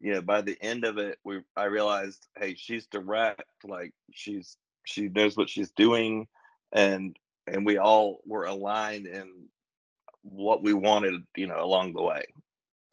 you 0.00 0.12
know 0.12 0.22
by 0.22 0.40
the 0.40 0.56
end 0.60 0.84
of 0.84 0.98
it 0.98 1.18
we 1.24 1.40
i 1.56 1.64
realized 1.64 2.26
hey 2.38 2.54
she's 2.54 2.86
direct 2.86 3.42
like 3.64 3.92
she's 4.12 4.56
she 4.84 5.08
knows 5.08 5.36
what 5.36 5.48
she's 5.48 5.70
doing 5.72 6.26
and 6.72 7.16
and 7.46 7.64
we 7.64 7.78
all 7.78 8.20
were 8.26 8.44
aligned 8.44 9.06
in 9.06 9.30
what 10.22 10.62
we 10.62 10.72
wanted 10.72 11.22
you 11.36 11.46
know 11.46 11.62
along 11.62 11.92
the 11.92 12.02
way 12.02 12.24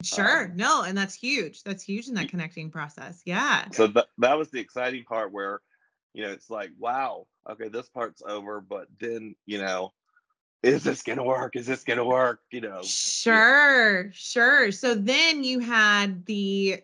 Sure. 0.04 0.44
Um, 0.44 0.56
no, 0.56 0.82
and 0.82 0.96
that's 0.96 1.14
huge. 1.14 1.62
That's 1.62 1.82
huge 1.82 2.08
in 2.08 2.14
that 2.14 2.28
connecting 2.28 2.70
process. 2.70 3.20
Yeah. 3.24 3.64
so 3.72 3.86
that, 3.88 4.06
that 4.18 4.38
was 4.38 4.50
the 4.50 4.60
exciting 4.60 5.04
part 5.04 5.32
where 5.32 5.60
you 6.12 6.22
know 6.22 6.30
it's 6.30 6.48
like 6.48 6.70
wow 6.78 7.26
okay 7.50 7.68
this 7.68 7.88
part's 7.88 8.22
over 8.26 8.60
but 8.60 8.86
then 9.00 9.34
you 9.46 9.58
know 9.58 9.92
is 10.62 10.84
this 10.84 11.02
gonna 11.02 11.24
work 11.24 11.56
is 11.56 11.66
this 11.66 11.82
gonna 11.82 12.04
work 12.04 12.40
you 12.52 12.60
know 12.60 12.82
Sure, 12.82 14.10
sure. 14.12 14.70
So 14.70 14.94
then 14.94 15.44
you 15.44 15.60
had 15.60 16.24
the 16.26 16.82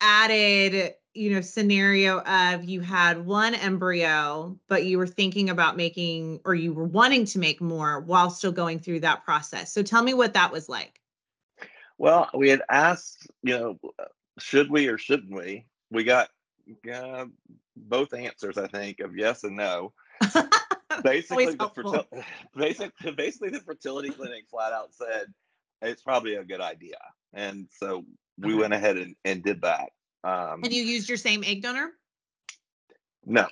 added, 0.00 0.94
you 1.14 1.32
know, 1.32 1.40
scenario 1.40 2.20
of 2.20 2.64
you 2.64 2.80
had 2.80 3.24
one 3.24 3.54
embryo, 3.54 4.58
but 4.68 4.84
you 4.84 4.98
were 4.98 5.06
thinking 5.06 5.50
about 5.50 5.76
making 5.76 6.40
or 6.44 6.54
you 6.54 6.72
were 6.74 6.84
wanting 6.84 7.24
to 7.26 7.38
make 7.38 7.60
more 7.60 8.00
while 8.00 8.30
still 8.30 8.52
going 8.52 8.78
through 8.78 9.00
that 9.00 9.24
process. 9.24 9.72
So 9.72 9.82
tell 9.82 10.02
me 10.02 10.12
what 10.14 10.34
that 10.34 10.52
was 10.52 10.68
like. 10.68 11.00
Well, 11.98 12.28
we 12.34 12.48
had 12.50 12.62
asked, 12.68 13.26
you 13.42 13.58
know, 13.58 13.78
should 14.38 14.70
we 14.70 14.88
or 14.88 14.98
shouldn't 14.98 15.32
we? 15.34 15.66
We 15.90 16.04
got 16.04 16.28
uh, 16.92 17.26
both 17.76 18.12
answers, 18.14 18.58
I 18.58 18.66
think, 18.66 19.00
of 19.00 19.16
yes 19.16 19.44
and 19.44 19.56
no. 19.56 19.92
Basically, 21.02 21.46
the 21.54 21.68
fertil- 21.68 22.06
basically, 22.56 23.10
basically 23.12 23.50
the 23.50 23.60
fertility 23.60 24.10
clinic 24.10 24.44
flat 24.50 24.72
out 24.72 24.94
said 24.94 25.26
it's 25.82 26.02
probably 26.02 26.34
a 26.36 26.44
good 26.44 26.60
idea, 26.60 26.96
and 27.32 27.68
so 27.78 28.04
we 28.38 28.52
Okay. 28.52 28.60
went 28.60 28.74
ahead 28.74 28.96
and, 28.96 29.16
and 29.24 29.42
did 29.42 29.62
that. 29.62 29.90
Um, 30.22 30.60
And 30.62 30.72
you 30.72 30.82
used 30.82 31.08
your 31.08 31.18
same 31.18 31.42
egg 31.44 31.62
donor? 31.62 31.90
no, 33.24 33.46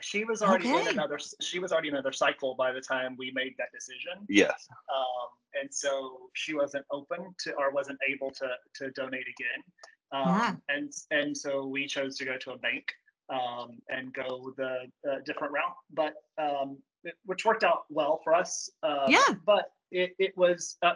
she 0.00 0.24
was 0.24 0.42
already 0.42 0.70
Okay. 0.70 0.80
in 0.82 0.88
another. 0.88 1.18
She 1.40 1.58
was 1.58 1.72
already 1.72 1.88
in 1.88 1.94
another 1.94 2.12
cycle 2.12 2.54
by 2.54 2.72
the 2.72 2.80
time 2.80 3.16
we 3.18 3.30
made 3.32 3.54
that 3.58 3.70
decision. 3.72 4.24
yes, 4.28 4.68
um, 4.94 5.28
and 5.60 5.72
so 5.72 6.28
she 6.34 6.54
wasn't 6.54 6.84
open 6.90 7.34
to 7.44 7.52
or 7.54 7.70
wasn't 7.70 7.98
able 8.08 8.30
to 8.32 8.48
to 8.78 8.90
donate 8.92 9.26
again. 9.36 9.62
Um, 10.12 10.28
Yeah. 10.28 10.56
And 10.68 10.92
and 11.10 11.36
so 11.36 11.66
we 11.66 11.86
chose 11.86 12.16
to 12.18 12.24
go 12.24 12.36
to 12.38 12.52
a 12.52 12.58
bank 12.58 12.84
um, 13.30 13.78
and 13.88 14.12
go 14.12 14.52
the 14.56 14.72
uh, 15.10 15.18
different 15.24 15.52
route, 15.52 15.76
but 15.92 16.14
um, 16.38 16.78
it- 17.04 17.18
which 17.24 17.44
worked 17.44 17.64
out 17.64 17.84
well 17.90 18.20
for 18.22 18.34
us. 18.34 18.70
Uh, 18.82 19.06
Yeah. 19.08 19.30
But 19.44 19.72
it 19.90 20.14
it 20.18 20.36
was. 20.36 20.76
Uh, 20.82 20.94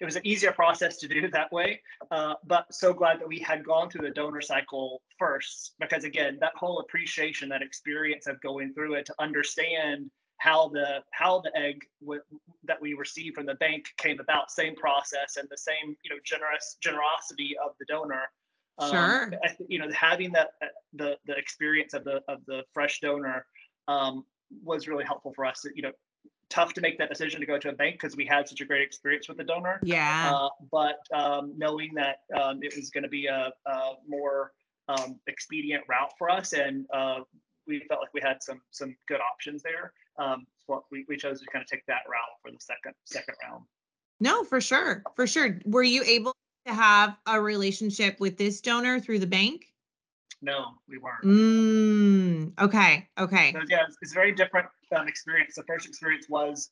it 0.00 0.04
was 0.04 0.16
an 0.16 0.26
easier 0.26 0.52
process 0.52 0.96
to 0.98 1.08
do 1.08 1.28
that 1.28 1.52
way, 1.52 1.80
uh, 2.10 2.34
but 2.46 2.72
so 2.74 2.92
glad 2.92 3.20
that 3.20 3.28
we 3.28 3.38
had 3.38 3.64
gone 3.64 3.90
through 3.90 4.06
the 4.08 4.14
donor 4.14 4.40
cycle 4.40 5.02
first, 5.18 5.74
because 5.78 6.04
again, 6.04 6.38
that 6.40 6.52
whole 6.56 6.78
appreciation, 6.80 7.48
that 7.50 7.62
experience 7.62 8.26
of 8.26 8.40
going 8.40 8.72
through 8.74 8.94
it 8.94 9.06
to 9.06 9.14
understand 9.18 10.10
how 10.38 10.68
the 10.68 11.02
how 11.12 11.40
the 11.40 11.54
egg 11.56 11.82
w- 12.00 12.22
that 12.64 12.80
we 12.80 12.94
received 12.94 13.34
from 13.36 13.44
the 13.44 13.56
bank 13.56 13.84
came 13.98 14.18
about 14.20 14.50
same 14.50 14.74
process 14.74 15.36
and 15.36 15.46
the 15.50 15.58
same 15.58 15.94
you 16.02 16.10
know 16.10 16.16
generous 16.24 16.76
generosity 16.80 17.54
of 17.62 17.72
the 17.78 17.84
donor 17.86 18.24
Um, 18.78 18.90
Sure. 18.90 19.30
I 19.44 19.54
you 19.68 19.78
know 19.78 19.90
having 19.92 20.32
that 20.32 20.48
uh, 20.62 20.66
the 20.94 21.18
the 21.26 21.36
experience 21.36 21.92
of 21.92 22.04
the 22.04 22.22
of 22.26 22.38
the 22.46 22.62
fresh 22.72 23.00
donor 23.00 23.44
um, 23.86 24.24
was 24.64 24.88
really 24.88 25.04
helpful 25.04 25.32
for 25.34 25.44
us 25.44 25.64
you 25.74 25.82
know 25.82 25.92
tough 26.50 26.74
to 26.74 26.80
make 26.80 26.98
that 26.98 27.08
decision 27.08 27.40
to 27.40 27.46
go 27.46 27.58
to 27.58 27.70
a 27.70 27.72
bank 27.72 27.94
because 27.94 28.16
we 28.16 28.26
had 28.26 28.48
such 28.48 28.60
a 28.60 28.64
great 28.64 28.82
experience 28.82 29.28
with 29.28 29.38
the 29.38 29.44
donor 29.44 29.80
Yeah. 29.82 30.32
uh, 30.34 30.48
but 30.70 30.98
um, 31.14 31.54
knowing 31.56 31.94
that 31.94 32.22
um, 32.38 32.58
it 32.62 32.74
was 32.76 32.90
going 32.90 33.04
to 33.04 33.08
be 33.08 33.26
a, 33.26 33.52
a 33.66 33.92
more 34.06 34.52
um, 34.88 35.18
expedient 35.26 35.84
route 35.88 36.12
for 36.18 36.28
us, 36.28 36.52
and 36.52 36.86
uh, 36.92 37.20
we 37.66 37.80
felt 37.88 38.00
like 38.00 38.12
we 38.12 38.20
had 38.20 38.42
some 38.42 38.60
some 38.70 38.96
good 39.06 39.20
options 39.20 39.62
there. 39.62 39.92
Um, 40.18 40.46
so 40.66 40.84
we, 40.90 41.04
we 41.08 41.16
chose 41.16 41.40
to 41.40 41.46
kind 41.46 41.62
of 41.62 41.68
take 41.68 41.86
that 41.86 42.02
route 42.08 42.36
for 42.42 42.50
the 42.50 42.58
second 42.60 42.94
second 43.04 43.34
round. 43.42 43.64
No, 44.18 44.44
for 44.44 44.60
sure. 44.60 45.02
For 45.14 45.26
sure. 45.26 45.60
Were 45.64 45.82
you 45.82 46.02
able 46.02 46.34
to 46.66 46.74
have 46.74 47.16
a 47.26 47.40
relationship 47.40 48.20
with 48.20 48.36
this 48.36 48.60
donor 48.60 49.00
through 49.00 49.20
the 49.20 49.26
bank? 49.26 49.66
No, 50.42 50.72
we 50.88 50.98
weren't. 50.98 51.22
Mm, 51.24 52.52
okay. 52.60 53.08
Okay. 53.18 53.52
So 53.52 53.60
yeah, 53.68 53.84
it's, 53.86 53.96
it's 54.02 54.12
very 54.12 54.32
different 54.32 54.66
um, 54.96 55.08
experience. 55.08 55.54
The 55.54 55.64
first 55.64 55.86
experience 55.86 56.26
was 56.28 56.70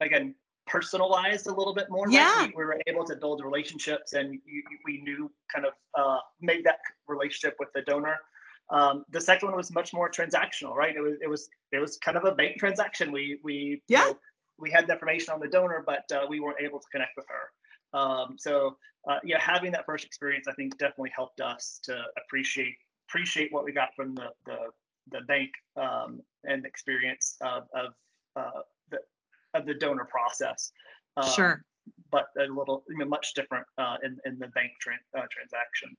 again 0.00 0.34
personalized 0.66 1.46
a 1.46 1.52
little 1.54 1.74
bit 1.74 1.86
more. 1.90 2.04
right? 2.04 2.12
Yeah. 2.14 2.46
We, 2.46 2.52
we 2.56 2.64
were 2.64 2.80
able 2.86 3.04
to 3.06 3.16
build 3.16 3.42
relationships, 3.42 4.12
and 4.12 4.34
you, 4.34 4.40
you- 4.70 4.78
we 4.84 5.00
knew 5.00 5.30
kind 5.52 5.66
of 5.66 5.72
uh, 5.98 6.18
made 6.40 6.64
that 6.64 6.78
relationship 7.06 7.56
with 7.58 7.68
the 7.74 7.82
donor. 7.82 8.16
Um, 8.70 9.04
the 9.10 9.20
second 9.20 9.48
one 9.48 9.56
was 9.56 9.72
much 9.72 9.94
more 9.94 10.10
transactional, 10.10 10.74
right? 10.74 10.94
It 10.94 11.00
was 11.00 11.14
it 11.22 11.28
was 11.28 11.48
it 11.72 11.78
was 11.78 11.96
kind 11.98 12.16
of 12.18 12.24
a 12.24 12.32
bank 12.32 12.58
transaction. 12.58 13.10
We 13.12 13.38
we 13.42 13.54
you 13.54 13.78
Yeah. 13.88 14.04
know, 14.04 14.18
we 14.58 14.70
had 14.70 14.86
the 14.86 14.92
information 14.94 15.32
on 15.32 15.40
the 15.40 15.48
donor, 15.48 15.82
but 15.86 16.04
uh, 16.12 16.26
we 16.28 16.40
weren't 16.40 16.60
able 16.60 16.78
to 16.80 16.86
connect 16.92 17.12
with 17.16 17.26
her. 17.28 17.98
Um, 17.98 18.36
so 18.38 18.76
uh, 19.08 19.20
yeah, 19.24 19.40
having 19.40 19.72
that 19.72 19.86
first 19.86 20.04
experience, 20.04 20.46
I 20.48 20.52
think, 20.52 20.76
definitely 20.76 21.12
helped 21.16 21.40
us 21.40 21.80
to 21.84 21.98
appreciate 22.22 22.74
appreciate 23.08 23.50
what 23.52 23.64
we 23.64 23.72
got 23.72 23.94
from 23.96 24.14
the 24.14 24.28
the, 24.44 24.56
the 25.10 25.20
bank 25.22 25.50
um, 25.76 26.20
and 26.44 26.64
experience 26.64 27.36
of 27.40 27.64
of 27.74 27.94
uh, 28.36 28.62
the 28.90 28.98
of 29.54 29.66
the 29.66 29.74
donor 29.74 30.04
process. 30.04 30.72
Um, 31.16 31.30
Sure. 31.30 31.64
But 32.12 32.26
a 32.38 32.42
little, 32.42 32.84
I 32.90 32.98
mean, 32.98 33.08
much 33.08 33.32
different 33.34 33.66
uh, 33.78 33.96
in 34.04 34.18
in 34.26 34.38
the 34.38 34.48
bank 34.48 34.72
tran- 34.84 35.18
uh, 35.18 35.26
transaction. 35.30 35.96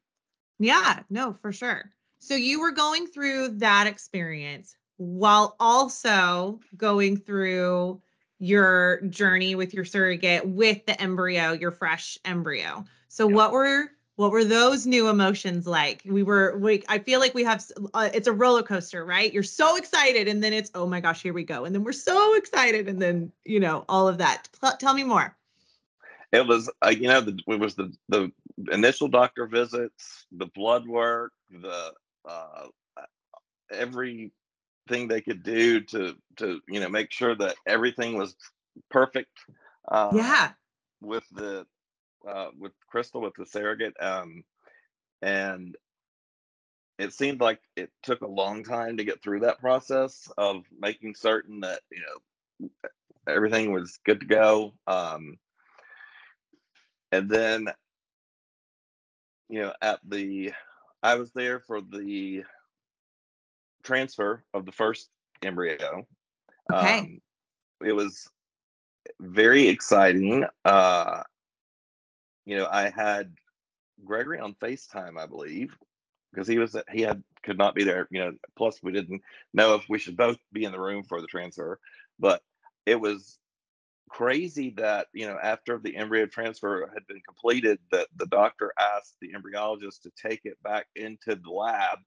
Yeah, 0.59 0.99
no, 1.09 1.33
for 1.41 1.51
sure. 1.51 1.91
So 2.19 2.35
you 2.35 2.59
were 2.61 2.71
going 2.71 3.07
through 3.07 3.57
that 3.59 3.87
experience 3.87 4.75
while 4.97 5.55
also 5.59 6.59
going 6.75 7.17
through 7.17 8.01
your 8.39 9.01
journey 9.09 9.55
with 9.55 9.73
your 9.73 9.85
surrogate 9.85 10.45
with 10.45 10.85
the 10.85 10.99
embryo, 11.01 11.53
your 11.53 11.71
fresh 11.71 12.17
embryo. 12.23 12.85
So 13.07 13.27
Yeah. 13.27 13.35
what 13.35 13.51
were 13.51 13.91
what 14.19 14.31
were 14.31 14.43
those 14.43 14.85
new 14.85 15.07
emotions 15.07 15.65
like? 15.65 16.01
We 16.05 16.23
were 16.23 16.57
we 16.57 16.83
I 16.89 16.99
feel 16.99 17.21
like 17.21 17.33
we 17.33 17.45
have 17.45 17.65
uh, 17.93 18.09
it's 18.13 18.27
a 18.27 18.33
roller 18.33 18.63
coaster, 18.63 19.05
right? 19.05 19.31
You're 19.31 19.43
so 19.43 19.77
excited 19.77 20.27
and 20.27 20.43
then 20.43 20.51
it's 20.51 20.69
oh 20.75 20.85
my 20.85 20.99
gosh, 20.99 21.21
here 21.23 21.31
we 21.31 21.45
go. 21.45 21.63
And 21.63 21.73
then 21.73 21.85
we're 21.85 21.93
so 21.93 22.35
excited 22.35 22.89
and 22.89 23.01
then, 23.01 23.31
you 23.45 23.61
know, 23.61 23.85
all 23.87 24.09
of 24.09 24.17
that. 24.17 24.49
Tell- 24.59 24.75
tell 24.75 24.93
me 24.93 25.05
more. 25.05 25.37
it 26.33 26.45
was 26.45 26.69
uh, 26.85 26.89
you 26.89 27.07
know 27.07 27.21
the, 27.21 27.39
it 27.47 27.59
was 27.59 27.75
the 27.75 27.93
the 28.09 28.29
initial 28.73 29.07
doctor 29.07 29.47
visits 29.47 30.25
the 30.33 30.47
blood 30.47 30.85
work 30.85 31.31
the 31.49 31.93
uh 32.27 32.65
everything 33.71 34.31
they 35.07 35.21
could 35.21 35.43
do 35.43 35.79
to 35.79 36.15
to 36.35 36.59
you 36.67 36.81
know 36.81 36.89
make 36.89 37.09
sure 37.11 37.35
that 37.35 37.55
everything 37.65 38.17
was 38.17 38.35
perfect 38.91 39.31
uh 39.89 40.11
yeah. 40.13 40.51
with 41.01 41.23
the 41.31 41.65
uh 42.27 42.47
with 42.57 42.73
crystal 42.87 43.21
with 43.21 43.33
the 43.35 43.45
surrogate 43.45 43.95
um 44.01 44.43
and 45.21 45.75
it 46.97 47.13
seemed 47.13 47.39
like 47.39 47.61
it 47.77 47.89
took 48.03 48.21
a 48.21 48.27
long 48.27 48.63
time 48.63 48.97
to 48.97 49.05
get 49.05 49.23
through 49.23 49.39
that 49.39 49.59
process 49.59 50.29
of 50.37 50.65
making 50.77 51.15
certain 51.15 51.61
that 51.61 51.79
you 51.91 52.01
know 52.01 52.69
everything 53.27 53.71
was 53.71 53.99
good 54.05 54.19
to 54.19 54.25
go 54.25 54.73
um 54.87 55.37
and 57.11 57.29
then 57.29 57.67
you 59.49 59.61
know 59.61 59.73
at 59.81 59.99
the 60.07 60.51
i 61.01 61.15
was 61.15 61.31
there 61.31 61.59
for 61.59 61.81
the 61.81 62.43
transfer 63.83 64.43
of 64.53 64.65
the 64.65 64.71
first 64.71 65.09
embryo 65.41 66.05
Okay. 66.71 66.99
um, 66.99 67.21
it 67.83 67.93
was 67.93 68.29
very 69.21 69.67
exciting 69.67 70.45
uh 70.65 71.23
you 72.45 72.57
know 72.57 72.67
i 72.71 72.89
had 72.89 73.33
Gregory 74.05 74.39
on 74.39 74.55
FaceTime, 74.55 75.17
I 75.17 75.25
believe, 75.25 75.75
because 76.31 76.47
he 76.47 76.57
was 76.57 76.75
he 76.91 77.01
had 77.01 77.23
could 77.43 77.57
not 77.57 77.75
be 77.75 77.83
there. 77.83 78.07
You 78.11 78.19
know, 78.19 78.33
plus 78.57 78.79
we 78.81 78.91
didn't 78.91 79.21
know 79.53 79.75
if 79.75 79.83
we 79.89 79.99
should 79.99 80.17
both 80.17 80.37
be 80.51 80.63
in 80.63 80.71
the 80.71 80.79
room 80.79 81.03
for 81.03 81.21
the 81.21 81.27
transfer, 81.27 81.79
but 82.19 82.41
it 82.85 82.99
was 82.99 83.37
crazy 84.09 84.71
that 84.71 85.07
you 85.13 85.27
know 85.27 85.37
after 85.41 85.77
the 85.77 85.95
embryo 85.95 86.25
transfer 86.25 86.89
had 86.93 87.05
been 87.07 87.21
completed 87.27 87.77
that 87.91 88.07
the 88.15 88.25
doctor 88.25 88.73
asked 88.79 89.15
the 89.21 89.31
embryologist 89.33 90.01
to 90.01 90.11
take 90.19 90.41
it 90.45 90.61
back 90.63 90.87
into 90.95 91.35
the 91.35 91.49
lab 91.49 91.99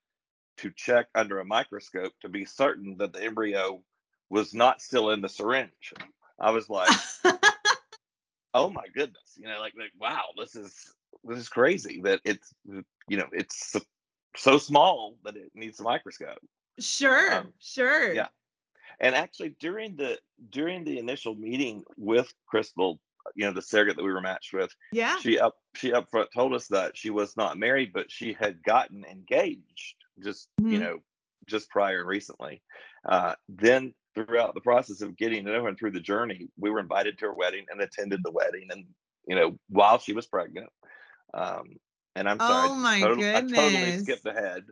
to 0.56 0.72
check 0.76 1.06
under 1.14 1.38
a 1.38 1.44
microscope 1.44 2.12
to 2.20 2.28
be 2.28 2.44
certain 2.44 2.96
that 2.98 3.12
the 3.12 3.22
embryo 3.22 3.80
was 4.30 4.52
not 4.52 4.82
still 4.82 5.10
in 5.10 5.20
the 5.20 5.28
syringe 5.28 5.94
i 6.40 6.50
was 6.50 6.68
like 6.68 6.90
oh 8.54 8.70
my 8.70 8.84
goodness 8.94 9.36
you 9.36 9.46
know 9.46 9.58
like, 9.60 9.74
like 9.78 9.92
wow 10.00 10.24
this 10.38 10.54
is 10.54 10.94
this 11.24 11.38
is 11.38 11.48
crazy 11.48 12.00
that 12.02 12.20
it's 12.24 12.52
you 12.66 13.16
know 13.16 13.26
it's 13.32 13.76
so, 14.36 14.58
small 14.58 15.16
that 15.24 15.36
it 15.36 15.50
needs 15.54 15.78
a 15.80 15.82
microscope 15.82 16.38
Sure, 16.78 17.34
um, 17.34 17.52
sure. 17.60 18.12
Yeah. 18.12 18.28
And 19.00 19.14
actually, 19.14 19.54
during 19.60 19.96
the 19.96 20.18
during 20.50 20.84
the 20.84 20.98
initial 20.98 21.34
meeting 21.34 21.84
with 21.96 22.32
Crystal, 22.46 23.00
you 23.34 23.44
know, 23.44 23.52
the 23.52 23.62
surrogate 23.62 23.96
that 23.96 24.04
we 24.04 24.12
were 24.12 24.20
matched 24.20 24.52
with, 24.52 24.74
yeah, 24.92 25.18
she 25.18 25.38
up 25.38 25.56
she 25.74 25.92
up 25.92 26.08
front 26.10 26.28
told 26.34 26.54
us 26.54 26.68
that 26.68 26.96
she 26.96 27.10
was 27.10 27.36
not 27.36 27.58
married, 27.58 27.92
but 27.92 28.10
she 28.10 28.36
had 28.38 28.62
gotten 28.62 29.04
engaged 29.04 29.94
just 30.22 30.48
mm-hmm. 30.60 30.72
you 30.72 30.78
know 30.78 30.98
just 31.46 31.70
prior 31.70 32.00
and 32.00 32.08
recently. 32.08 32.62
Uh, 33.04 33.34
then 33.48 33.92
throughout 34.14 34.54
the 34.54 34.60
process 34.60 35.00
of 35.00 35.16
getting 35.16 35.44
to 35.44 35.52
know 35.52 35.62
her 35.62 35.68
and 35.68 35.78
through 35.78 35.92
the 35.92 36.00
journey, 36.00 36.48
we 36.58 36.70
were 36.70 36.80
invited 36.80 37.18
to 37.18 37.26
her 37.26 37.34
wedding 37.34 37.64
and 37.70 37.80
attended 37.80 38.20
the 38.22 38.30
wedding, 38.30 38.68
and 38.70 38.84
you 39.26 39.36
know, 39.36 39.58
while 39.68 39.98
she 39.98 40.12
was 40.12 40.26
pregnant. 40.26 40.68
Um, 41.34 41.76
and 42.14 42.28
I'm 42.28 42.38
sorry, 42.38 42.68
oh 42.70 42.74
my 42.74 43.00
totally, 43.00 43.22
goodness. 43.22 43.58
I 43.58 43.70
totally 43.70 43.98
skipped 43.98 44.26
ahead. 44.26 44.64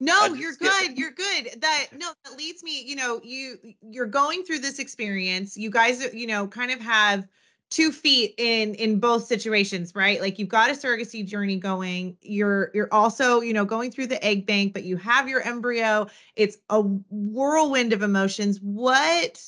No, 0.00 0.34
you're 0.34 0.54
good. 0.54 0.98
You're 0.98 1.12
good. 1.12 1.60
That 1.60 1.86
no, 1.96 2.12
that 2.24 2.36
leads 2.36 2.62
me, 2.62 2.82
you 2.82 2.96
know, 2.96 3.20
you 3.22 3.56
you're 3.80 4.06
going 4.06 4.44
through 4.44 4.58
this 4.58 4.78
experience. 4.78 5.56
You 5.56 5.70
guys, 5.70 6.12
you 6.12 6.26
know, 6.26 6.48
kind 6.48 6.72
of 6.72 6.80
have 6.80 7.26
two 7.74 7.90
feet 7.90 8.34
in 8.38 8.74
in 8.76 9.00
both 9.00 9.26
situations, 9.26 9.96
right? 9.96 10.20
Like 10.20 10.38
you've 10.38 10.48
got 10.48 10.70
a 10.70 10.74
surrogacy 10.74 11.26
journey 11.26 11.56
going. 11.56 12.16
You're 12.22 12.70
you're 12.72 12.92
also, 12.92 13.40
you 13.40 13.52
know, 13.52 13.64
going 13.64 13.90
through 13.90 14.06
the 14.06 14.24
egg 14.24 14.46
bank, 14.46 14.72
but 14.72 14.84
you 14.84 14.96
have 14.96 15.28
your 15.28 15.40
embryo. 15.42 16.06
It's 16.36 16.56
a 16.70 16.82
whirlwind 16.82 17.92
of 17.92 18.02
emotions. 18.02 18.60
What 18.60 19.42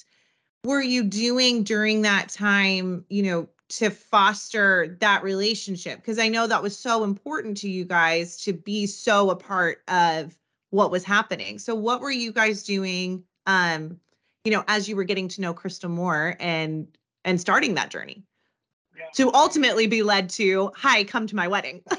were 0.64 0.82
you 0.82 1.04
doing 1.04 1.62
during 1.62 2.02
that 2.02 2.28
time, 2.28 3.04
you 3.08 3.22
know, 3.22 3.48
to 3.68 3.90
foster 3.90 4.96
that 5.00 5.24
relationship 5.24 5.98
because 5.98 6.20
i 6.20 6.28
know 6.28 6.46
that 6.46 6.62
was 6.62 6.78
so 6.78 7.02
important 7.02 7.56
to 7.56 7.68
you 7.68 7.84
guys 7.84 8.36
to 8.36 8.52
be 8.52 8.86
so 8.86 9.28
a 9.28 9.34
part 9.34 9.82
of 9.88 10.36
what 10.70 10.92
was 10.92 11.02
happening. 11.02 11.58
So 11.58 11.74
what 11.74 12.00
were 12.00 12.12
you 12.12 12.32
guys 12.32 12.62
doing 12.62 13.24
um 13.46 13.98
you 14.44 14.52
know 14.52 14.62
as 14.68 14.88
you 14.88 14.94
were 14.94 15.02
getting 15.02 15.26
to 15.28 15.40
know 15.40 15.52
Crystal 15.52 15.90
more 15.90 16.36
and 16.38 16.86
and 17.26 17.38
starting 17.38 17.74
that 17.74 17.90
journey? 17.90 18.22
Yeah. 18.96 19.04
To 19.16 19.34
ultimately 19.34 19.86
be 19.86 20.02
led 20.02 20.30
to, 20.30 20.72
"Hi, 20.76 21.04
come 21.04 21.26
to 21.26 21.36
my 21.36 21.46
wedding." 21.46 21.82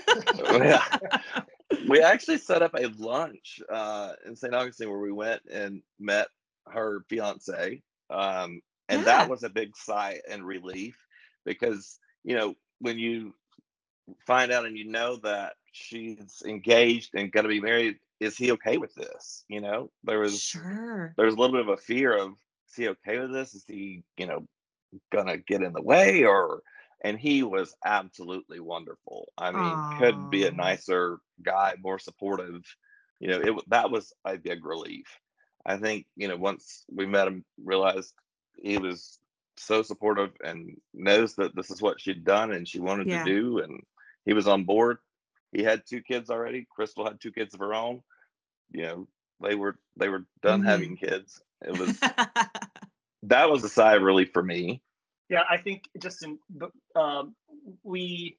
Oh, 0.49 0.63
yeah. 0.63 0.83
We 1.87 2.01
actually 2.01 2.37
set 2.37 2.63
up 2.63 2.73
a 2.73 2.87
lunch 2.97 3.59
uh 3.69 4.13
in 4.25 4.35
St. 4.35 4.55
Augustine 4.55 4.89
where 4.89 4.99
we 4.99 5.11
went 5.11 5.41
and 5.51 5.83
met 5.99 6.27
her 6.67 7.03
fiance. 7.07 7.81
Um 8.09 8.61
and 8.89 9.01
yeah. 9.01 9.05
that 9.05 9.29
was 9.29 9.43
a 9.43 9.49
big 9.49 9.75
sigh 9.75 10.19
and 10.29 10.43
relief 10.43 10.97
because, 11.45 11.99
you 12.23 12.35
know, 12.35 12.55
when 12.79 12.97
you 12.97 13.35
find 14.25 14.51
out 14.51 14.65
and 14.65 14.77
you 14.77 14.89
know 14.89 15.17
that 15.17 15.53
she's 15.73 16.41
engaged 16.45 17.11
and 17.13 17.31
going 17.31 17.43
to 17.43 17.49
be 17.49 17.59
married 17.59 17.97
is 18.19 18.37
he 18.37 18.51
okay 18.53 18.77
with 18.77 18.93
this? 18.95 19.43
You 19.47 19.61
know, 19.61 19.91
there 20.03 20.19
was 20.19 20.41
sure 20.41 21.13
there 21.17 21.25
was 21.25 21.35
a 21.35 21.37
little 21.37 21.55
bit 21.55 21.67
of 21.67 21.77
a 21.77 21.81
fear 21.81 22.17
of 22.17 22.31
is 22.69 22.75
he 22.75 22.87
okay 22.89 23.19
with 23.19 23.31
this? 23.31 23.53
Is 23.53 23.63
he, 23.67 24.03
you 24.17 24.25
know, 24.25 24.45
gonna 25.11 25.37
get 25.37 25.61
in 25.61 25.73
the 25.73 25.81
way 25.81 26.23
or 26.23 26.61
and 27.03 27.19
he 27.19 27.43
was 27.43 27.75
absolutely 27.85 28.59
wonderful. 28.59 29.27
I 29.37 29.51
mean, 29.51 29.61
Aww. 29.61 29.99
couldn't 29.99 30.29
be 30.31 30.47
a 30.47 30.51
nicer 30.51 31.19
guy, 31.43 31.75
more 31.79 31.99
supportive. 31.99 32.63
You 33.19 33.27
know, 33.29 33.39
it 33.39 33.69
that 33.69 33.91
was 33.91 34.13
a 34.25 34.37
big 34.37 34.65
relief. 34.65 35.05
I 35.65 35.77
think, 35.77 36.05
you 36.15 36.27
know, 36.27 36.37
once 36.37 36.85
we 36.91 37.05
met 37.05 37.27
him, 37.27 37.45
realized 37.63 38.13
he 38.55 38.77
was 38.77 39.19
so 39.57 39.83
supportive 39.83 40.31
and 40.43 40.77
knows 40.93 41.35
that 41.35 41.55
this 41.55 41.69
is 41.69 41.81
what 41.81 41.99
she'd 41.99 42.23
done 42.23 42.51
and 42.51 42.67
she 42.67 42.79
wanted 42.79 43.07
yeah. 43.07 43.23
to 43.23 43.25
do 43.25 43.59
and 43.59 43.81
he 44.25 44.33
was 44.33 44.47
on 44.47 44.63
board 44.63 44.97
he 45.51 45.63
had 45.63 45.85
two 45.85 46.01
kids 46.01 46.29
already. 46.29 46.67
Crystal 46.69 47.05
had 47.05 47.19
two 47.19 47.31
kids 47.31 47.53
of 47.53 47.59
her 47.59 47.73
own. 47.73 48.01
You 48.71 48.83
know, 48.83 49.07
they 49.41 49.55
were 49.55 49.77
they 49.95 50.09
were 50.09 50.25
done 50.41 50.61
mm-hmm. 50.61 50.69
having 50.69 50.97
kids. 50.97 51.41
It 51.61 51.77
was 51.79 51.97
that 53.27 53.49
was 53.49 53.63
a 53.63 53.69
sigh 53.69 53.95
of 53.95 54.01
relief 54.01 54.31
for 54.33 54.43
me. 54.43 54.81
Yeah, 55.29 55.43
I 55.49 55.57
think 55.57 55.83
just 56.01 56.23
in 56.23 56.39
um, 56.95 57.35
we 57.83 58.37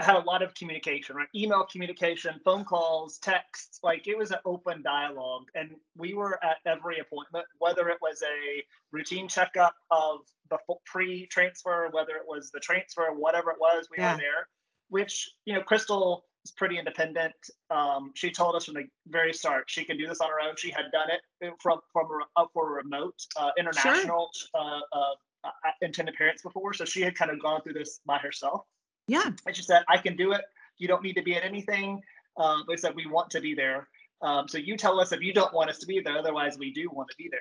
had 0.00 0.16
a 0.16 0.20
lot 0.20 0.42
of 0.42 0.54
communication, 0.54 1.16
right? 1.16 1.28
Email 1.34 1.66
communication, 1.70 2.40
phone 2.44 2.64
calls, 2.64 3.18
texts. 3.18 3.80
Like 3.82 4.06
it 4.06 4.16
was 4.16 4.30
an 4.30 4.38
open 4.44 4.82
dialogue, 4.82 5.46
and 5.54 5.70
we 5.96 6.14
were 6.14 6.38
at 6.44 6.58
every 6.66 6.98
appointment, 6.98 7.46
whether 7.58 7.88
it 7.88 7.98
was 8.00 8.22
a 8.22 8.62
routine 8.92 9.28
checkup 9.28 9.74
of 9.90 10.20
the 10.50 10.58
pre-transfer, 10.86 11.88
whether 11.92 12.12
it 12.12 12.26
was 12.26 12.50
the 12.50 12.60
transfer, 12.60 13.12
whatever 13.12 13.50
it 13.50 13.58
was, 13.60 13.88
we 13.90 14.02
yeah. 14.02 14.12
were 14.12 14.18
there. 14.18 14.48
Which 14.90 15.28
you 15.44 15.54
know, 15.54 15.62
Crystal 15.62 16.24
is 16.48 16.54
pretty 16.56 16.78
independent. 16.78 17.34
Um, 17.70 18.12
she 18.14 18.30
told 18.30 18.54
us 18.56 18.64
from 18.64 18.74
the 18.74 18.84
very 19.08 19.32
start 19.32 19.64
she 19.68 19.84
can 19.84 19.96
do 19.96 20.06
this 20.06 20.20
on 20.20 20.28
her 20.28 20.40
own. 20.40 20.54
She 20.56 20.70
had 20.70 20.86
done 20.92 21.08
it 21.10 21.54
from 21.60 21.80
from 21.92 22.08
up 22.36 22.50
for 22.52 22.78
a 22.78 22.82
remote 22.82 23.14
uh, 23.36 23.50
international 23.58 24.30
sure. 24.34 24.60
uh, 24.60 24.80
uh, 24.92 25.50
intended 25.82 26.14
parents 26.14 26.42
before, 26.42 26.72
so 26.72 26.84
she 26.84 27.02
had 27.02 27.14
kind 27.14 27.30
of 27.30 27.40
gone 27.40 27.60
through 27.62 27.74
this 27.74 28.00
by 28.06 28.18
herself. 28.18 28.62
Yeah, 29.06 29.30
and 29.46 29.56
she 29.56 29.62
said, 29.62 29.82
"I 29.88 29.98
can 29.98 30.16
do 30.16 30.32
it. 30.32 30.42
You 30.78 30.88
don't 30.88 31.02
need 31.02 31.14
to 31.14 31.22
be 31.22 31.34
at 31.36 31.44
anything." 31.44 32.02
Um, 32.36 32.64
they 32.68 32.76
said, 32.76 32.94
"We 32.94 33.06
want 33.06 33.30
to 33.30 33.40
be 33.40 33.54
there." 33.54 33.88
Um, 34.20 34.48
so 34.48 34.58
you 34.58 34.76
tell 34.76 34.98
us 35.00 35.12
if 35.12 35.20
you 35.20 35.32
don't 35.32 35.52
want 35.54 35.70
us 35.70 35.78
to 35.78 35.86
be 35.86 36.00
there. 36.00 36.18
Otherwise, 36.18 36.58
we 36.58 36.72
do 36.72 36.88
want 36.90 37.08
to 37.10 37.16
be 37.16 37.30
there. 37.30 37.40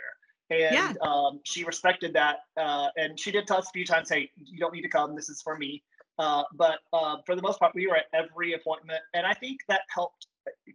And 0.50 0.74
yeah. 0.74 0.94
um, 1.02 1.42
she 1.44 1.64
respected 1.64 2.14
that. 2.14 2.38
Uh, 2.56 2.88
and 2.96 3.20
she 3.20 3.32
did 3.32 3.48
tell 3.48 3.58
us 3.58 3.68
a 3.68 3.72
few 3.72 3.86
times, 3.86 4.10
hey, 4.10 4.30
you 4.38 4.60
don't 4.60 4.74
need 4.74 4.84
to 4.84 4.90
come. 4.90 5.16
This 5.16 5.28
is 5.28 5.42
for 5.42 5.58
me. 5.58 5.84
Uh, 6.20 6.44
but 6.56 6.80
uh, 6.94 7.18
for 7.26 7.36
the 7.36 7.42
most 7.42 7.60
part, 7.60 7.74
we 7.76 7.88
were 7.88 7.98
at 7.98 8.06
every 8.14 8.54
appointment, 8.54 9.00
and 9.14 9.26
I 9.26 9.34
think 9.34 9.60
that 9.70 9.82
helped. 9.94 10.28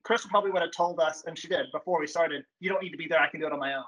Chris 0.05 0.27
probably 0.27 0.51
would 0.51 0.63
have 0.63 0.73
told 0.73 1.01
us, 1.01 1.25
and 1.27 1.39
she 1.39 1.49
did 1.49 1.67
before 1.73 1.99
we 1.99 2.07
started. 2.07 2.45
You 2.61 2.69
don't 2.69 2.83
need 2.83 2.91
to 2.91 2.97
be 2.97 3.09
there. 3.09 3.21
I 3.21 3.29
can 3.29 3.41
do 3.41 3.47
it 3.47 3.53
on 3.53 3.59
my 3.59 3.75
own. 3.75 3.85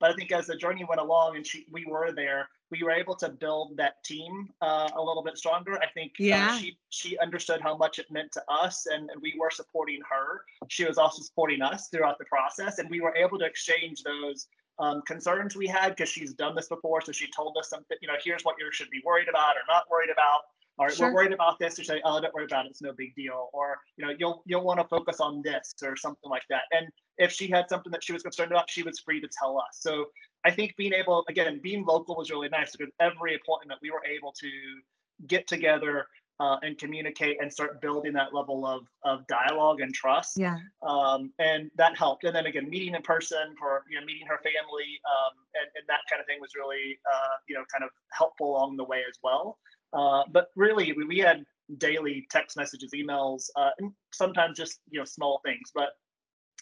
But 0.00 0.10
I 0.10 0.14
think 0.14 0.30
as 0.32 0.46
the 0.46 0.56
journey 0.56 0.84
went 0.88 1.00
along, 1.00 1.36
and 1.36 1.46
she, 1.46 1.66
we 1.70 1.84
were 1.84 2.12
there, 2.12 2.48
we 2.70 2.82
were 2.82 2.90
able 2.90 3.16
to 3.16 3.28
build 3.28 3.76
that 3.78 4.02
team 4.04 4.48
uh, 4.60 4.90
a 4.94 5.02
little 5.02 5.22
bit 5.22 5.38
stronger. 5.38 5.78
I 5.80 5.86
think 5.94 6.12
uh, 6.20 6.58
she 6.58 6.78
she 6.90 7.18
understood 7.18 7.60
how 7.60 7.76
much 7.76 7.98
it 7.98 8.06
meant 8.10 8.30
to 8.32 8.42
us, 8.48 8.86
and, 8.86 9.10
and 9.10 9.20
we 9.22 9.34
were 9.38 9.50
supporting 9.50 10.00
her. 10.08 10.42
She 10.68 10.84
was 10.84 10.98
also 10.98 11.22
supporting 11.22 11.62
us 11.62 11.88
throughout 11.88 12.18
the 12.18 12.26
process, 12.26 12.78
and 12.78 12.88
we 12.90 13.00
were 13.00 13.14
able 13.16 13.38
to 13.38 13.44
exchange 13.44 14.02
those 14.02 14.46
um, 14.78 15.02
concerns 15.06 15.56
we 15.56 15.66
had 15.66 15.90
because 15.90 16.08
she's 16.08 16.34
done 16.34 16.54
this 16.54 16.68
before. 16.68 17.00
So 17.00 17.12
she 17.12 17.28
told 17.34 17.56
us 17.58 17.68
something, 17.68 17.96
you 18.00 18.08
know, 18.08 18.14
here's 18.22 18.44
what 18.44 18.56
you 18.58 18.70
should 18.70 18.90
be 18.90 19.02
worried 19.04 19.28
about 19.28 19.56
or 19.56 19.62
not 19.66 19.90
worried 19.90 20.10
about 20.10 20.42
or 20.78 20.90
sure. 20.90 21.08
we're 21.08 21.14
worried 21.14 21.32
about 21.32 21.58
this, 21.58 21.78
you 21.78 21.84
say, 21.84 22.00
oh, 22.04 22.20
don't 22.20 22.32
worry 22.34 22.44
about 22.44 22.66
it, 22.66 22.70
it's 22.70 22.82
no 22.82 22.92
big 22.96 23.14
deal. 23.14 23.50
Or, 23.52 23.76
you 23.96 24.06
know, 24.06 24.12
you'll 24.18 24.42
you'll 24.46 24.64
want 24.64 24.80
to 24.80 24.86
focus 24.86 25.20
on 25.20 25.42
this 25.42 25.74
or 25.82 25.96
something 25.96 26.30
like 26.30 26.44
that. 26.50 26.62
And 26.72 26.88
if 27.18 27.32
she 27.32 27.48
had 27.48 27.68
something 27.68 27.90
that 27.92 28.02
she 28.04 28.12
was 28.12 28.22
concerned 28.22 28.52
about, 28.52 28.70
she 28.70 28.82
was 28.82 29.00
free 29.00 29.20
to 29.20 29.28
tell 29.28 29.58
us. 29.58 29.78
So 29.80 30.06
I 30.44 30.50
think 30.50 30.76
being 30.76 30.92
able, 30.92 31.24
again, 31.28 31.60
being 31.62 31.84
local 31.84 32.16
was 32.16 32.30
really 32.30 32.48
nice 32.48 32.74
because 32.76 32.92
every 33.00 33.34
appointment 33.34 33.80
we 33.82 33.90
were 33.90 34.04
able 34.04 34.32
to 34.40 34.50
get 35.26 35.48
together 35.48 36.06
uh, 36.40 36.56
and 36.62 36.78
communicate 36.78 37.38
and 37.40 37.52
start 37.52 37.80
building 37.80 38.12
that 38.12 38.32
level 38.32 38.66
of, 38.66 38.82
of 39.04 39.26
dialogue 39.26 39.80
and 39.80 39.92
trust. 39.94 40.36
Yeah. 40.36 40.58
Um, 40.82 41.32
and 41.38 41.70
that 41.76 41.96
helped. 41.96 42.24
And 42.24 42.34
then 42.34 42.46
again, 42.46 42.68
meeting 42.70 42.94
in 42.94 43.02
person 43.02 43.54
for, 43.58 43.84
you 43.90 43.98
know, 43.98 44.06
meeting 44.06 44.26
her 44.26 44.38
family 44.38 45.00
um, 45.06 45.34
and, 45.54 45.70
and 45.76 45.84
that 45.88 46.00
kind 46.10 46.20
of 46.20 46.26
thing 46.26 46.38
was 46.40 46.50
really, 46.56 46.98
uh, 47.12 47.36
you 47.48 47.54
know, 47.54 47.64
kind 47.72 47.84
of 47.84 47.90
helpful 48.12 48.56
along 48.56 48.76
the 48.76 48.84
way 48.84 49.02
as 49.08 49.18
well. 49.22 49.58
Uh, 49.92 50.22
but 50.30 50.48
really, 50.54 50.92
we, 50.92 51.04
we 51.04 51.18
had 51.18 51.44
daily 51.78 52.26
text 52.30 52.56
messages, 52.56 52.90
emails, 52.94 53.48
uh, 53.56 53.70
and 53.78 53.92
sometimes 54.12 54.56
just 54.56 54.80
you 54.90 54.98
know 54.98 55.04
small 55.04 55.40
things, 55.44 55.70
but 55.74 55.90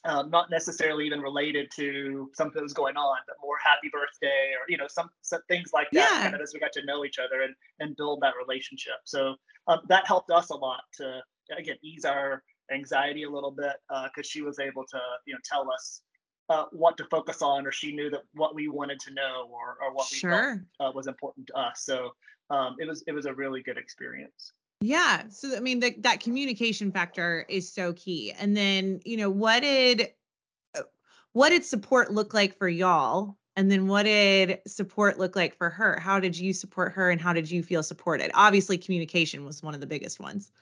um, 0.05 0.31
not 0.31 0.51
necessarily 0.51 1.07
even 1.07 1.21
related 1.21 1.71
to 1.77 2.31
something 2.35 2.61
that 2.61 2.63
was 2.63 2.73
going 2.73 2.97
on, 2.97 3.19
but 3.27 3.37
more 3.43 3.57
happy 3.63 3.91
birthday 3.93 4.53
or 4.55 4.65
you 4.69 4.77
know 4.77 4.87
some, 4.89 5.09
some 5.23 5.41
things 5.49 5.71
like 5.73 5.89
that. 5.93 6.11
Yeah. 6.13 6.23
Kind 6.23 6.35
of 6.35 6.41
as 6.41 6.53
we 6.55 6.61
got 6.61 6.73
to 6.73 6.85
know 6.85 7.05
each 7.05 7.19
other 7.19 7.43
and 7.43 7.55
and 7.81 7.97
build 7.97 8.21
that 8.23 8.35
relationship. 8.41 8.97
So 9.05 9.37
um, 9.69 9.81
that 9.89 10.07
helped 10.07 10.31
us 10.31 10.51
a 10.51 10.57
lot 10.57 10.81
to 10.95 11.21
again 11.57 11.77
ease 11.83 12.05
our 12.05 12.43
anxiety 12.73 13.23
a 13.23 13.31
little 13.31 13.51
bit 13.51 13.75
because 13.89 14.27
uh, 14.27 14.31
she 14.31 14.43
was 14.43 14.59
able 14.59 14.85
to 14.85 14.99
you 15.27 15.35
know 15.35 15.41
tell 15.45 15.71
us 15.73 16.03
uh, 16.49 16.65
what 16.73 16.97
to 16.97 17.05
focus 17.07 17.43
on, 17.43 17.67
or 17.67 17.73
she 17.73 17.93
knew 17.93 18.11
that 18.11 18.23
what 18.35 18.55
we 18.55 18.69
wanted 18.69 19.01
to 19.01 19.13
know, 19.13 19.49
or 19.51 19.77
or 19.83 19.93
what 19.93 20.09
we 20.11 20.19
sure. 20.19 20.31
felt 20.79 20.91
uh, 20.91 20.93
was 20.95 21.07
important 21.07 21.47
to 21.49 21.55
us. 21.55 21.83
So 21.85 22.11
um, 22.51 22.77
it 22.79 22.87
was 22.87 23.03
it 23.07 23.13
was 23.13 23.27
a 23.27 23.35
really 23.35 23.63
good 23.63 23.79
experience. 23.79 24.53
Yeah. 24.81 25.23
So 25.31 25.57
I 25.57 25.61
mean 25.61 25.81
the, 25.81 25.95
that 26.01 26.21
communication 26.21 26.93
factor 26.93 27.47
is 27.49 27.73
so 27.73 27.93
key. 27.95 28.33
And 28.39 28.57
then, 28.57 29.01
you 29.05 29.17
know, 29.17 29.31
what 29.31 29.61
did 29.61 30.13
uh, 30.77 30.83
what 31.33 31.51
did 31.51 31.65
support 31.65 32.13
look 32.13 32.35
like 32.35 32.57
for 32.59 32.69
y'all? 32.69 33.37
And 33.57 33.71
then 33.71 33.87
what 33.87 34.03
did 34.03 34.61
support 34.67 35.19
look 35.19 35.35
like 35.35 35.57
for 35.57 35.71
her? 35.71 35.99
How 35.99 36.21
did 36.21 36.37
you 36.37 36.53
support 36.53 36.93
her 36.93 37.11
and 37.11 37.21
how 37.21 37.33
did 37.33 37.51
you 37.51 37.63
feel 37.63 37.83
supported? 37.83 38.31
Obviously 38.35 38.77
communication 38.77 39.47
was 39.47 39.63
one 39.63 39.75
of 39.75 39.81
the 39.81 39.87
biggest 39.87 40.21
ones. 40.21 40.53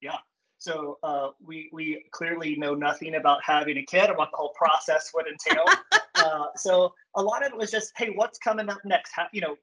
Yeah. 0.00 0.18
So 0.58 0.98
uh, 1.02 1.30
we 1.44 1.70
we 1.72 2.04
clearly 2.10 2.56
know 2.56 2.74
nothing 2.74 3.14
about 3.14 3.42
having 3.44 3.78
a 3.78 3.84
kid 3.84 4.10
what 4.16 4.30
the 4.32 4.36
whole 4.36 4.54
process 4.56 5.10
would 5.14 5.26
entail. 5.26 5.64
uh, 6.16 6.46
so 6.56 6.94
a 7.16 7.22
lot 7.22 7.44
of 7.44 7.52
it 7.52 7.58
was 7.58 7.70
just, 7.70 7.92
hey, 7.96 8.10
what's 8.14 8.38
coming 8.38 8.68
up 8.68 8.78
next? 8.84 9.12
How, 9.12 9.26
you 9.32 9.40
know, 9.40 9.56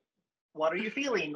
what 0.53 0.73
are 0.73 0.77
you 0.77 0.89
feeling? 0.89 1.33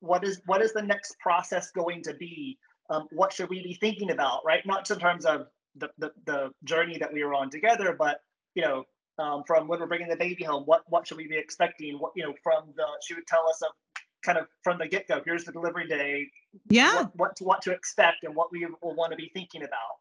What 0.00 0.24
is 0.24 0.40
what 0.46 0.62
is 0.62 0.72
the 0.72 0.82
next 0.82 1.18
process 1.20 1.70
going 1.70 2.02
to 2.02 2.14
be? 2.14 2.58
Um, 2.90 3.06
what 3.12 3.32
should 3.32 3.50
we 3.50 3.62
be 3.62 3.74
thinking 3.74 4.10
about? 4.10 4.40
Right, 4.44 4.64
not 4.66 4.86
just 4.86 4.92
in 4.92 4.98
terms 4.98 5.24
of 5.24 5.46
the, 5.76 5.90
the 5.98 6.12
the 6.26 6.50
journey 6.64 6.98
that 6.98 7.12
we 7.12 7.24
were 7.24 7.34
on 7.34 7.50
together, 7.50 7.94
but 7.98 8.20
you 8.54 8.62
know, 8.62 8.84
um, 9.18 9.42
from 9.46 9.68
when 9.68 9.80
we're 9.80 9.86
bringing 9.86 10.08
the 10.08 10.16
baby 10.16 10.44
home, 10.44 10.64
what 10.64 10.82
what 10.88 11.06
should 11.06 11.16
we 11.16 11.28
be 11.28 11.36
expecting? 11.36 11.98
What 11.98 12.12
you 12.16 12.24
know, 12.24 12.34
from 12.42 12.64
the 12.76 12.86
she 13.02 13.14
would 13.14 13.26
tell 13.26 13.48
us 13.48 13.62
of 13.62 13.70
kind 14.22 14.38
of 14.38 14.46
from 14.62 14.78
the 14.78 14.88
get 14.88 15.06
go. 15.08 15.22
Here's 15.24 15.44
the 15.44 15.52
delivery 15.52 15.86
day. 15.86 16.26
Yeah. 16.68 17.02
What, 17.02 17.16
what 17.16 17.36
to 17.36 17.44
what 17.44 17.62
to 17.62 17.72
expect 17.72 18.24
and 18.24 18.34
what 18.34 18.50
we 18.50 18.66
will 18.82 18.94
want 18.94 19.12
to 19.12 19.16
be 19.16 19.30
thinking 19.34 19.62
about. 19.62 19.98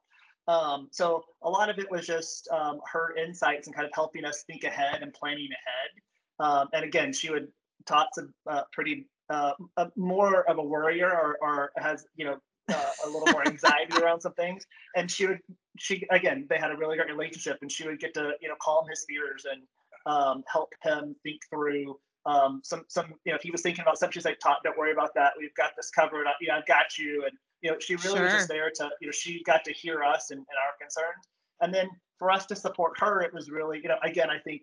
Um, 0.48 0.88
so 0.92 1.24
a 1.44 1.50
lot 1.50 1.70
of 1.70 1.78
it 1.78 1.92
was 1.92 2.08
just 2.08 2.48
um, 2.52 2.80
her 2.92 3.16
insights 3.18 3.68
and 3.68 3.76
kind 3.76 3.86
of 3.86 3.92
helping 3.94 4.24
us 4.24 4.44
think 4.44 4.64
ahead 4.64 5.02
and 5.02 5.14
planning 5.14 5.50
ahead. 5.52 5.92
Um, 6.40 6.70
and 6.74 6.86
again, 6.86 7.12
she 7.12 7.30
would 7.30 7.50
Todd's 7.88 8.18
a, 8.18 8.52
uh, 8.52 8.64
pretty 8.72 9.08
uh, 9.30 9.54
a, 9.78 9.88
more 9.96 10.50
of 10.50 10.58
a 10.58 10.64
worrier 10.64 11.12
or, 11.12 11.38
or 11.42 11.72
has 11.78 12.06
you 12.16 12.26
know 12.26 12.38
uh, 12.70 12.86
a 13.06 13.08
little 13.08 13.28
more 13.32 13.48
anxiety 13.48 13.98
around 14.02 14.22
some 14.22 14.34
things. 14.34 14.66
And 14.96 15.10
she 15.10 15.28
would 15.28 15.40
she 15.78 16.06
again 16.12 16.46
they 16.50 16.58
had 16.58 16.72
a 16.72 16.78
really 16.78 16.98
great 16.98 17.10
relationship 17.10 17.60
and 17.62 17.72
she 17.72 17.88
would 17.88 18.00
get 18.00 18.14
to 18.16 18.34
you 18.42 18.50
know 18.50 18.56
calm 18.62 18.86
his 18.90 19.06
fears 19.08 19.46
and 19.52 19.62
um, 20.06 20.44
help 20.52 20.70
him 20.84 21.16
think 21.24 21.42
through 21.50 22.00
um, 22.26 22.62
some 22.64 22.84
some 22.88 23.14
you 23.26 23.32
know 23.32 23.36
if 23.36 23.42
he 23.42 23.52
was 23.52 23.62
thinking 23.62 23.82
about 23.82 23.98
something 23.98 24.14
she's 24.14 24.26
like 24.26 24.40
Todd 24.40 24.58
don't 24.64 24.78
worry 24.78 24.92
about 24.92 25.14
that. 25.16 25.34
We've 25.38 25.56
got 25.56 25.72
this 25.76 25.90
covered. 25.90 26.26
You 26.42 26.50
know 26.50 26.56
I've 26.56 26.68
got 26.68 26.98
you. 26.98 27.24
And 27.24 27.38
you 27.62 27.72
know 27.72 27.78
she 27.80 27.96
really 27.96 28.18
sure. 28.18 28.24
was 28.24 28.34
just 28.34 28.48
there 28.50 28.70
to 28.76 28.90
you 29.02 29.08
know 29.08 29.12
she 29.12 29.44
got 29.44 29.64
to 29.66 29.74
hear 29.74 30.04
us 30.04 30.32
and, 30.32 30.40
and 30.40 30.58
our 30.66 30.74
concerns. 30.80 31.28
And 31.62 31.74
then 31.74 31.90
for 32.20 32.32
us 32.32 32.46
to 32.48 32.56
support 32.56 32.94
her 33.00 33.22
it 33.22 33.34
was 33.34 33.50
really 33.50 33.80
you 33.82 33.90
know 33.90 33.98
again 34.04 34.30
I 34.30 34.40
think 34.40 34.62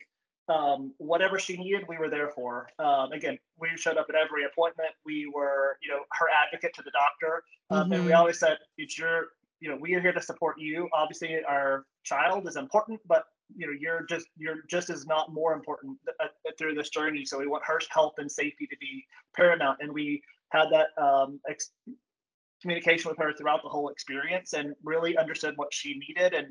um, 0.49 0.93
whatever 0.99 1.39
she 1.39 1.57
needed, 1.57 1.85
we 1.89 1.97
were 1.99 2.11
there 2.11 2.29
for. 2.29 2.69
Um, 2.79 3.13
again, 3.13 3.39
we 3.59 3.69
showed 3.77 3.97
up 3.97 4.07
at 4.09 4.15
every 4.15 4.45
appointment. 4.45 4.91
We 5.05 5.31
were, 5.33 5.79
you 5.83 5.91
know, 5.91 6.01
her 6.13 6.27
advocate 6.45 6.75
to 6.75 6.83
the 6.83 6.91
doctor, 6.91 7.43
um, 7.71 7.85
mm-hmm. 7.85 7.93
and 7.93 8.05
we 8.05 8.11
mm-hmm. 8.11 8.21
always 8.21 8.39
said, 8.39 8.59
"It's 8.77 8.99
your, 8.99 9.29
you 9.61 9.71
know, 9.71 9.77
we 9.77 9.95
are 9.95 10.01
here 10.01 10.13
to 10.13 10.21
support 10.21 10.57
you. 10.59 10.89
Obviously, 10.93 11.43
our 11.49 11.85
child 12.03 12.47
is 12.47 12.57
important, 12.57 13.01
but 13.07 13.25
you 13.57 13.67
know, 13.67 13.73
you're 13.79 14.05
just 14.05 14.27
you're 14.37 14.63
just 14.69 14.91
as 14.91 15.07
not 15.07 15.33
more 15.33 15.55
important 15.55 15.99
th- 16.07 16.57
through 16.59 16.75
this 16.75 16.91
journey. 16.91 17.25
So 17.25 17.39
we 17.39 17.47
want 17.47 17.63
her 17.67 17.81
health 17.91 18.15
and 18.19 18.31
safety 18.31 18.67
to 18.67 18.77
be 18.81 19.05
paramount, 19.35 19.79
and 19.81 19.93
we 19.93 20.23
had 20.51 20.67
that 20.73 20.89
um, 21.03 21.41
ex- 21.49 21.73
communication 22.61 23.09
with 23.09 23.19
her 23.19 23.33
throughout 23.33 23.63
the 23.63 23.69
whole 23.69 23.89
experience, 23.89 24.53
and 24.53 24.75
really 24.83 25.17
understood 25.17 25.55
what 25.57 25.73
she 25.73 25.99
needed 26.07 26.35
and 26.35 26.49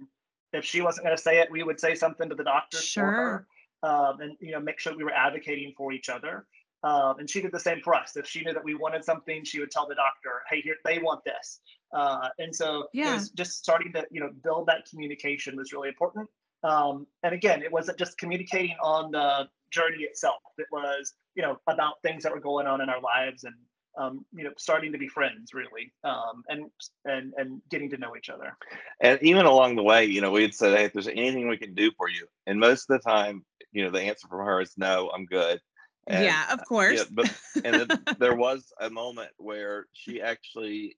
if 0.54 0.64
she 0.64 0.82
wasn't 0.82 1.06
going 1.06 1.18
to 1.18 1.22
say 1.22 1.40
it, 1.40 1.52
we 1.52 1.64
would 1.64 1.80
say 1.80 1.96
something 1.96 2.30
to 2.30 2.36
the 2.36 2.44
doctor 2.44 2.78
sure. 2.78 3.48
Um, 3.84 4.22
and 4.22 4.36
you 4.40 4.52
know 4.52 4.60
make 4.60 4.80
sure 4.80 4.96
we 4.96 5.04
were 5.04 5.14
advocating 5.14 5.74
for 5.78 5.92
each 5.92 6.10
other. 6.10 6.46
Um, 6.84 7.20
and 7.20 7.30
she 7.30 7.42
did 7.42 7.54
the 7.54 7.60
same 7.62 7.80
for 7.82 7.96
us. 7.96 8.18
If 8.18 8.28
she 8.28 8.44
knew 8.44 8.52
that 8.54 8.64
we 8.64 8.76
wanted 8.76 9.06
something, 9.06 9.46
she 9.46 9.60
would 9.60 9.72
tell 9.72 9.88
the 9.88 9.96
doctor, 9.96 10.42
"Hey, 10.50 10.62
here 10.62 10.76
they 10.84 11.00
want 11.00 11.24
this." 11.24 11.60
Uh, 11.94 12.30
and 12.40 12.54
so 12.54 12.88
yeah. 12.94 13.12
it 13.12 13.14
was 13.16 13.30
just 13.30 13.60
starting 13.60 13.94
to 13.94 14.06
you 14.12 14.20
know 14.20 14.32
build 14.44 14.68
that 14.68 14.86
communication 14.90 15.56
was 15.56 15.72
really 15.72 15.90
important. 15.90 16.30
Um, 16.64 17.08
and 17.24 17.34
again, 17.34 17.62
it 17.62 17.72
wasn't 17.72 17.98
just 17.98 18.18
communicating 18.18 18.76
on 18.82 19.12
the 19.12 19.48
journey 19.72 20.04
itself. 20.04 20.42
It 20.58 20.68
was 20.72 21.14
you 21.36 21.44
know 21.44 21.58
about 21.68 22.02
things 22.02 22.24
that 22.24 22.32
were 22.34 22.42
going 22.42 22.68
on 22.68 22.82
in 22.82 22.90
our 22.90 23.02
lives 23.02 23.44
and 23.44 23.56
um, 23.98 24.26
you 24.34 24.44
know, 24.44 24.52
starting 24.58 24.92
to 24.92 24.98
be 24.98 25.08
friends 25.08 25.54
really, 25.54 25.94
um, 26.04 26.44
and 26.48 26.66
and 27.06 27.34
and 27.38 27.62
getting 27.70 27.90
to 27.92 27.98
know 27.98 28.16
each 28.16 28.30
other. 28.30 28.58
And 29.00 29.20
even 29.22 29.46
along 29.46 29.76
the 29.76 29.84
way, 29.84 30.06
you 30.06 30.22
know, 30.22 30.32
we'd 30.32 30.56
said, 30.56 30.78
"Hey, 30.78 30.86
if 30.86 30.94
there's 30.94 31.08
anything 31.08 31.48
we 31.48 31.58
can 31.58 31.74
do 31.74 31.92
for 31.98 32.10
you," 32.10 32.28
and 32.48 32.60
most 32.60 32.90
of 32.90 33.00
the 33.00 33.10
time, 33.10 33.46
you 33.72 33.84
know, 33.84 33.92
the 33.92 34.02
answer 34.02 34.28
from 34.28 34.46
her 34.46 34.62
is 34.62 34.74
no, 34.78 35.12
I'm 35.14 35.26
good. 35.26 35.60
And, 36.08 36.26
yeah, 36.26 36.52
of 36.52 36.66
course. 36.68 37.00
Yeah, 37.00 37.06
but 37.12 37.34
and 37.64 38.00
there 38.20 38.36
was 38.36 38.72
a 38.80 38.90
moment 38.90 39.32
where 39.38 39.88
she 39.94 40.22
actually 40.22 40.98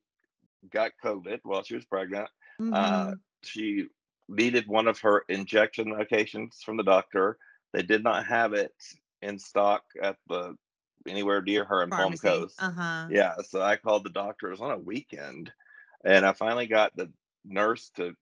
got 0.71 0.91
COVID 1.03 1.39
while 1.43 1.63
she 1.63 1.75
was 1.75 1.85
pregnant. 1.85 2.29
Uh, 2.59 2.63
mm-hmm. 2.63 2.73
Uh, 2.73 3.11
she 3.43 3.87
needed 4.27 4.67
one 4.67 4.87
of 4.87 4.99
her 4.99 5.23
injection 5.29 5.93
medications 5.93 6.61
from 6.65 6.77
the 6.77 6.83
doctor. 6.83 7.37
They 7.73 7.83
did 7.83 8.03
not 8.03 8.25
have 8.25 8.53
it 8.53 8.73
in 9.21 9.37
stock 9.37 9.83
at 10.01 10.15
the 10.27 10.55
anywhere 11.07 11.41
near 11.41 11.65
her 11.65 11.83
in 11.83 11.89
Pharmacy. 11.89 12.27
Palm 12.27 12.41
Coast. 12.41 12.55
Uh-huh. 12.59 13.07
Yeah, 13.09 13.35
so 13.47 13.61
I 13.61 13.75
called 13.75 14.03
the 14.03 14.09
doctor. 14.09 14.47
It 14.47 14.51
was 14.51 14.61
on 14.61 14.71
a 14.71 14.79
weekend, 14.79 15.51
and 16.03 16.25
I 16.25 16.33
finally 16.33 16.67
got 16.67 16.95
the 16.95 17.11
nurse 17.45 17.91
to 17.97 18.15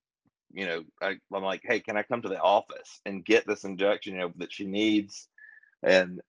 you 0.54 0.66
know, 0.66 0.84
I, 1.02 1.16
am 1.34 1.42
like, 1.42 1.62
hey, 1.64 1.80
can 1.80 1.96
I 1.96 2.04
come 2.04 2.22
to 2.22 2.28
the 2.28 2.40
office 2.40 3.00
and 3.04 3.24
get 3.24 3.46
this 3.46 3.64
injection, 3.64 4.14
you 4.14 4.20
know, 4.20 4.32
that 4.36 4.52
she 4.52 4.64
needs? 4.64 5.28
And 5.82 6.20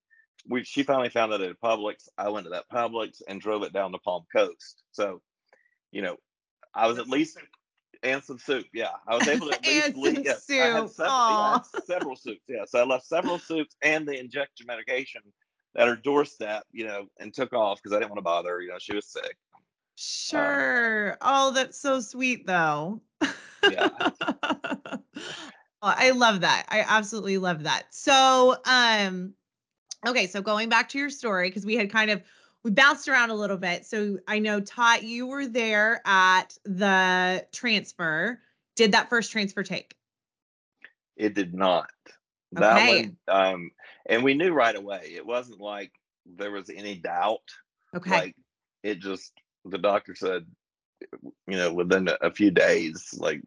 we, 0.50 0.63
she 0.63 0.84
finally 0.84 1.10
found 1.10 1.32
it 1.32 1.41
at 1.41 1.62
Publix. 1.62 2.10
I 2.18 2.30
went 2.30 2.46
to 2.46 2.50
that 2.52 2.70
Publix 2.70 3.22
and 3.28 3.39
drove 3.39 3.62
it 3.63 3.72
down 3.72 3.91
to 3.91 4.00
Palm 4.00 4.24
Coast. 4.36 4.84
So, 4.91 5.22
you 5.91 6.02
know, 6.02 6.18
I 6.74 6.88
was 6.88 6.98
at 6.98 7.08
least 7.08 7.38
and 8.04 8.24
some 8.24 8.39
soup. 8.39 8.65
Yeah, 8.74 8.89
I 9.08 9.15
was 9.15 9.28
able 9.28 9.50
to 9.50 9.56
at 9.56 9.65
least 9.65 9.96
leave. 9.96 10.26
Yes, 10.26 10.46
soup. 10.46 10.60
I 10.60 10.65
had 10.65 10.89
several, 10.89 11.10
yeah, 11.10 11.80
several 11.86 12.15
soups. 12.15 12.44
Yeah, 12.48 12.65
so 12.68 12.80
I 12.80 12.84
left 12.84 13.06
several 13.06 13.39
soups 13.39 13.76
and 13.82 14.08
the 14.08 14.20
injection 14.20 14.65
medication 14.68 15.22
at 15.76 15.88
her 15.88 15.96
doorstep. 15.96 16.64
You 16.72 16.88
know, 16.88 17.08
and 17.20 17.34
took 17.34 17.54
off 17.54 17.82
because 17.82 17.96
I 17.96 18.00
didn't 18.00 18.12
want 18.12 18.20
to 18.20 18.24
bother 18.24 18.50
her. 18.50 18.62
You 18.62 18.70
know, 18.70 18.80
she 18.80 18.96
was 18.96 19.06
sick. 19.06 19.38
Sure. 19.96 21.14
Uh, 21.14 21.16
oh, 21.22 21.52
that's 21.52 21.80
so 21.80 22.00
sweet, 22.02 22.46
though. 22.46 23.02
Yeah. 23.70 23.90
I 25.82 26.12
love 26.12 26.42
that. 26.42 26.66
I 26.70 26.84
absolutely 26.88 27.38
love 27.38 27.64
that. 27.64 27.84
So, 27.92 28.58
um, 28.66 29.34
okay, 30.06 30.28
so 30.28 30.42
going 30.42 30.68
back 30.70 30.90
to 30.90 30.98
your 30.98 31.10
story, 31.10 31.50
because 31.50 31.66
we 31.66 31.76
had 31.76 31.92
kind 31.92 32.12
of 32.12 32.22
we 32.64 32.72
bounced 32.72 33.08
around 33.08 33.30
a 33.30 33.36
little 33.36 33.58
bit. 33.58 33.86
So 33.86 34.18
I 34.28 34.40
know 34.40 34.60
Todd, 34.60 35.04
you 35.04 35.28
were 35.28 35.46
there 35.46 36.02
at 36.06 36.58
the 36.64 37.46
transfer. 37.52 38.40
Did 38.76 38.94
that 38.94 39.10
first 39.10 39.32
transfer 39.32 39.62
take? 39.62 39.96
It 41.16 41.36
did 41.36 41.54
not. 41.54 41.92
That 42.54 42.78
okay. 42.78 43.14
one, 43.28 43.54
um, 43.54 43.72
and 44.08 44.24
we 44.24 44.34
knew 44.34 44.54
right 44.54 44.76
away. 44.76 45.13
It 45.15 45.26
wasn't 45.26 45.60
like 45.60 45.91
there 46.26 46.52
was 46.52 46.70
any 46.70 46.96
doubt. 46.96 47.44
Okay. 47.96 48.12
Like 48.12 48.36
it 48.84 49.00
just 49.00 49.32
the 49.65 49.78
doctor 49.78 50.15
said 50.15 50.46
you 51.48 51.58
know, 51.58 51.74
within 51.74 52.10
a 52.22 52.32
few 52.32 52.52
days, 52.52 53.13
like 53.18 53.41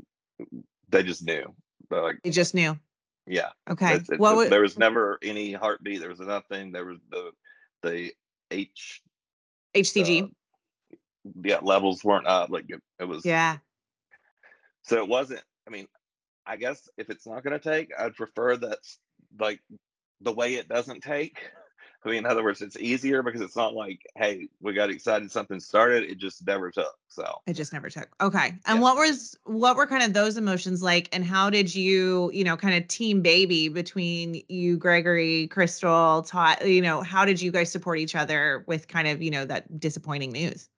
they 0.89 1.03
just 1.03 1.25
knew. 1.25 1.55
Like 1.91 2.19
they 2.23 2.31
just 2.31 2.55
knew. 2.55 2.79
Yeah. 3.27 3.51
Okay. 3.71 3.97
It's, 3.97 4.09
it's, 4.09 4.19
well, 4.19 4.49
there 4.49 4.63
was 4.63 4.79
never 4.79 5.19
any 5.23 5.53
heartbeat. 5.53 6.01
There 6.01 6.09
was 6.09 6.21
nothing. 6.21 6.73
There 6.73 6.85
was 6.85 6.99
the 7.11 7.31
the 7.83 8.13
H 8.51 9.03
HCG. 9.75 10.25
Uh, 10.25 10.27
yeah, 11.43 11.59
levels 11.63 12.05
weren't 12.05 12.27
up. 12.27 12.51
Like 12.51 12.67
it, 12.69 12.81
it 13.01 13.05
was. 13.05 13.25
Yeah. 13.25 13.59
So 14.83 14.97
it 14.97 15.09
wasn't. 15.09 15.43
I 15.67 15.71
mean, 15.71 15.87
I 16.47 16.57
guess 16.57 16.89
if 16.97 17.11
it's 17.11 17.27
not 17.27 17.45
going 17.45 17.59
to 17.59 17.71
take, 17.71 17.91
I'd 17.99 18.15
prefer 18.15 18.57
that 18.57 18.79
like 19.39 19.61
the 20.21 20.33
way 20.33 20.55
it 20.55 20.69
doesn't 20.69 21.03
take 21.03 21.51
I 22.05 22.11
mean, 22.11 22.19
in 22.19 22.27
other 22.27 22.45
words, 22.45 22.63
it's 22.63 22.77
easier 22.77 23.23
because 23.23 23.41
it's 23.41 23.57
not 23.57 23.75
like, 23.75 24.01
hey, 24.17 24.49
we 24.61 24.73
got 24.73 24.89
excited, 24.89 25.31
something 25.33 25.59
started. 25.59 26.05
It 26.05 26.19
just 26.19 26.47
never 26.47 26.71
took. 26.71 26.97
So 27.09 27.41
it 27.47 27.55
just 27.55 27.73
never 27.73 27.91
took. 27.91 28.09
Okay. 28.21 28.55
And 28.67 28.79
yeah. 28.79 28.81
what 28.81 28.97
was 28.97 29.37
what 29.45 29.77
were 29.77 29.87
kind 29.87 30.05
of 30.05 30.13
those 30.13 30.37
emotions 30.37 30.81
like, 30.81 31.09
and 31.13 31.25
how 31.25 31.51
did 31.51 31.75
you, 31.75 32.31
you 32.33 32.45
know, 32.45 32.57
kind 32.57 32.77
of 32.77 32.87
team 32.87 33.21
baby 33.21 33.69
between 33.69 34.43
you, 34.49 34.77
Gregory, 34.77 35.49
Crystal, 35.49 36.23
Todd? 36.23 36.59
You 36.65 36.83
know, 36.83 37.03
how 37.03 37.25
did 37.25 37.43
you 37.43 37.51
guys 37.51 37.71
support 37.71 37.99
each 37.99 38.15
other 38.15 38.65
with 38.69 38.87
kind 38.87 39.09
of, 39.09 39.21
you 39.21 39.33
know, 39.33 39.45
that 39.45 39.81
disappointing 39.81 40.31
news? 40.31 40.69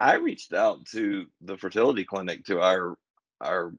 I 0.00 0.16
reached 0.16 0.52
out 0.52 0.84
to 0.86 1.26
the 1.40 1.56
fertility 1.56 2.04
clinic 2.04 2.44
to 2.46 2.60
our 2.60 2.96
our 3.40 3.72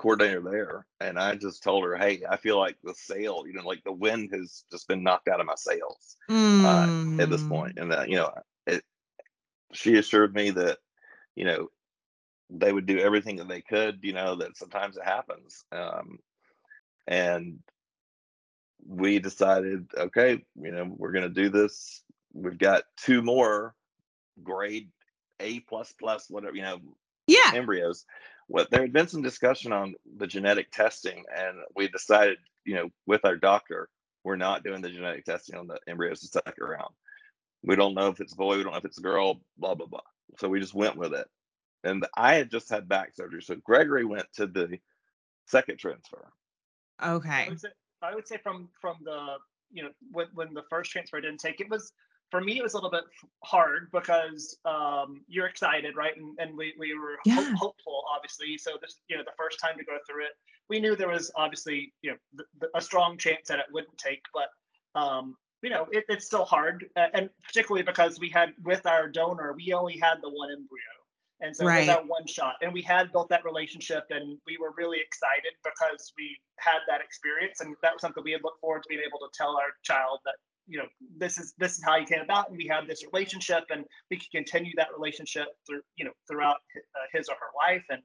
coordinator 0.00 0.40
there, 0.40 0.86
and 0.98 1.18
I 1.18 1.34
just 1.34 1.62
told 1.62 1.84
her, 1.84 1.94
"Hey, 1.94 2.22
I 2.28 2.38
feel 2.38 2.58
like 2.58 2.76
the 2.82 2.94
sail, 2.94 3.44
you 3.46 3.52
know, 3.52 3.66
like 3.66 3.84
the 3.84 3.92
wind 3.92 4.30
has 4.32 4.64
just 4.72 4.88
been 4.88 5.02
knocked 5.02 5.28
out 5.28 5.40
of 5.40 5.46
my 5.46 5.56
sails 5.56 6.16
mm. 6.30 6.64
uh, 6.64 6.86
at 7.18 7.28
this 7.28 7.42
point." 7.42 7.78
And 7.78 7.92
that, 7.92 8.08
you 8.08 8.16
know, 8.16 8.32
it, 8.66 8.82
she 9.74 9.96
assured 9.98 10.34
me 10.34 10.50
that, 10.52 10.78
you 11.36 11.44
know, 11.44 11.68
they 12.48 12.72
would 12.72 12.86
do 12.86 12.98
everything 12.98 13.36
that 13.36 13.48
they 13.48 13.60
could. 13.60 14.00
You 14.02 14.14
know, 14.14 14.36
that 14.36 14.56
sometimes 14.56 14.96
it 14.96 15.04
happens, 15.04 15.64
um, 15.70 16.18
and 17.06 17.58
we 18.88 19.18
decided, 19.18 19.86
okay, 19.94 20.42
you 20.58 20.70
know, 20.72 20.94
we're 20.96 21.12
going 21.12 21.28
to 21.28 21.42
do 21.42 21.50
this. 21.50 22.02
We've 22.32 22.56
got 22.56 22.84
two 22.96 23.20
more 23.20 23.74
grade 24.42 24.88
A 25.40 25.60
plus 25.60 25.92
plus 26.00 26.30
whatever 26.30 26.56
you 26.56 26.62
know 26.62 26.80
Yeah. 27.26 27.52
embryos. 27.52 28.06
What 28.50 28.68
there 28.72 28.80
had 28.82 28.92
been 28.92 29.06
some 29.06 29.22
discussion 29.22 29.72
on 29.72 29.94
the 30.16 30.26
genetic 30.26 30.72
testing, 30.72 31.24
and 31.32 31.58
we 31.76 31.86
decided, 31.86 32.38
you 32.64 32.74
know, 32.74 32.90
with 33.06 33.24
our 33.24 33.36
doctor, 33.36 33.88
we're 34.24 34.34
not 34.34 34.64
doing 34.64 34.82
the 34.82 34.90
genetic 34.90 35.24
testing 35.24 35.56
on 35.56 35.68
the 35.68 35.78
embryos 35.86 36.20
the 36.20 36.26
second 36.26 36.66
round. 36.66 36.92
We 37.62 37.76
don't 37.76 37.94
know 37.94 38.08
if 38.08 38.20
it's 38.20 38.32
a 38.32 38.36
boy, 38.36 38.56
we 38.56 38.64
don't 38.64 38.72
know 38.72 38.78
if 38.78 38.84
it's 38.84 38.98
a 38.98 39.02
girl, 39.02 39.40
blah 39.56 39.76
blah 39.76 39.86
blah. 39.86 40.00
So 40.40 40.48
we 40.48 40.58
just 40.58 40.74
went 40.74 40.96
with 40.96 41.14
it. 41.14 41.28
And 41.84 42.04
I 42.16 42.34
had 42.34 42.50
just 42.50 42.68
had 42.68 42.88
back 42.88 43.14
surgery, 43.14 43.40
so 43.40 43.54
Gregory 43.54 44.04
went 44.04 44.26
to 44.34 44.48
the 44.48 44.80
second 45.46 45.78
transfer. 45.78 46.32
I 46.98 47.12
Okay. 47.14 47.48
would 47.48 47.60
say, 47.60 47.68
I 48.02 48.16
would 48.16 48.26
say 48.26 48.38
from 48.42 48.68
from 48.80 48.96
the 49.04 49.36
you 49.70 49.84
know 49.84 49.90
when 50.10 50.26
when 50.34 50.54
the 50.54 50.64
first 50.68 50.90
transfer 50.90 51.20
didn't 51.20 51.38
take 51.38 51.60
it 51.60 51.70
was 51.70 51.92
for 52.30 52.40
me 52.40 52.58
it 52.58 52.62
was 52.62 52.74
a 52.74 52.76
little 52.76 52.90
bit 52.90 53.04
hard 53.44 53.88
because 53.92 54.58
um, 54.64 55.22
you're 55.28 55.46
excited 55.46 55.96
right 55.96 56.16
and, 56.16 56.38
and 56.38 56.56
we, 56.56 56.72
we 56.78 56.94
were 56.98 57.16
ho- 57.26 57.42
Yeah. 57.42 57.54
hopeful 57.56 58.02
obviously 58.14 58.56
so 58.58 58.72
this 58.80 59.00
you 59.08 59.16
know 59.16 59.22
the 59.24 59.32
first 59.36 59.58
time 59.60 59.76
to 59.78 59.84
go 59.84 59.98
through 60.08 60.24
it 60.24 60.32
we 60.68 60.80
knew 60.80 60.94
there 60.96 61.08
was 61.08 61.30
obviously 61.36 61.92
you 62.02 62.12
know 62.12 62.44
a 62.74 62.80
strong 62.80 63.16
chance 63.18 63.48
that 63.48 63.58
it 63.58 63.66
wouldn't 63.72 63.96
take 63.98 64.22
but 64.32 64.48
um, 65.00 65.36
you 65.62 65.70
know 65.70 65.86
it, 65.92 66.04
it's 66.08 66.26
still 66.26 66.44
hard 66.44 66.86
uh, 66.96 67.06
and 67.14 67.28
particularly 67.42 67.82
because 67.82 68.18
we 68.20 68.28
had 68.28 68.50
with 68.64 68.86
our 68.86 69.08
donor 69.08 69.52
we 69.56 69.72
only 69.72 69.98
had 69.98 70.16
the 70.22 70.28
one 70.30 70.50
embryo 70.50 70.92
and 71.42 71.56
so 71.56 71.62
it 71.64 71.66
was 71.78 71.88
Right. 71.88 71.96
our 71.96 72.04
one 72.04 72.26
shot 72.26 72.54
and 72.62 72.72
we 72.72 72.82
had 72.82 73.10
built 73.12 73.28
that 73.30 73.44
relationship 73.44 74.04
and 74.10 74.38
we 74.46 74.56
were 74.60 74.72
really 74.76 74.98
excited 75.00 75.52
because 75.64 76.12
we 76.18 76.36
had 76.58 76.80
that 76.88 77.00
experience 77.00 77.60
and 77.60 77.74
that 77.82 77.92
was 77.94 78.00
something 78.02 78.22
we 78.24 78.32
had 78.32 78.42
looked 78.44 78.60
forward 78.60 78.82
to 78.82 78.88
being 78.88 79.00
able 79.06 79.18
to 79.20 79.28
tell 79.34 79.56
our 79.56 79.72
child 79.82 80.18
that 80.24 80.34
you 80.70 80.78
know 80.78 80.86
this 81.18 81.38
is 81.38 81.52
this 81.58 81.76
is 81.76 81.84
how 81.84 81.96
you 81.96 82.06
came 82.06 82.20
about 82.20 82.48
and 82.48 82.56
we 82.56 82.66
have 82.66 82.86
this 82.86 83.04
relationship 83.12 83.64
and 83.70 83.84
we 84.10 84.16
can 84.16 84.28
continue 84.32 84.72
that 84.76 84.88
relationship 84.96 85.48
through 85.66 85.80
you 85.96 86.04
know 86.04 86.12
throughout 86.28 86.56
uh, 86.76 87.06
his 87.12 87.28
or 87.28 87.34
her 87.34 87.50
life 87.66 87.84
and 87.90 88.02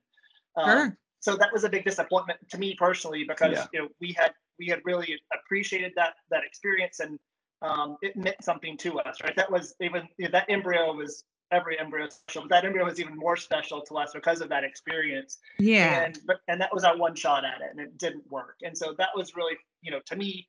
um, 0.58 0.78
Sure. 0.78 0.98
so 1.20 1.36
that 1.38 1.54
was 1.54 1.64
a 1.64 1.70
big 1.70 1.86
disappointment 1.86 2.40
to 2.50 2.58
me 2.58 2.76
personally 2.78 3.24
because 3.28 3.54
Yeah. 3.54 3.66
you 3.74 3.80
know 3.82 3.88
we 4.02 4.14
had 4.18 4.32
we 4.60 4.66
had 4.68 4.80
really 4.84 5.18
appreciated 5.34 5.94
that 5.96 6.14
that 6.32 6.44
experience 6.44 7.00
and 7.00 7.20
um, 7.62 7.98
it 8.02 8.16
meant 8.18 8.44
something 8.44 8.76
to 8.78 9.00
us 9.00 9.18
right 9.24 9.36
that 9.36 9.50
was 9.52 9.76
even 9.80 10.08
you 10.18 10.26
know, 10.26 10.32
that 10.32 10.46
embryo 10.50 10.94
was 10.94 11.24
every 11.52 11.80
embryo 11.80 12.08
is 12.08 12.16
special 12.16 12.42
but 12.42 12.50
that 12.50 12.66
embryo 12.66 12.84
was 12.86 13.00
even 13.00 13.16
more 13.16 13.38
special 13.38 13.82
to 13.82 13.96
us 13.98 14.10
because 14.14 14.42
of 14.42 14.50
that 14.50 14.64
experience 14.64 15.38
Yeah. 15.60 16.04
and 16.06 16.20
but 16.26 16.38
and 16.48 16.60
that 16.60 16.74
was 16.74 16.84
our 16.84 16.98
one 16.98 17.16
shot 17.16 17.46
at 17.46 17.62
it 17.62 17.70
and 17.72 17.80
it 17.80 17.98
didn't 17.98 18.30
work 18.32 18.58
and 18.64 18.76
so 18.78 18.94
that 18.98 19.10
was 19.16 19.36
really 19.36 19.56
you 19.82 19.92
know 19.92 20.00
to 20.08 20.16
me 20.16 20.48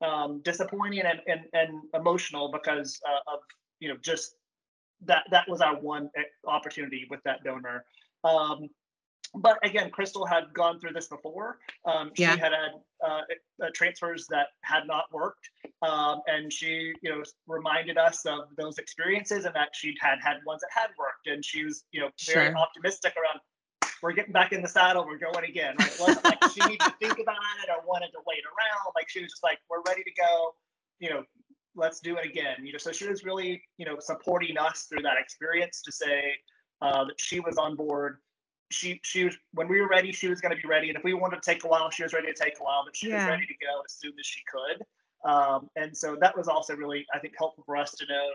um 0.00 0.40
disappointing 0.44 1.00
and 1.00 1.20
and, 1.26 1.40
and 1.52 1.82
emotional 1.94 2.50
because 2.52 3.00
uh, 3.08 3.32
of 3.34 3.40
you 3.80 3.88
know 3.88 3.96
just 4.02 4.34
that 5.04 5.24
that 5.30 5.48
was 5.48 5.60
our 5.60 5.76
one 5.80 6.10
eh, 6.16 6.22
opportunity 6.46 7.06
with 7.10 7.20
that 7.24 7.42
donor. 7.44 7.84
Um 8.24 8.68
but 9.34 9.58
again 9.62 9.90
crystal 9.90 10.24
had 10.24 10.44
gone 10.54 10.80
through 10.80 10.92
this 10.92 11.08
before. 11.08 11.58
Um 11.84 12.10
she 12.14 12.22
had 12.22 12.38
had 12.52 12.72
uh, 13.06 13.20
uh, 13.62 13.66
transfers 13.74 14.26
that 14.30 14.48
had 14.62 14.86
not 14.86 15.04
worked. 15.12 15.50
Um 15.82 16.20
and 16.26 16.52
she 16.52 16.92
you 17.02 17.10
know 17.10 17.22
reminded 17.46 17.98
us 17.98 18.24
of 18.26 18.40
those 18.56 18.78
experiences 18.78 19.44
and 19.44 19.54
that 19.54 19.70
she'd 19.74 19.96
had 20.00 20.18
had 20.22 20.36
ones 20.46 20.62
that 20.62 20.70
had 20.80 20.90
worked. 20.98 21.26
And 21.26 21.44
she 21.44 21.64
was 21.64 21.84
you 21.92 22.00
know 22.00 22.10
very 22.26 22.46
Sure. 22.46 22.56
optimistic 22.56 23.14
around 23.16 23.40
we're 24.02 24.12
getting 24.12 24.32
back 24.32 24.52
in 24.52 24.62
the 24.62 24.68
saddle. 24.68 25.06
We're 25.06 25.18
going 25.18 25.44
again. 25.44 25.74
Right? 25.78 25.92
It 25.92 26.00
wasn't 26.00 26.24
like 26.24 26.42
she 26.52 26.60
needed 26.60 26.80
to 26.80 26.94
think 27.00 27.18
about 27.18 27.36
it 27.62 27.70
or 27.70 27.86
wanted 27.86 28.10
to 28.12 28.20
wait 28.26 28.42
around. 28.44 28.92
Like 28.94 29.08
she 29.08 29.20
was 29.20 29.30
just 29.30 29.42
like, 29.42 29.58
we're 29.70 29.82
ready 29.86 30.02
to 30.02 30.10
go. 30.12 30.54
You 31.00 31.10
know, 31.10 31.24
let's 31.74 32.00
do 32.00 32.16
it 32.16 32.26
again. 32.26 32.64
You 32.64 32.72
know, 32.72 32.78
so 32.78 32.92
she 32.92 33.08
was 33.08 33.24
really, 33.24 33.62
you 33.76 33.86
know, 33.86 33.98
supporting 33.98 34.58
us 34.58 34.86
through 34.88 35.02
that 35.02 35.18
experience 35.18 35.82
to 35.82 35.92
say 35.92 36.34
uh, 36.82 37.04
that 37.04 37.20
she 37.20 37.40
was 37.40 37.56
on 37.56 37.76
board. 37.76 38.18
She 38.70 39.00
she 39.02 39.24
was 39.24 39.36
when 39.52 39.68
we 39.68 39.80
were 39.80 39.88
ready, 39.88 40.12
she 40.12 40.28
was 40.28 40.40
going 40.40 40.54
to 40.54 40.60
be 40.60 40.68
ready. 40.68 40.88
And 40.88 40.98
if 40.98 41.04
we 41.04 41.14
wanted 41.14 41.42
to 41.42 41.50
take 41.50 41.64
a 41.64 41.68
while, 41.68 41.90
she 41.90 42.02
was 42.02 42.12
ready 42.12 42.26
to 42.26 42.34
take 42.34 42.54
a 42.60 42.62
while. 42.62 42.82
But 42.84 42.94
she 42.94 43.12
was 43.12 43.24
ready 43.24 43.46
to 43.46 43.54
go 43.64 43.80
as 43.84 43.94
soon 43.94 44.12
as 44.18 44.26
she 44.26 44.42
could. 44.52 44.84
Um, 45.24 45.68
and 45.76 45.96
so 45.96 46.16
that 46.20 46.36
was 46.36 46.48
also 46.48 46.76
really, 46.76 47.06
I 47.14 47.18
think, 47.18 47.34
helpful 47.36 47.64
for 47.64 47.76
us 47.76 47.92
to 47.92 48.06
know 48.06 48.28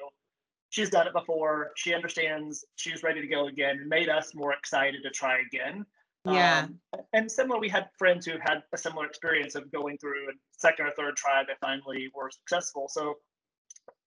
she's 0.73 0.89
done 0.89 1.05
it 1.05 1.13
before. 1.13 1.71
She 1.75 1.93
understands. 1.93 2.65
She's 2.77 3.03
ready 3.03 3.21
to 3.21 3.27
go 3.27 3.45
again. 3.45 3.77
and 3.77 3.87
made 3.87 4.09
us 4.09 4.33
more 4.33 4.53
excited 4.53 5.03
to 5.03 5.11
try 5.11 5.39
again. 5.39 5.85
Yeah. 6.25 6.65
Um, 6.93 7.01
and 7.13 7.31
similar, 7.31 7.59
we 7.59 7.69
had 7.69 7.89
friends 7.99 8.25
who 8.25 8.33
had 8.41 8.63
a 8.73 8.77
similar 8.77 9.05
experience 9.05 9.53
of 9.53 9.71
going 9.71 9.99
through 9.99 10.29
a 10.29 10.33
second 10.57 10.87
or 10.87 10.91
third 10.97 11.15
try. 11.15 11.43
They 11.43 11.53
finally 11.61 12.09
were 12.15 12.31
successful. 12.31 12.87
So 12.89 13.17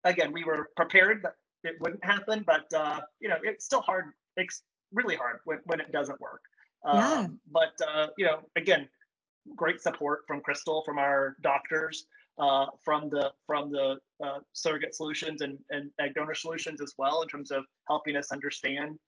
again, 0.03 0.33
we 0.33 0.43
were 0.43 0.71
prepared 0.77 1.23
that 1.23 1.35
it 1.63 1.77
wouldn't 1.81 2.05
happen, 2.05 2.45
but 2.45 2.67
uh, 2.75 3.01
you 3.21 3.29
know, 3.29 3.37
it's 3.45 3.65
still 3.65 3.83
hard. 3.83 4.07
It's 4.37 4.63
really 4.93 5.15
hard 5.15 5.39
when, 5.45 5.61
when 5.67 5.79
it 5.79 5.93
doesn't 5.93 6.21
work. 6.21 6.41
Yeah. 6.85 7.13
Um, 7.13 7.39
but 7.53 7.81
uh, 7.87 8.09
you 8.19 8.27
know, 8.27 8.41
again, 8.57 8.89
great 9.55 9.81
support 9.81 10.23
from 10.27 10.41
Crystal, 10.41 10.83
from 10.85 10.99
our 10.99 11.37
doctors, 11.43 12.07
uh, 12.39 12.67
from 12.85 13.09
the 13.09 13.33
from 13.47 13.71
the 13.71 13.97
uh, 14.25 14.39
surrogate 14.53 14.95
solutions 14.95 15.41
and 15.41 15.59
and 15.71 15.91
egg 16.01 16.15
donor 16.15 16.35
solutions 16.35 16.81
as 16.81 16.95
well, 16.99 17.23
in 17.23 17.29
terms 17.29 17.51
of 17.51 17.65
helping 17.89 18.17
us 18.17 18.33
understand 18.33 18.99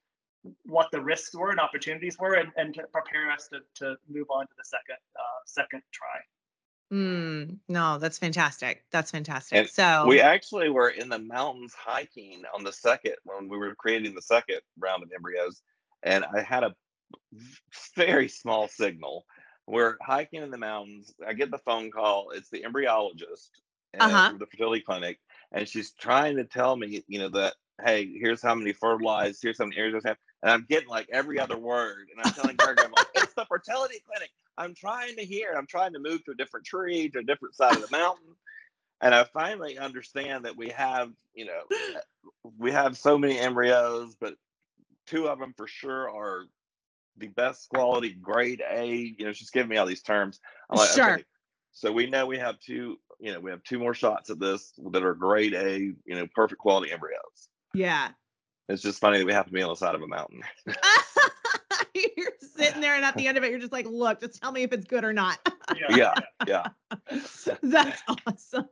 what 0.64 0.88
the 0.92 1.00
risks 1.00 1.34
were 1.34 1.50
and 1.50 1.60
opportunities 1.60 2.16
were, 2.18 2.34
and, 2.34 2.50
and 2.56 2.74
to 2.74 2.82
prepare 2.92 3.30
us 3.30 3.48
to, 3.48 3.58
to 3.74 3.96
move 4.08 4.26
on 4.30 4.46
to 4.46 4.52
the 4.56 4.64
second 4.64 4.96
uh, 5.16 5.40
second 5.46 5.82
try. 5.92 6.18
Mm, 6.92 7.58
no, 7.68 7.98
that's 7.98 8.16
fantastic. 8.16 8.82
That's 8.90 9.10
fantastic. 9.10 9.58
And 9.58 9.68
so 9.68 10.06
We 10.06 10.20
actually 10.20 10.70
were 10.70 10.88
in 10.88 11.10
the 11.10 11.18
mountains 11.18 11.74
hiking 11.74 12.44
on 12.54 12.64
the 12.64 12.72
second 12.72 13.14
when 13.24 13.48
we 13.48 13.58
were 13.58 13.74
creating 13.74 14.14
the 14.14 14.22
second 14.22 14.60
round 14.78 15.02
of 15.02 15.10
embryos, 15.14 15.60
and 16.02 16.24
I 16.34 16.40
had 16.40 16.62
a 16.62 16.74
very 17.94 18.28
small 18.28 18.68
signal. 18.68 19.26
We're 19.68 19.96
hiking 20.02 20.42
in 20.42 20.50
the 20.50 20.58
mountains. 20.58 21.14
I 21.26 21.34
get 21.34 21.50
the 21.50 21.58
phone 21.58 21.90
call. 21.90 22.30
It's 22.30 22.50
the 22.50 22.62
embryologist 22.62 23.50
at 23.94 24.00
Uh-huh. 24.04 24.32
the 24.38 24.46
fertility 24.46 24.82
clinic, 24.82 25.20
and 25.52 25.68
she's 25.68 25.92
trying 25.92 26.36
to 26.36 26.44
tell 26.44 26.76
me, 26.76 27.04
you 27.08 27.18
know, 27.20 27.28
that 27.30 27.54
hey, 27.84 28.06
here's 28.18 28.42
how 28.42 28.54
many 28.56 28.72
fertilized, 28.72 29.40
here's 29.42 29.58
how 29.58 29.66
many 29.66 29.76
embryos 29.80 30.04
have, 30.04 30.18
and 30.42 30.50
I'm 30.50 30.66
getting 30.68 30.88
like 30.88 31.08
every 31.12 31.38
other 31.38 31.58
word, 31.58 32.08
and 32.12 32.20
I'm 32.20 32.32
telling 32.32 32.58
her, 32.58 32.76
I'm 32.82 32.92
like, 32.92 33.06
it's 33.14 33.34
the 33.34 33.46
fertility 33.46 34.02
clinic. 34.06 34.30
I'm 34.58 34.74
trying 34.74 35.16
to 35.16 35.24
hear. 35.24 35.54
I'm 35.56 35.66
trying 35.68 35.92
to 35.92 36.00
move 36.00 36.24
to 36.24 36.32
a 36.32 36.36
different 36.36 36.66
tree, 36.66 37.08
to 37.10 37.20
a 37.20 37.24
different 37.24 37.54
side 37.54 37.76
of 37.76 37.82
the 37.82 37.96
mountain. 37.96 38.34
And 39.00 39.14
I 39.14 39.24
finally 39.24 39.78
understand 39.78 40.44
that 40.46 40.56
we 40.56 40.70
have, 40.70 41.12
you 41.34 41.46
know, 41.46 41.62
we 42.58 42.72
have 42.72 42.98
so 42.98 43.18
many 43.18 43.38
embryos, 43.38 44.16
but 44.20 44.34
two 45.06 45.28
of 45.28 45.38
them 45.38 45.54
for 45.56 45.68
sure 45.68 46.10
are 46.10 46.44
the 47.18 47.28
best 47.28 47.68
quality, 47.68 48.14
grade 48.14 48.62
A. 48.68 49.14
You 49.18 49.26
know, 49.26 49.32
she's 49.32 49.50
giving 49.50 49.68
me 49.68 49.76
all 49.76 49.86
these 49.86 50.02
terms. 50.02 50.40
I'm 50.70 50.78
like, 50.78 50.90
Sure. 50.90 51.14
okay. 51.14 51.24
So 51.72 51.92
we 51.92 52.06
know 52.06 52.26
we 52.26 52.38
have 52.38 52.58
two, 52.58 52.98
you 53.20 53.32
know, 53.32 53.40
we 53.40 53.50
have 53.50 53.62
two 53.62 53.78
more 53.78 53.94
shots 53.94 54.30
at 54.30 54.40
this 54.40 54.72
that 54.90 55.04
are 55.04 55.14
grade 55.14 55.54
A, 55.54 55.78
you 55.78 55.96
know, 56.14 56.26
perfect 56.34 56.60
quality 56.60 56.92
embryos. 56.92 57.48
yeah. 57.74 58.08
It's 58.70 58.82
just 58.82 59.00
funny 59.00 59.16
that 59.16 59.24
we 59.24 59.32
have 59.32 59.46
to 59.46 59.52
be 59.52 59.62
on 59.62 59.70
the 59.70 59.76
side 59.76 59.94
of 59.94 60.02
a 60.02 60.06
mountain. 60.06 60.42
you're 61.94 62.32
sitting 62.56 62.80
there 62.80 62.94
and 62.94 63.04
at 63.04 63.16
the 63.16 63.26
end 63.26 63.38
of 63.38 63.44
it, 63.44 63.50
you're 63.50 63.58
just 63.58 63.72
like, 63.72 63.86
look, 63.86 64.20
just 64.20 64.40
tell 64.40 64.52
me 64.52 64.62
if 64.62 64.72
it's 64.72 64.86
good 64.86 65.04
or 65.04 65.12
not. 65.12 65.38
Yeah, 65.90 66.14
yeah. 66.46 66.66
That's 67.62 68.02
awesome. 68.26 68.68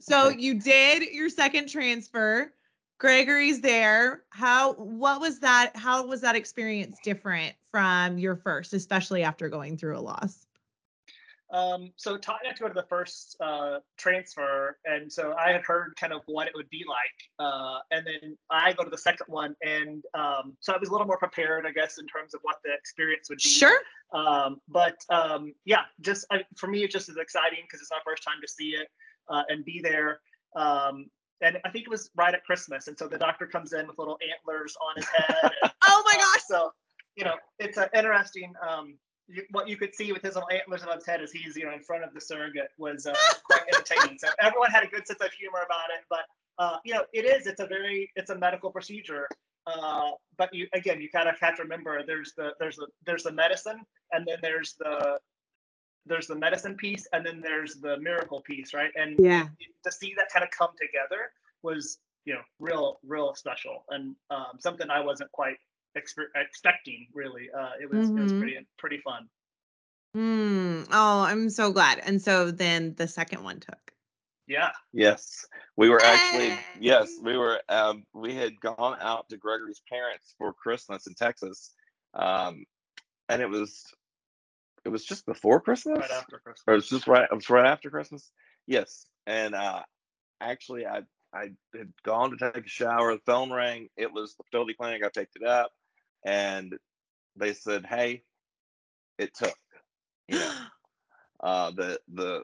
so 0.00 0.28
you 0.28 0.58
did 0.60 1.02
your 1.12 1.28
second 1.28 1.68
transfer. 1.68 2.52
Gregory's 2.98 3.60
there. 3.60 4.24
How 4.30 4.72
what 4.74 5.20
was 5.20 5.38
that? 5.40 5.72
How 5.76 6.04
was 6.04 6.20
that 6.22 6.34
experience 6.34 6.98
different 7.04 7.54
from 7.70 8.18
your 8.18 8.36
first, 8.36 8.72
especially 8.72 9.22
after 9.22 9.48
going 9.48 9.76
through 9.76 9.96
a 9.96 10.00
loss? 10.00 10.46
Um, 11.50 11.92
so 11.96 12.18
Todd 12.18 12.40
had 12.44 12.56
to 12.56 12.62
go 12.62 12.68
to 12.68 12.74
the 12.74 12.86
first 12.90 13.36
uh, 13.40 13.78
transfer, 13.96 14.76
and 14.84 15.10
so 15.10 15.34
I 15.38 15.52
had 15.52 15.62
heard 15.62 15.94
kind 15.98 16.12
of 16.12 16.20
what 16.26 16.46
it 16.46 16.52
would 16.54 16.68
be 16.68 16.84
like, 16.86 17.46
uh, 17.46 17.78
and 17.90 18.06
then 18.06 18.36
I 18.50 18.74
go 18.74 18.84
to 18.84 18.90
the 18.90 18.98
second 18.98 19.28
one, 19.28 19.54
and 19.62 20.04
um, 20.12 20.56
so 20.60 20.74
I 20.74 20.78
was 20.78 20.90
a 20.90 20.92
little 20.92 21.06
more 21.06 21.16
prepared, 21.16 21.64
I 21.66 21.70
guess, 21.70 21.96
in 21.98 22.06
terms 22.06 22.34
of 22.34 22.40
what 22.42 22.56
the 22.64 22.74
experience 22.74 23.30
would 23.30 23.38
be. 23.38 23.48
Sure. 23.48 23.80
Um, 24.12 24.60
but 24.68 24.96
um, 25.08 25.54
yeah, 25.64 25.82
just 26.02 26.26
I, 26.30 26.40
for 26.56 26.66
me, 26.66 26.84
it 26.84 26.90
just 26.90 27.08
is 27.08 27.16
exciting 27.16 27.60
because 27.62 27.80
it's 27.80 27.90
my 27.90 28.00
first 28.04 28.22
time 28.22 28.42
to 28.42 28.48
see 28.48 28.70
it 28.70 28.88
uh, 29.30 29.44
and 29.48 29.64
be 29.64 29.80
there. 29.82 30.20
Um, 30.54 31.06
and 31.40 31.58
I 31.64 31.70
think 31.70 31.84
it 31.84 31.90
was 31.90 32.10
right 32.16 32.34
at 32.34 32.44
Christmas, 32.44 32.88
and 32.88 32.98
so 32.98 33.08
the 33.08 33.18
doctor 33.18 33.46
comes 33.46 33.72
in 33.72 33.86
with 33.86 33.98
little 33.98 34.18
antlers 34.22 34.76
on 34.80 34.96
his 34.96 35.06
head. 35.06 35.52
and, 35.62 35.72
Oh 35.82 36.02
my 36.04 36.14
gosh. 36.14 36.42
So 36.46 36.72
you 37.16 37.24
know, 37.24 37.34
it's 37.58 37.76
an 37.76 37.88
interesting. 37.94 38.52
Um, 38.66 38.94
you, 39.26 39.42
what 39.50 39.68
you 39.68 39.76
could 39.76 39.94
see 39.94 40.12
with 40.12 40.22
his 40.22 40.34
little 40.34 40.48
antlers 40.50 40.82
on 40.82 40.96
his 40.96 41.06
head 41.06 41.20
as 41.20 41.30
he's 41.32 41.56
you 41.56 41.64
know 41.64 41.72
in 41.72 41.82
front 41.82 42.04
of 42.04 42.14
the 42.14 42.20
surrogate 42.20 42.70
was 42.78 43.06
uh, 43.06 43.14
quite 43.44 43.62
entertaining. 43.72 44.18
So 44.18 44.28
everyone 44.40 44.70
had 44.70 44.84
a 44.84 44.88
good 44.88 45.06
sense 45.06 45.20
of 45.20 45.32
humor 45.32 45.60
about 45.64 45.90
it, 45.96 46.04
but 46.08 46.20
uh, 46.58 46.76
you 46.84 46.94
know, 46.94 47.04
it 47.12 47.24
is. 47.24 47.46
It's 47.46 47.60
a 47.60 47.66
very 47.66 48.10
it's 48.16 48.30
a 48.30 48.38
medical 48.38 48.70
procedure. 48.70 49.28
Uh, 49.66 50.12
but 50.38 50.52
you 50.54 50.66
again, 50.72 51.00
you 51.00 51.08
kind 51.10 51.28
of 51.28 51.34
have 51.40 51.56
to 51.56 51.62
remember 51.62 52.02
there's 52.06 52.32
the 52.36 52.52
there's 52.58 52.76
the 52.76 52.86
there's 53.06 53.22
the 53.22 53.32
medicine, 53.32 53.80
and 54.12 54.26
then 54.26 54.38
there's 54.42 54.74
the 54.78 55.18
there's 56.08 56.26
the 56.26 56.34
medicine 56.34 56.74
piece, 56.76 57.06
and 57.12 57.24
then 57.24 57.40
there's 57.40 57.76
the 57.76 57.98
miracle 57.98 58.40
piece, 58.40 58.74
right? 58.74 58.90
And 58.96 59.18
Yeah. 59.18 59.48
to 59.84 59.92
see 59.92 60.14
that 60.16 60.28
kind 60.32 60.44
of 60.44 60.50
come 60.50 60.70
together 60.80 61.32
was 61.62 61.98
you 62.24 62.34
know, 62.34 62.42
real, 62.58 62.98
real 63.06 63.34
special 63.34 63.84
and 63.88 64.14
um, 64.28 64.58
something 64.58 64.90
I 64.90 65.00
wasn't 65.00 65.32
quite 65.32 65.56
expe- 65.96 66.28
expecting. 66.34 67.06
Really, 67.14 67.48
uh, 67.58 67.70
it 67.80 67.88
was 67.88 68.10
it 68.10 68.20
was 68.20 68.32
Mhm. 68.32 68.38
pretty 68.38 68.66
pretty 68.76 68.98
fun. 68.98 69.30
Mm. 70.14 70.88
Oh, 70.92 71.20
I'm 71.22 71.48
so 71.48 71.72
glad. 71.72 72.00
And 72.00 72.20
so 72.20 72.50
then 72.50 72.94
the 72.96 73.08
second 73.08 73.42
one 73.44 73.60
took. 73.60 73.94
Yeah, 74.46 74.72
Yes, 74.92 75.46
we 75.76 75.88
were 75.88 76.02
actually 76.02 76.58
yes, 76.74 77.10
we 77.22 77.36
were 77.36 77.62
um 77.68 78.04
we 78.14 78.34
had 78.34 78.60
gone 78.60 78.98
out 79.00 79.28
to 79.28 79.36
Gregory's 79.36 79.82
parents 79.88 80.34
for 80.36 80.52
Christmas 80.52 81.06
in 81.06 81.14
Texas. 81.14 81.74
Um 82.14 82.64
and 83.30 83.40
it 83.40 83.48
was 83.48 83.84
it 84.88 84.92
was 84.92 85.04
just 85.04 85.26
before 85.26 85.60
Christmas? 85.60 85.98
right 85.98 86.10
after 86.10 86.38
Christmas. 86.38 86.64
Or 86.66 86.72
it 86.72 86.76
was 86.76 86.88
just 86.88 87.06
right 87.06 87.28
it 87.30 87.34
was 87.34 87.50
right 87.50 87.66
after 87.66 87.90
Christmas? 87.90 88.30
Yes. 88.66 89.04
And 89.26 89.54
uh 89.54 89.82
actually 90.40 90.86
I 90.86 91.02
I 91.34 91.50
had 91.76 91.92
gone 92.04 92.30
to 92.30 92.52
take 92.52 92.64
a 92.64 92.68
shower, 92.68 93.12
the 93.12 93.20
phone 93.26 93.52
rang, 93.52 93.90
it 93.98 94.10
was 94.10 94.34
the 94.34 94.44
fertility 94.44 94.72
clinic, 94.72 95.04
I 95.04 95.10
picked 95.10 95.36
it 95.36 95.46
up 95.46 95.70
and 96.24 96.74
they 97.36 97.52
said, 97.52 97.84
Hey, 97.84 98.22
it 99.18 99.34
took, 99.34 99.54
you 100.28 100.38
know. 100.38 100.52
uh 101.40 101.70
the 101.70 102.00
the 102.12 102.42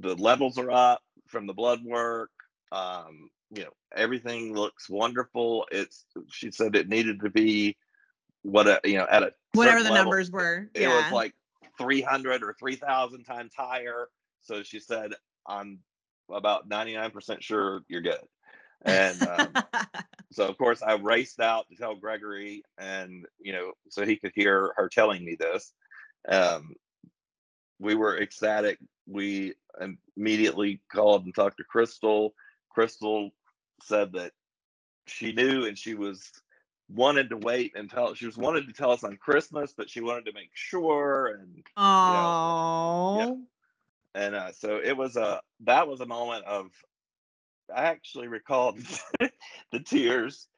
the 0.00 0.14
levels 0.16 0.58
are 0.58 0.70
up 0.70 1.00
from 1.26 1.46
the 1.46 1.54
blood 1.54 1.80
work 1.84 2.30
um 2.70 3.30
you 3.50 3.64
know 3.64 3.72
everything 3.96 4.54
looks 4.54 4.88
wonderful 4.88 5.66
it's 5.72 6.04
she 6.30 6.50
said 6.52 6.76
it 6.76 6.88
needed 6.88 7.20
to 7.20 7.30
be 7.30 7.76
what 8.42 8.66
a 8.66 8.80
you 8.84 8.96
know 8.96 9.06
at 9.10 9.22
a 9.22 9.32
Whatever 9.54 9.82
the 9.82 9.90
level, 9.90 9.96
numbers 9.96 10.30
were. 10.30 10.68
it 10.74 10.82
yeah. 10.82 11.02
was 11.04 11.12
like 11.12 11.34
300 11.78 12.42
or 12.42 12.54
3000 12.58 13.24
times 13.24 13.52
higher 13.56 14.08
so 14.42 14.62
she 14.62 14.80
said 14.80 15.12
i'm 15.46 15.78
about 16.30 16.68
99% 16.68 17.42
sure 17.42 17.82
you're 17.88 18.00
good 18.00 18.20
and 18.84 19.22
um, 19.22 19.52
so 20.32 20.46
of 20.46 20.56
course 20.58 20.82
i 20.82 20.94
raced 20.94 21.40
out 21.40 21.68
to 21.68 21.76
tell 21.76 21.94
gregory 21.94 22.62
and 22.78 23.26
you 23.40 23.52
know 23.52 23.72
so 23.88 24.04
he 24.04 24.16
could 24.16 24.32
hear 24.34 24.72
her 24.76 24.88
telling 24.88 25.24
me 25.24 25.36
this 25.38 25.72
um, 26.28 26.74
we 27.78 27.94
were 27.94 28.20
ecstatic 28.20 28.78
we 29.06 29.54
immediately 30.16 30.80
called 30.92 31.24
and 31.24 31.34
talked 31.34 31.56
to 31.58 31.64
crystal 31.64 32.34
crystal 32.70 33.30
said 33.82 34.12
that 34.12 34.32
she 35.06 35.32
knew 35.32 35.66
and 35.66 35.76
she 35.76 35.94
was 35.94 36.30
wanted 36.94 37.30
to 37.30 37.36
wait 37.36 37.72
until 37.74 38.14
she 38.14 38.26
was 38.26 38.36
wanted 38.36 38.66
to 38.66 38.72
tell 38.72 38.90
us 38.90 39.04
on 39.04 39.16
christmas 39.16 39.72
but 39.76 39.88
she 39.88 40.00
wanted 40.00 40.24
to 40.24 40.32
make 40.32 40.50
sure 40.52 41.38
and 41.38 41.64
oh. 41.76 43.38
and 44.14 44.34
uh, 44.34 44.52
so 44.52 44.80
it 44.82 44.96
was 44.96 45.16
a 45.16 45.40
that 45.60 45.88
was 45.88 46.00
a 46.00 46.06
moment 46.06 46.44
of 46.44 46.70
i 47.74 47.84
actually 47.84 48.28
recalled 48.28 48.78
the 49.72 49.80
tears 49.80 50.48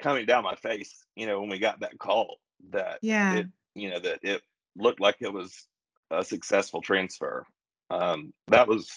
coming 0.00 0.24
down 0.24 0.44
my 0.44 0.54
face 0.54 1.04
you 1.14 1.26
know 1.26 1.40
when 1.40 1.50
we 1.50 1.58
got 1.58 1.80
that 1.80 1.98
call 1.98 2.38
that 2.70 2.98
Yeah. 3.02 3.34
it 3.34 3.46
you 3.74 3.90
know 3.90 3.98
that 4.00 4.20
it 4.22 4.42
looked 4.76 5.00
like 5.00 5.16
it 5.20 5.32
was 5.32 5.66
a 6.10 6.24
successful 6.24 6.80
transfer 6.80 7.44
um 7.90 8.32
that 8.48 8.66
was 8.66 8.90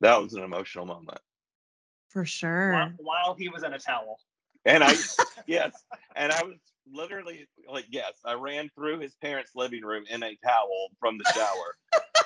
that 0.00 0.20
was 0.20 0.34
an 0.34 0.42
emotional 0.42 0.84
moment 0.84 1.20
for 2.12 2.26
sure. 2.26 2.72
While, 2.72 2.92
while 2.98 3.34
he 3.34 3.48
was 3.48 3.62
in 3.62 3.72
a 3.72 3.78
towel. 3.78 4.20
And 4.64 4.82
i 4.84 4.94
yes 5.46 5.72
and 6.16 6.32
i 6.32 6.42
was 6.42 6.56
literally 6.92 7.46
like 7.70 7.86
yes 7.90 8.12
i 8.24 8.32
ran 8.34 8.68
through 8.74 8.98
his 8.98 9.14
parents 9.16 9.52
living 9.54 9.82
room 9.82 10.04
in 10.10 10.22
a 10.22 10.36
towel 10.44 10.88
from 10.98 11.18
the 11.18 11.24
shower 11.32 11.76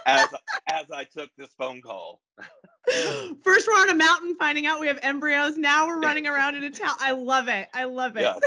as 0.07 0.29
as 0.69 0.87
i 0.93 1.05
took 1.05 1.31
this 1.37 1.51
phone 1.59 1.81
call 1.81 2.21
First, 3.43 3.67
we're 3.67 3.75
on 3.75 3.91
a 3.91 3.95
mountain 3.97 4.37
finding 4.39 4.67
out 4.67 4.79
we 4.79 4.87
have 4.87 5.01
embryos. 5.03 5.57
Now 5.57 5.89
we're 5.89 5.99
running 5.99 6.29
around 6.29 6.55
in 6.55 6.63
a 6.63 6.71
towel. 6.71 6.95
I 7.01 7.11
love 7.11 7.49
it. 7.49 7.67
I 7.75 7.83
love 7.83 8.17
it. 8.17 8.21
Yes. 8.21 8.39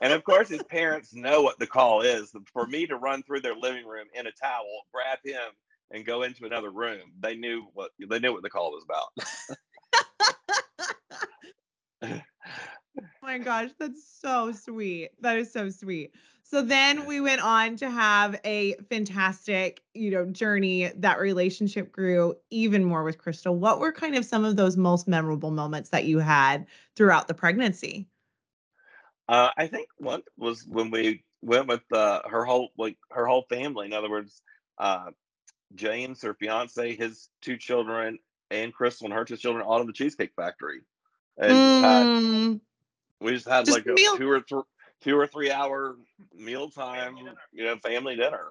and 0.00 0.12
of 0.12 0.24
course 0.24 0.48
his 0.48 0.62
parents 0.64 1.14
know 1.14 1.42
what 1.42 1.58
the 1.58 1.66
call 1.66 2.00
is 2.02 2.32
for 2.52 2.66
me 2.66 2.86
to 2.86 2.96
run 2.96 3.22
through 3.22 3.40
their 3.40 3.54
living 3.54 3.86
room 3.86 4.06
in 4.14 4.26
a 4.26 4.32
towel 4.32 4.82
grab 4.92 5.18
him 5.24 5.52
and 5.90 6.04
go 6.04 6.22
into 6.22 6.44
another 6.44 6.70
room 6.70 7.12
they 7.20 7.34
knew 7.36 7.66
what 7.74 7.90
they 8.08 8.18
knew 8.18 8.32
what 8.32 8.42
the 8.42 8.50
call 8.50 8.72
was 8.72 8.84
about 8.84 9.06
my 13.26 13.38
gosh, 13.38 13.70
that's 13.78 14.02
so 14.20 14.52
sweet. 14.52 15.10
That 15.20 15.36
is 15.36 15.52
so 15.52 15.68
sweet. 15.68 16.12
So 16.44 16.62
then 16.62 17.06
we 17.06 17.20
went 17.20 17.42
on 17.42 17.76
to 17.78 17.90
have 17.90 18.38
a 18.44 18.74
fantastic, 18.88 19.82
you 19.94 20.12
know, 20.12 20.26
journey. 20.26 20.92
That 20.96 21.18
relationship 21.18 21.90
grew 21.90 22.36
even 22.50 22.84
more 22.84 23.02
with 23.02 23.18
Crystal. 23.18 23.56
What 23.56 23.80
were 23.80 23.90
kind 23.90 24.14
of 24.14 24.24
some 24.24 24.44
of 24.44 24.54
those 24.54 24.76
most 24.76 25.08
memorable 25.08 25.50
moments 25.50 25.90
that 25.90 26.04
you 26.04 26.20
had 26.20 26.66
throughout 26.94 27.26
the 27.26 27.34
pregnancy? 27.34 28.06
Uh, 29.28 29.50
I 29.56 29.66
think 29.66 29.88
one 29.98 30.22
was 30.38 30.64
when 30.64 30.92
we 30.92 31.24
went 31.42 31.66
with 31.66 31.82
uh, 31.92 32.20
her 32.28 32.44
whole 32.44 32.68
like 32.78 32.96
her 33.10 33.26
whole 33.26 33.44
family. 33.50 33.86
In 33.86 33.92
other 33.92 34.08
words, 34.08 34.40
uh, 34.78 35.10
James, 35.74 36.22
her 36.22 36.34
fiance, 36.34 36.94
his 36.94 37.28
two 37.42 37.56
children, 37.56 38.20
and 38.52 38.72
Crystal 38.72 39.06
and 39.06 39.14
her 39.14 39.24
two 39.24 39.36
children 39.36 39.66
all 39.66 39.80
in 39.80 39.88
the 39.88 39.92
Cheesecake 39.92 40.32
Factory. 40.36 40.82
And 41.38 41.72
had, 41.80 42.12
Mm, 42.12 42.60
we 43.20 43.32
just 43.32 43.48
had 43.48 43.66
Just 43.66 43.78
like 43.78 43.86
a 43.86 43.92
meal- 43.92 44.16
two 44.16 44.30
or 44.30 44.40
three 44.40 44.62
two 45.02 45.18
or 45.18 45.26
three 45.26 45.50
hour 45.50 45.96
meal 46.34 46.70
time, 46.70 47.16
you 47.52 47.64
know, 47.64 47.76
family 47.78 48.16
dinner. 48.16 48.48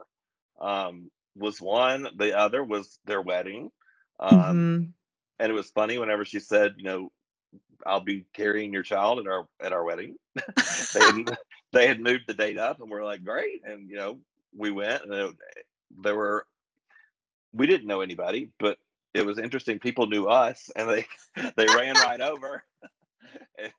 Um, 0.59 1.09
was 1.35 1.59
one. 1.59 2.07
The 2.17 2.37
other 2.37 2.63
was 2.63 2.99
their 3.05 3.21
wedding. 3.21 3.71
Um, 4.19 4.39
mhm. 4.39 4.93
and 5.39 5.51
it 5.51 5.55
was 5.55 5.69
funny 5.71 5.97
whenever 5.97 6.23
she 6.23 6.39
said, 6.39 6.75
you 6.77 6.85
know, 6.85 7.11
I'll 7.85 7.99
be 7.99 8.25
carrying 8.33 8.71
your 8.73 8.83
child 8.83 9.19
at 9.19 9.27
our 9.27 9.47
at 9.61 9.73
our 9.73 9.83
wedding. 9.83 10.15
they 10.93 10.99
had 10.99 11.37
they 11.73 11.87
had 11.87 11.99
moved 11.99 12.23
the 12.27 12.33
date 12.33 12.57
up, 12.57 12.79
and 12.79 12.89
we're 12.89 13.03
like, 13.03 13.23
great. 13.23 13.61
And 13.65 13.89
you 13.89 13.97
know, 13.97 14.19
we 14.55 14.71
went, 14.71 15.03
and 15.03 15.13
it, 15.13 15.35
there 16.01 16.15
were 16.15 16.45
we 17.53 17.67
didn't 17.67 17.87
know 17.87 18.01
anybody, 18.01 18.49
but 18.59 18.77
it 19.13 19.25
was 19.25 19.37
interesting. 19.37 19.79
People 19.79 20.07
knew 20.07 20.25
us, 20.27 20.69
and 20.75 20.89
they 20.89 21.05
they 21.57 21.65
ran 21.67 21.95
right 21.95 22.21
over, 22.21 22.63
and, 23.59 23.71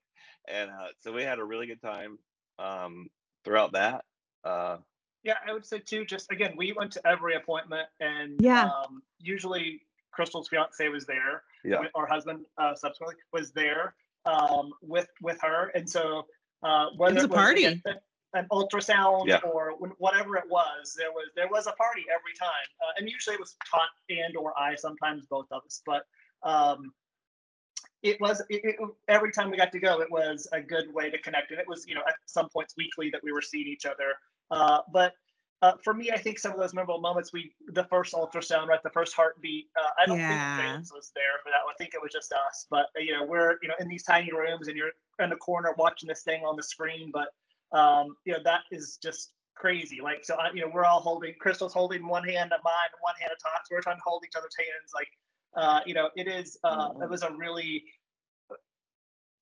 and 0.49 0.71
uh, 0.71 0.89
so 1.01 1.13
we 1.13 1.23
had 1.23 1.39
a 1.39 1.45
really 1.45 1.67
good 1.67 1.81
time 1.83 2.19
um, 2.59 3.09
throughout 3.45 3.73
that. 3.73 4.05
Uh, 4.45 4.79
Yeah, 5.23 5.35
I 5.47 5.53
would 5.53 5.67
say 5.67 5.79
too. 5.79 6.05
Just 6.05 6.31
again, 6.31 6.55
we 6.57 6.73
went 6.73 6.93
to 6.93 7.07
every 7.07 7.35
appointment, 7.35 7.89
and 8.01 8.41
Yeah. 8.41 8.65
um, 8.71 9.03
usually 9.19 9.83
Crystal's 10.13 10.49
fiance 10.49 10.89
was 10.89 11.05
there. 11.07 11.43
yeah, 11.65 11.73
wi- 11.77 11.91
Our 11.95 12.07
husband 12.07 12.47
uh, 12.59 12.75
subsequently 12.75 13.17
was 13.33 13.53
there 13.53 13.95
um, 14.25 14.73
with 14.83 15.09
with 15.21 15.41
her, 15.43 15.71
and 15.75 15.89
so 15.89 16.27
uh, 16.63 16.87
whether 16.97 17.15
was 17.15 17.25
a 17.25 17.27
it 17.27 17.31
was 17.31 17.37
party. 17.39 17.65
a- 17.65 17.83
an 18.35 18.47
ultrasound 18.53 19.27
Yeah. 19.29 19.39
or 19.39 19.71
whatever 19.99 20.37
it 20.37 20.45
was, 20.51 20.95
there 20.99 21.11
was 21.13 21.29
there 21.37 21.49
was 21.49 21.67
a 21.67 21.73
party 21.73 22.05
every 22.15 22.35
time, 22.39 22.69
uh, 22.83 22.93
and 22.99 23.09
usually 23.09 23.35
it 23.35 23.41
was 23.41 23.57
Tot 23.71 23.89
and 24.11 24.37
or 24.37 24.53
I, 24.59 24.75
sometimes 24.75 25.27
both 25.27 25.47
of 25.51 25.63
us, 25.65 25.83
but. 25.87 26.07
Um, 26.43 26.93
it 28.03 28.21
was 28.21 28.41
it, 28.51 28.61
it, 28.65 28.77
every 29.09 29.33
time 29.33 29.51
we 29.51 29.57
got 29.57 29.73
to 29.73 29.81
go 29.81 30.01
it 30.01 30.11
was 30.11 30.47
a 30.53 30.61
good 30.61 30.93
way 30.93 31.11
to 31.11 31.19
connect. 31.19 31.51
And 31.51 31.61
it 31.61 31.67
was 31.69 31.85
you 31.89 31.95
know 31.95 32.03
at 32.07 32.15
some 32.27 32.49
points 32.49 32.75
weekly 32.77 33.11
that 33.11 33.23
we 33.23 33.33
were 33.33 33.43
seeing 33.43 33.67
each 33.67 33.87
other. 33.87 34.15
Uh, 34.51 34.81
but 34.93 35.13
uh, 35.63 35.73
for 35.83 35.95
me 35.95 36.11
i 36.11 36.19
think 36.19 36.39
some 36.39 36.53
of 36.53 36.59
those 36.61 36.75
memorable 36.75 37.01
moments 37.01 37.33
we 37.33 37.51
the 37.69 37.85
first 37.85 38.13
ultrasound 38.13 38.67
right 38.67 38.83
the 38.83 38.91
first 38.91 39.15
heartbeat 39.15 39.67
uh, 39.83 39.89
i 39.99 40.05
don't 40.05 40.19
Yeah. 40.19 40.29
think 40.29 40.67
james 40.67 40.93
was 40.95 41.11
there 41.15 41.41
for 41.43 41.49
that 41.51 41.65
one. 41.65 41.73
I 41.73 41.77
think 41.83 41.95
it 41.95 42.01
was 42.03 42.13
just 42.13 42.31
us. 42.33 42.67
But 42.71 42.87
you 42.97 43.13
know 43.15 43.25
we're 43.25 43.57
you 43.63 43.69
know 43.69 43.75
in 43.81 43.89
these 43.89 44.03
tiny 44.05 44.31
rooms 44.33 44.69
and 44.69 44.77
you're 44.77 44.91
in 45.23 45.31
the 45.31 45.37
corner 45.37 45.75
watching 45.79 46.09
this 46.09 46.23
thing 46.23 46.43
on 46.45 46.57
the 46.57 46.63
screen. 46.63 47.11
But 47.13 47.29
um, 47.77 48.17
you 48.27 48.35
know 48.35 48.39
that 48.45 48.63
is 48.71 48.99
just 49.03 49.33
crazy. 49.57 50.01
Like 50.03 50.25
so 50.25 50.35
I, 50.37 50.51
you 50.53 50.61
know 50.61 50.71
we're 50.73 50.85
all 50.85 51.01
holding 51.01 51.35
crystal's 51.41 51.73
holding 51.73 52.07
one 52.07 52.23
hand 52.25 52.53
of 52.53 52.61
mine 52.63 52.91
and 52.93 53.01
one 53.01 53.15
hand 53.19 53.33
of 53.33 53.39
Todd's. 53.43 53.69
we're 53.71 53.81
trying 53.81 53.97
to 53.97 54.03
hold 54.05 54.23
each 54.27 54.37
other's 54.37 54.55
hands 54.59 54.93
like 54.95 55.09
uh, 55.57 55.81
you 55.87 55.95
know 55.95 56.11
it 56.17 56.29
is 56.29 56.59
uh, 56.65 56.91
it 57.03 57.09
was 57.09 57.23
a 57.23 57.33
really 57.33 57.85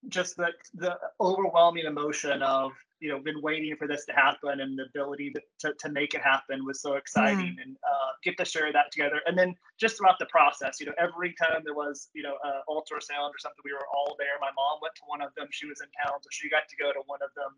just 0.08 0.36
the 0.36 0.50
the 0.74 0.96
overwhelming 1.20 1.86
emotion 1.86 2.42
of 2.42 2.72
you 3.00 3.08
know 3.08 3.18
been 3.18 3.40
waiting 3.42 3.74
for 3.76 3.86
this 3.88 4.04
to 4.04 4.12
happen 4.12 4.60
and 4.60 4.78
the 4.78 4.84
ability 4.84 5.30
to, 5.30 5.40
to, 5.58 5.74
to 5.78 5.90
make 5.90 6.14
it 6.14 6.20
happen 6.20 6.64
was 6.64 6.80
so 6.80 6.94
exciting 6.94 7.56
and 7.62 7.76
uh, 7.84 8.10
get 8.22 8.36
to 8.36 8.44
share 8.44 8.72
that 8.72 8.92
together. 8.92 9.20
And 9.26 9.36
then 9.36 9.54
just 9.78 9.96
throughout 9.96 10.18
the 10.18 10.26
process 10.26 10.78
you 10.80 10.86
know 10.86 10.92
every 10.98 11.34
time 11.34 11.62
there 11.64 11.74
was 11.74 12.08
you 12.14 12.22
know 12.22 12.36
uh, 12.44 12.60
ultrasound 12.68 13.30
or 13.30 13.38
something 13.38 13.62
we 13.64 13.72
were 13.72 13.86
all 13.94 14.16
there. 14.18 14.36
My 14.40 14.50
mom 14.56 14.78
went 14.82 14.94
to 14.96 15.02
one 15.06 15.20
of 15.20 15.34
them. 15.36 15.48
She 15.50 15.66
was 15.66 15.80
in 15.80 15.88
town 16.04 16.18
so 16.22 16.28
she 16.30 16.48
got 16.48 16.68
to 16.68 16.76
go 16.76 16.92
to 16.92 17.00
one 17.06 17.20
of 17.22 17.30
them. 17.34 17.52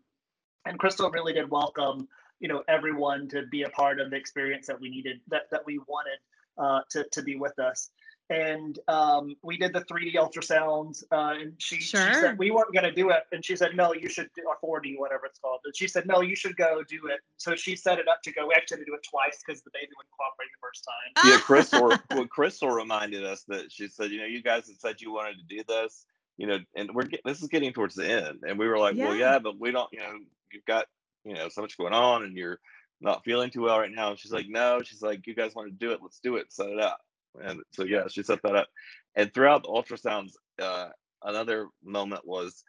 And 0.65 0.79
crystal 0.79 1.11
really 1.11 1.33
did 1.33 1.49
welcome 1.49 2.07
you 2.39 2.47
know 2.47 2.63
everyone 2.67 3.27
to 3.29 3.45
be 3.51 3.63
a 3.63 3.69
part 3.69 3.99
of 3.99 4.09
the 4.09 4.15
experience 4.15 4.67
that 4.67 4.79
we 4.79 4.89
needed 4.89 5.19
that 5.27 5.43
that 5.51 5.65
we 5.65 5.79
wanted 5.87 6.19
uh, 6.57 6.81
to, 6.89 7.05
to 7.11 7.21
be 7.21 7.35
with 7.35 7.57
us 7.59 7.89
and 8.29 8.77
um, 8.87 9.35
we 9.41 9.57
did 9.57 9.73
the 9.73 9.81
3D 9.81 10.15
ultrasounds. 10.15 11.03
Uh, 11.11 11.33
and 11.41 11.53
she, 11.57 11.77
she 11.77 11.95
said 11.97 12.37
we 12.37 12.51
weren't 12.51 12.73
going 12.73 12.83
to 12.85 12.91
do 12.91 13.09
it, 13.09 13.23
and 13.31 13.43
she 13.43 13.55
said 13.55 13.75
no, 13.75 13.93
you 13.93 14.09
should 14.09 14.29
do 14.35 14.43
or 14.47 14.79
4D, 14.81 14.95
whatever 14.97 15.25
it's 15.25 15.39
called. 15.39 15.61
And 15.65 15.75
she 15.75 15.87
said 15.87 16.05
no, 16.07 16.21
you 16.21 16.35
should 16.35 16.57
go 16.57 16.83
do 16.87 17.07
it. 17.07 17.19
So 17.37 17.55
she 17.55 17.75
set 17.75 17.99
it 17.99 18.07
up 18.07 18.21
to 18.23 18.31
go. 18.33 18.47
We 18.47 18.53
actually 18.55 18.77
had 18.79 18.85
to 18.85 18.91
do 18.91 18.95
it 18.95 19.05
twice 19.09 19.41
because 19.45 19.61
the 19.61 19.71
baby 19.73 19.89
wouldn't 19.97 20.11
cooperate 20.17 20.49
the 20.51 20.61
first 20.61 20.85
time. 20.85 21.31
yeah. 21.31 21.39
Crystal, 21.47 21.93
well, 22.11 22.27
Crystal 22.27 22.69
reminded 22.69 23.23
us 23.23 23.43
that 23.47 23.71
she 23.71 23.87
said, 23.87 24.11
you 24.11 24.19
know, 24.19 24.25
you 24.25 24.43
guys 24.43 24.67
had 24.67 24.79
said 24.79 25.01
you 25.01 25.13
wanted 25.13 25.37
to 25.37 25.55
do 25.55 25.63
this. 25.67 26.05
you 26.37 26.47
know, 26.47 26.59
and 26.75 26.93
we're 26.93 27.03
get, 27.03 27.21
this 27.25 27.41
is 27.41 27.47
getting 27.47 27.73
towards 27.73 27.95
the 27.95 28.07
end, 28.07 28.39
and 28.47 28.59
we 28.59 28.67
were 28.67 28.77
like, 28.77 28.95
well, 28.97 29.15
Yeah. 29.15 29.33
yeah, 29.33 29.39
but 29.39 29.59
we 29.59 29.71
don't, 29.71 29.89
you 29.93 29.99
know, 29.99 30.13
you've 30.51 30.65
got, 30.65 30.85
you 31.23 31.33
know, 31.33 31.49
so 31.49 31.61
much 31.61 31.77
going 31.77 31.93
on, 31.93 32.23
and 32.23 32.37
you're 32.37 32.59
not 33.01 33.23
feeling 33.23 33.49
too 33.49 33.61
well 33.63 33.79
right 33.79 33.91
now. 33.91 34.09
And 34.11 34.19
she's 34.19 34.31
like, 34.31 34.47
no, 34.49 34.81
she's 34.83 35.01
like, 35.01 35.25
you 35.27 35.33
guys 35.35 35.55
want 35.55 35.67
to 35.69 35.73
do 35.73 35.91
it? 35.93 35.99
Let's 36.01 36.19
do 36.19 36.35
it. 36.35 36.51
Set 36.51 36.67
it 36.69 36.79
up. 36.79 36.99
And 37.43 37.61
so 37.73 37.83
yeah, 37.83 38.03
she 38.09 38.23
set 38.23 38.41
that 38.43 38.55
up. 38.55 38.67
And 39.15 39.33
throughout 39.33 39.63
the 39.63 39.69
ultrasounds, 39.69 40.33
uh, 40.61 40.89
another 41.23 41.67
moment 41.83 42.25
was 42.25 42.63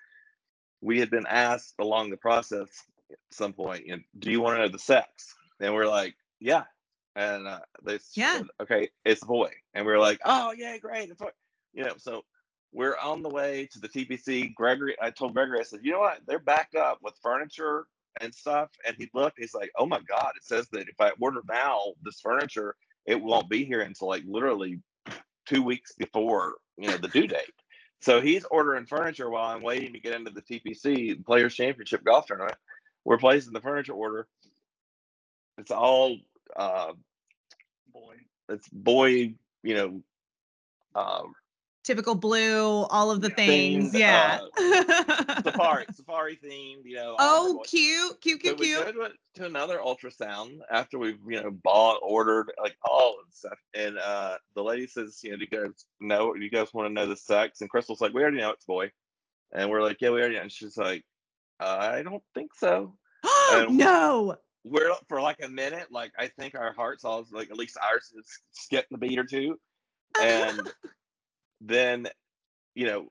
we 0.83 1.01
had 1.01 1.11
been 1.11 1.27
asked 1.29 1.75
along 1.81 2.11
the 2.11 2.19
process 2.19 2.69
at 3.13 3.19
some 3.33 3.55
point, 3.55 3.87
you 3.87 3.97
know, 3.97 4.03
do 4.21 4.31
you 4.31 4.41
want 4.43 4.59
to 4.59 4.63
know 4.63 4.69
the 4.69 4.79
sex? 4.81 5.35
And 5.61 5.75
we're 5.75 5.89
like, 5.89 6.15
yeah. 6.41 6.65
And 7.17 7.49
uh, 7.49 7.61
they 7.85 7.99
Yeah. 8.15 8.39
said, 8.39 8.47
okay, 8.63 8.91
it's 9.05 9.23
a 9.25 9.27
boy. 9.27 9.53
And 9.75 9.87
we 9.87 9.93
are 9.93 10.01
like, 10.01 10.21
oh 10.25 10.55
yeah, 10.57 10.79
great. 10.79 11.11
It's 11.11 11.21
boy. 11.21 11.31
You 11.75 11.85
know, 11.85 11.95
so 11.99 12.25
we're 12.73 12.97
on 12.99 13.23
the 13.23 13.31
way 13.31 13.69
to 13.73 13.81
the 13.81 13.89
TPC. 13.89 14.55
Gregory, 14.55 14.97
I 15.03 15.11
told 15.11 15.35
Gregory, 15.35 15.61
I 15.61 15.65
said, 15.65 15.81
you 15.83 15.93
know 15.93 16.01
what? 16.01 16.21
They're 16.29 16.39
backed 16.41 16.77
up 16.77 17.01
with 17.03 17.15
furniture 17.23 17.87
and 18.21 18.35
stuff. 18.35 18.71
And 18.87 18.97
he 18.99 19.11
looked, 19.15 19.39
he's 19.41 19.55
like, 19.55 19.71
oh 19.79 19.87
my 19.87 20.01
God, 20.09 20.33
it 20.37 20.45
says 20.45 20.69
that 20.73 20.89
if 20.89 21.01
I 21.01 21.13
order 21.21 21.43
now 21.49 21.81
this 22.05 22.21
furniture, 22.21 22.77
it 23.09 23.21
won't 23.21 23.49
be 23.49 23.65
here 23.65 23.81
until 23.81 24.09
like 24.09 24.23
literally 24.27 24.81
two 25.47 25.63
weeks 25.63 25.95
before, 25.97 26.57
you 26.77 26.89
know, 26.89 26.99
the 26.99 27.09
due 27.09 27.27
date. 27.37 27.55
So 28.01 28.21
he's 28.21 28.45
ordering 28.45 28.85
furniture 28.85 29.31
while 29.31 29.47
I'm 29.51 29.63
waiting 29.63 29.95
to 29.95 29.99
get 30.01 30.13
into 30.15 30.31
the 30.31 30.43
TPC 30.43 31.25
Players 31.25 31.55
Championship 31.55 32.05
golf 32.05 32.27
tournament. 32.27 32.57
We're 33.05 33.19
placing 33.19 33.55
the 33.55 33.61
furniture 33.63 33.95
order. 33.95 34.29
It's 35.57 35.71
all 35.71 36.19
uh 36.55 36.93
Boy. 37.93 38.15
it's 38.51 38.69
boy, 38.69 39.35
you 39.63 39.75
know, 39.75 40.03
um 40.95 41.33
Typical 41.85 42.15
blue, 42.15 42.83
all 42.91 43.11
of 43.11 43.21
the 43.23 43.31
things. 43.31 43.93
Themed, 43.93 43.99
Yeah. 43.99 44.41
safari, 45.43 45.87
safari 45.95 46.37
themed, 46.37 46.85
you 46.85 46.97
know. 46.97 47.17
oh, 47.19 47.49
the 47.49 47.55
boy- 47.55 47.63
cute, 47.65 48.21
cute, 48.21 48.41
So 48.45 48.55
cute, 48.55 48.59
we 48.61 48.67
cute. 48.67 49.13
to, 49.37 49.45
another 49.47 49.79
ultrasound 49.79 50.59
after 50.71 50.99
we've 50.99 51.19
you 51.27 51.41
know 51.43 51.51
bought, 51.51 52.01
ordered, 52.03 52.53
like 52.61 52.77
all 52.85 53.17
of 53.21 53.31
the 53.31 53.37
stuff, 53.37 53.59
and 53.75 53.97
uh 53.99 54.37
the 54.55 54.63
lady 54.63 54.87
says, 54.87 55.21
you 55.23 55.31
know, 55.31 55.37
do 55.39 55.47
you 55.51 55.59
guys 55.65 55.85
know? 56.01 56.35
Do 56.35 56.41
you 56.41 56.51
guys 56.51 56.75
want 56.75 56.89
to 56.89 56.93
know 56.93 57.07
the 57.07 57.17
sex? 57.17 57.61
And 57.63 57.71
Crystal's 57.71 58.01
like, 58.01 58.13
we 58.13 58.21
already 58.23 58.39
know 58.39 58.51
it's 58.51 58.65
boy, 58.67 58.91
and 59.53 59.71
we're 59.71 59.83
like, 59.83 59.99
yeah, 60.01 60.11
we 60.11 60.19
already. 60.21 60.35
know. 60.35 60.43
And 60.43 60.53
she's 60.53 60.77
like, 60.77 61.05
I 61.61 62.03
don't 62.03 62.23
think 62.35 62.53
so. 62.55 62.97
And- 63.53 63.79
no. 63.79 64.37
We're 64.65 64.93
for 65.09 65.23
like 65.23 65.39
a 65.43 65.49
minute, 65.49 65.87
like 65.91 66.13
I 66.19 66.27
think 66.27 66.55
our 66.55 66.75
hearts 66.75 67.05
all 67.05 67.25
like 67.33 67.51
at 67.51 67.57
least 67.57 67.79
ours 67.83 68.13
is 68.19 68.27
skipped 68.51 68.93
a 68.93 68.99
beat 68.99 69.19
or 69.19 69.25
two, 69.25 69.59
and 70.21 70.61
then 71.61 72.09
you 72.75 72.87
know 72.87 73.09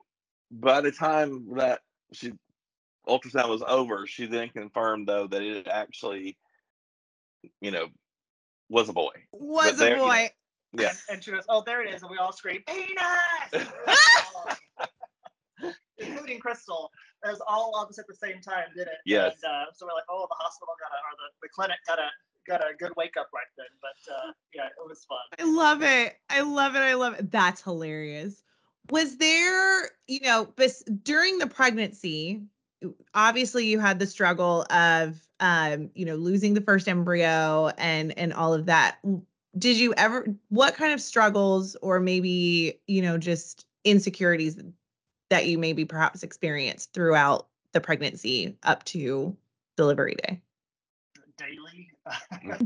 by 0.52 0.82
the 0.82 0.92
time 0.92 1.56
that 1.56 1.80
she 2.14 2.32
ultrasound 3.08 3.50
was 3.50 3.64
over 3.68 4.08
she 4.08 4.26
then 4.26 4.50
confirmed 4.50 5.08
though 5.08 5.28
that 5.28 5.42
it 5.42 5.68
actually 5.68 6.38
you 7.62 7.72
know 7.72 7.88
was 8.70 8.90
a 8.90 8.94
boy 8.94 9.12
was 9.32 9.74
a 9.74 9.76
there, 9.76 9.90
you 9.92 9.96
know, 9.98 10.06
boy. 10.06 10.30
yeah 10.74 10.90
And, 10.90 10.98
and 11.10 11.24
she 11.24 11.32
goes, 11.32 11.46
oh, 11.50 11.64
there 11.66 11.82
it 11.84 11.94
is. 11.94 12.02
And 12.02 12.12
we 12.12 12.18
all 12.18 12.34
scream, 12.34 12.62
penis! 12.68 12.98
Including 15.98 16.40
Crystal. 16.40 16.92
It 17.26 17.30
was 17.30 17.42
all 17.48 17.74
of 17.82 17.90
us 17.90 17.98
at 17.98 18.06
the 18.08 18.16
same 18.16 18.42
time, 18.42 18.66
did 18.76 18.88
it? 18.88 19.00
Yes. 19.06 19.36
And, 19.44 19.52
uh, 19.52 19.66
so 19.74 19.86
we're 19.86 19.94
like, 19.94 20.04
oh, 20.10 20.28
the 20.30 20.36
hospital 20.38 20.74
got 20.80 20.92
a, 20.92 21.00
or 21.00 21.14
the, 21.18 21.28
the 21.44 21.50
clinic 21.50 21.78
got 21.88 22.00
a, 22.00 22.10
got 22.48 22.62
a 22.62 22.76
good 22.78 22.94
wake 22.96 23.18
up 23.20 23.30
right 23.34 23.46
then. 23.58 23.68
But 23.82 24.14
uh, 24.14 24.32
yeah, 24.54 24.66
it 24.66 24.88
was 24.88 25.06
fun. 25.06 25.18
I 25.40 25.44
love 25.44 25.84
it. 25.84 26.18
I 26.30 26.42
love 26.42 26.76
it. 26.76 26.80
I 26.80 26.94
love 26.94 27.16
it. 27.16 27.32
That's 27.32 27.62
hilarious. 27.62 28.44
Was 28.90 29.18
there, 29.18 29.90
you 30.08 30.22
know, 30.22 30.48
but 30.56 30.72
during 31.04 31.40
the 31.40 31.48
pregnancy, 31.48 32.42
obviously 33.14 33.66
you 33.68 33.80
had 33.80 34.00
the 34.00 34.08
struggle 34.08 34.66
of 34.70 35.22
um, 35.40 35.90
you 35.94 36.06
know, 36.06 36.16
losing 36.16 36.54
the 36.54 36.62
first 36.62 36.88
embryo 36.88 37.72
and 37.78 38.18
and 38.18 38.34
all 38.34 38.54
of 38.54 38.66
that. 38.66 38.98
Did 39.58 39.78
you 39.78 39.94
ever 39.96 40.28
what 40.50 40.76
kind 40.76 40.94
of 40.94 41.02
struggles 41.02 41.76
or 41.82 42.00
maybe, 42.00 42.80
you 42.88 43.02
know, 43.02 43.18
just 43.18 43.66
insecurities 43.84 44.58
that 45.30 45.46
you 45.46 45.58
maybe 45.58 45.86
perhaps 45.86 46.24
experienced 46.24 46.94
throughout 46.94 47.48
the 47.74 47.82
pregnancy 47.82 48.58
up 48.64 48.84
to 48.86 49.36
delivery 49.76 50.16
day? 50.16 50.42
Daily. 51.38 51.90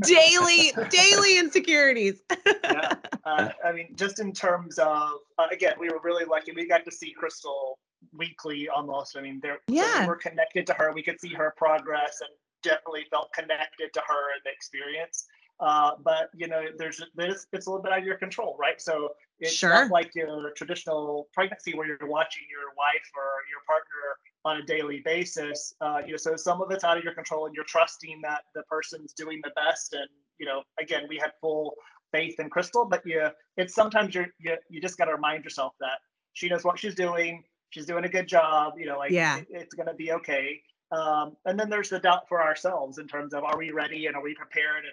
Daily, 0.00 0.72
daily 0.90 1.38
insecurities. 1.38 2.22
yeah. 2.64 2.94
Uh, 3.24 3.50
I 3.64 3.70
mean, 3.70 3.94
just 3.94 4.18
in 4.18 4.32
terms 4.32 4.78
of, 4.78 5.10
uh, 5.38 5.46
again, 5.52 5.74
we 5.78 5.88
were 5.88 6.00
really 6.02 6.24
lucky. 6.24 6.50
We 6.50 6.66
got 6.66 6.84
to 6.86 6.90
see 6.90 7.12
Crystal 7.16 7.78
weekly 8.12 8.68
almost. 8.68 9.16
I 9.16 9.20
mean, 9.20 9.40
so 9.44 9.54
Yeah. 9.68 10.00
we 10.00 10.08
were 10.08 10.16
connected 10.16 10.66
to 10.66 10.72
her. 10.74 10.92
We 10.92 11.04
could 11.04 11.20
see 11.20 11.32
her 11.34 11.54
progress 11.56 12.20
and 12.20 12.30
definitely 12.64 13.04
felt 13.10 13.32
connected 13.32 13.92
to 13.94 14.00
her 14.00 14.32
and 14.34 14.40
the 14.44 14.50
experience. 14.50 15.26
Uh, 15.62 15.92
but 16.04 16.28
you 16.34 16.48
know, 16.48 16.64
there's 16.76 17.00
there's 17.14 17.46
it's 17.52 17.66
a 17.66 17.70
little 17.70 17.82
bit 17.82 17.92
out 17.92 18.00
of 18.00 18.04
your 18.04 18.16
control, 18.16 18.56
right? 18.58 18.80
So 18.80 19.10
it's 19.38 19.52
Sure. 19.54 19.70
not 19.70 19.90
like 19.90 20.12
your 20.14 20.50
traditional 20.56 21.28
pregnancy 21.32 21.72
where 21.74 21.86
you're 21.86 21.98
watching 22.02 22.42
your 22.50 22.74
wife 22.76 23.08
or 23.16 23.26
your 23.48 23.60
partner 23.66 24.18
on 24.44 24.56
a 24.58 24.64
daily 24.66 25.00
basis. 25.04 25.72
Uh, 25.80 26.02
you 26.04 26.10
know, 26.12 26.16
so 26.16 26.34
some 26.36 26.60
of 26.60 26.70
it's 26.72 26.82
out 26.84 26.98
of 26.98 27.04
your 27.04 27.14
control, 27.14 27.46
and 27.46 27.54
you're 27.54 27.64
trusting 27.64 28.20
that 28.22 28.42
the 28.56 28.62
person's 28.64 29.12
doing 29.12 29.40
the 29.44 29.52
best. 29.54 29.92
And 29.92 30.08
you 30.38 30.46
know, 30.46 30.62
again, 30.80 31.04
we 31.08 31.16
had 31.16 31.30
full 31.40 31.74
faith 32.10 32.40
in 32.40 32.50
Crystal, 32.50 32.84
but 32.84 33.00
you, 33.06 33.28
it's 33.56 33.74
sometimes 33.74 34.14
you're 34.16 34.26
you, 34.40 34.56
you 34.68 34.80
just 34.80 34.98
got 34.98 35.04
to 35.06 35.14
remind 35.14 35.44
yourself 35.44 35.74
that 35.80 35.98
she 36.32 36.48
knows 36.48 36.64
what 36.64 36.76
she's 36.78 36.96
doing. 36.96 37.44
She's 37.70 37.86
doing 37.86 38.04
a 38.04 38.08
good 38.08 38.26
job. 38.26 38.74
You 38.78 38.86
know, 38.86 38.98
like 38.98 39.12
Yeah. 39.12 39.38
it- 39.38 39.46
it's 39.50 39.74
gonna 39.74 39.94
be 39.94 40.10
okay. 40.12 40.60
Um, 40.90 41.36
and 41.46 41.58
then 41.58 41.70
there's 41.70 41.88
the 41.88 42.00
doubt 42.00 42.28
for 42.28 42.42
ourselves 42.42 42.98
in 42.98 43.08
terms 43.08 43.32
of 43.32 43.44
are 43.44 43.56
we 43.56 43.70
ready 43.70 44.06
and 44.08 44.14
are 44.16 44.22
we 44.22 44.34
prepared 44.34 44.84
and 44.84 44.92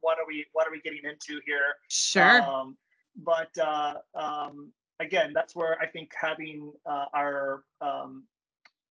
what 0.00 0.18
are 0.18 0.26
we 0.26 0.46
what 0.52 0.66
are 0.66 0.70
we 0.70 0.80
getting 0.80 1.02
into 1.04 1.40
here? 1.44 1.74
Sure. 1.88 2.42
Um, 2.42 2.76
but 3.16 3.56
uh, 3.58 3.94
um, 4.14 4.72
again, 5.00 5.32
that's 5.34 5.54
where 5.54 5.78
I 5.80 5.86
think 5.86 6.12
having 6.20 6.72
uh, 6.86 7.06
our 7.14 7.64
um, 7.80 8.24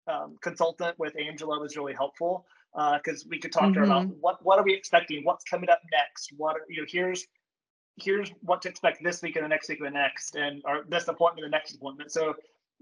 um, 0.07 0.37
consultant 0.41 0.97
with 0.99 1.13
Angela 1.19 1.59
was 1.59 1.77
really 1.77 1.93
helpful 1.93 2.45
because 2.97 3.25
we 3.29 3.39
could 3.39 3.53
talk 3.53 3.73
to 3.73 3.79
her 3.79 3.85
about 3.85 4.07
what 4.19 4.43
what 4.43 4.59
are 4.59 4.63
we 4.63 4.73
expecting, 4.73 5.23
what's 5.23 5.43
coming 5.45 5.69
up 5.69 5.81
next, 5.91 6.33
what 6.37 6.55
are, 6.55 6.65
you 6.67 6.81
know 6.81 6.87
here's 6.89 7.25
here's 7.97 8.29
what 8.41 8.61
to 8.61 8.69
expect 8.69 9.03
this 9.03 9.21
week 9.21 9.35
and 9.35 9.45
the 9.45 9.49
next 9.49 9.69
week 9.69 9.79
and 9.79 9.87
the 9.87 9.91
next, 9.91 10.35
and 10.35 10.61
or 10.65 10.83
this 10.89 11.07
appointment, 11.07 11.45
and 11.45 11.53
the 11.53 11.57
next 11.57 11.75
appointment. 11.75 12.11
So 12.11 12.35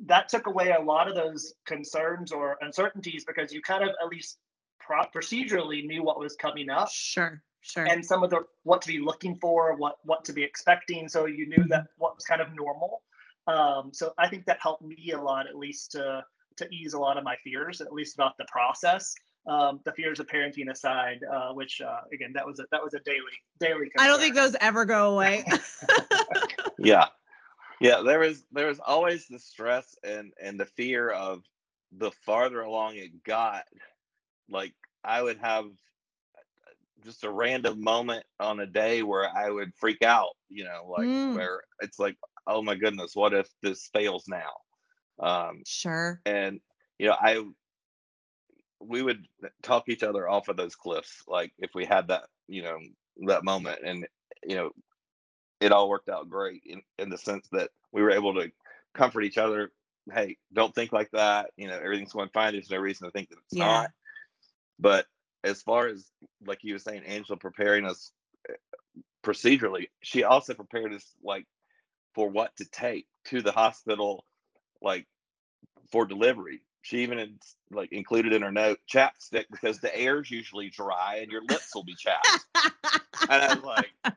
that 0.06 0.30
took 0.30 0.48
away 0.48 0.72
a 0.72 0.82
lot 0.82 1.08
of 1.08 1.16
those 1.16 1.54
concerns 1.66 2.32
or 2.32 2.58
uncertainties 2.62 3.24
because 3.26 3.54
you 3.54 3.62
kind 3.62 3.84
of 3.84 3.90
at 4.02 4.08
least 4.10 4.38
pro- 4.80 5.06
procedurally 5.06 5.86
knew 5.86 6.04
what 6.04 6.20
was 6.20 6.36
coming 6.36 6.70
up 6.70 6.90
Sure. 6.92 7.42
Sure. 7.64 7.86
and 7.86 8.06
some 8.06 8.24
of 8.24 8.30
the 8.30 8.42
what 8.64 8.82
to 8.82 8.88
be 8.88 9.00
looking 9.00 9.36
for, 9.38 9.76
what 9.76 9.98
what 10.04 10.26
to 10.26 10.34
be 10.34 10.44
expecting. 10.44 11.08
So 11.08 11.26
you 11.26 11.48
knew 11.48 11.66
that 11.70 11.88
what 11.98 12.16
was 12.16 12.26
kind 12.26 12.42
of 12.42 12.54
normal. 12.54 13.02
Um, 13.48 13.92
so 13.94 14.14
I 14.18 14.28
think 14.28 14.46
that 14.46 14.58
helped 14.62 14.84
me 14.84 15.12
a 15.12 15.22
lot, 15.22 15.48
at 15.48 15.56
least 15.56 15.92
to 15.94 16.24
to 16.58 16.70
ease 16.70 16.94
a 16.94 17.00
lot 17.00 17.18
of 17.18 17.24
my 17.24 17.36
fears, 17.44 17.82
at 17.82 17.92
least 17.94 18.16
about 18.16 18.38
the 18.38 18.46
process. 18.52 19.14
Um, 19.46 19.82
the 19.84 19.92
fears 19.92 20.22
of 20.22 20.28
parenting 20.28 20.70
aside, 20.72 21.20
uh, 21.32 21.52
which 21.54 21.82
uh, 21.82 22.02
again 22.14 22.32
that 22.34 22.46
was 22.46 22.60
a 22.60 22.66
that 22.72 22.84
was 22.84 22.94
a 22.94 23.00
daily 23.00 23.20
daily. 23.60 23.92
I 23.98 24.08
don't 24.08 24.20
think 24.20 24.36
those 24.36 24.56
ever 24.62 24.86
go 24.86 25.14
away. 25.14 25.46
yeah 26.78 27.08
yeah 27.84 28.02
there 28.02 28.20
was 28.20 28.46
there 28.52 28.68
was 28.68 28.80
always 28.80 29.28
the 29.28 29.38
stress 29.38 29.96
and 30.04 30.32
and 30.42 30.60
the 30.60 30.66
fear 30.66 31.10
of 31.10 31.44
the 31.98 32.12
farther 32.26 32.62
along 32.62 32.96
it 32.96 33.24
got 33.24 33.66
like 34.50 34.74
i 35.04 35.22
would 35.22 35.38
have 35.38 35.66
just 37.04 37.24
a 37.24 37.32
random 37.32 37.82
moment 37.82 38.24
on 38.40 38.60
a 38.60 38.66
day 38.66 39.04
where 39.04 39.30
i 39.36 39.50
would 39.50 39.74
freak 39.76 40.02
out 40.02 40.30
you 40.50 40.64
know 40.64 40.86
like 40.90 41.06
Mm. 41.06 41.36
where 41.36 41.62
it's 41.82 42.00
like 42.00 42.18
oh 42.48 42.62
my 42.62 42.76
goodness 42.76 43.16
what 43.16 43.34
if 43.34 43.48
this 43.62 43.90
fails 43.94 44.26
now 44.28 44.52
um 45.20 45.62
sure. 45.66 46.22
and 46.26 46.60
you 47.00 47.08
know 47.08 47.16
i 47.20 47.44
we 48.80 49.02
would 49.02 49.26
talk 49.62 49.88
each 49.88 50.04
other 50.04 50.28
off 50.28 50.50
of 50.50 50.58
those 50.58 50.76
cliffs 50.76 51.24
like 51.28 51.54
if 51.60 51.72
we 51.74 51.86
had 51.86 52.08
that 52.08 52.24
you 52.48 52.62
know 52.62 52.78
that 53.28 53.44
moment 53.46 53.80
and 53.86 54.06
you 54.44 54.56
know 54.56 54.72
it 55.62 55.72
all 55.72 55.90
worked 55.90 56.10
out 56.10 56.30
great 56.30 56.62
in, 56.66 56.82
in 57.00 57.10
the 57.10 57.18
sense 57.18 57.48
that 57.52 57.70
we 57.92 58.02
were 58.02 58.12
able 58.12 58.34
to 58.34 58.52
comfort 58.94 59.22
each 59.22 59.38
other 59.38 59.72
hey 60.14 60.38
don't 60.54 60.76
think 60.76 60.92
like 60.92 61.10
that 61.12 61.52
you 61.56 61.68
know 61.68 61.78
everything's 61.78 62.12
going 62.12 62.30
fine 62.34 62.52
there's 62.54 62.70
no 62.70 62.78
reason 62.78 63.08
to 63.08 63.12
think 63.12 63.30
that 63.30 63.38
it's 63.46 63.54
Yeah. 63.54 63.66
not 63.66 63.90
but 64.80 65.06
as 65.44 65.62
far 65.62 65.88
as 65.88 66.06
like 66.46 66.60
you 66.64 66.74
were 66.74 66.80
saying 66.80 67.04
angela 67.06 67.38
preparing 67.38 67.86
us 67.86 68.12
eh, 68.50 68.54
procedurally 69.24 69.88
she 70.02 70.24
also 70.24 70.54
prepared 70.54 70.94
us 70.94 71.06
like 71.24 71.46
for 72.14 72.30
what 72.30 72.56
to 72.58 72.66
take 72.66 73.08
to 73.26 73.42
the 73.42 73.52
hospital 73.52 74.26
like 74.82 75.06
for 75.92 76.06
delivery 76.06 76.62
she 76.82 77.00
even 77.00 77.40
like 77.72 77.92
included 77.92 78.34
in 78.34 78.42
her 78.42 78.52
note 78.52 78.80
chapstick 78.92 79.46
because 79.52 79.80
the 79.80 79.96
air's 79.98 80.30
usually 80.30 80.70
dry 80.70 81.20
and 81.22 81.32
your 81.32 81.44
lips 81.44 81.74
will 81.74 81.84
be 81.84 81.96
chapped 81.96 82.28
and 83.30 83.42
i 83.42 83.54
was 83.54 83.64
like 83.64 84.16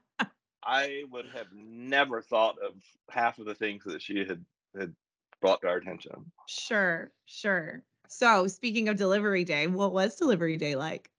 i 0.65 1.05
would 1.11 1.27
have 1.33 1.47
never 1.53 2.21
thought 2.21 2.57
of 2.65 2.73
half 3.09 3.39
of 3.39 3.47
the 3.47 3.55
things 3.55 3.85
that 3.85 4.03
she 4.03 4.19
had 4.19 4.45
had 4.77 4.95
brought 5.41 5.61
to 5.63 5.69
our 5.69 5.77
attention. 5.77 6.13
Sure, 6.49 7.11
sure. 7.27 7.83
So, 8.09 8.47
speaking 8.47 8.89
of 8.89 8.97
delivery 8.97 9.45
day, 9.45 9.67
what 9.67 9.93
was 9.93 10.17
delivery 10.17 10.57
day 10.57 10.77
like? 10.77 11.11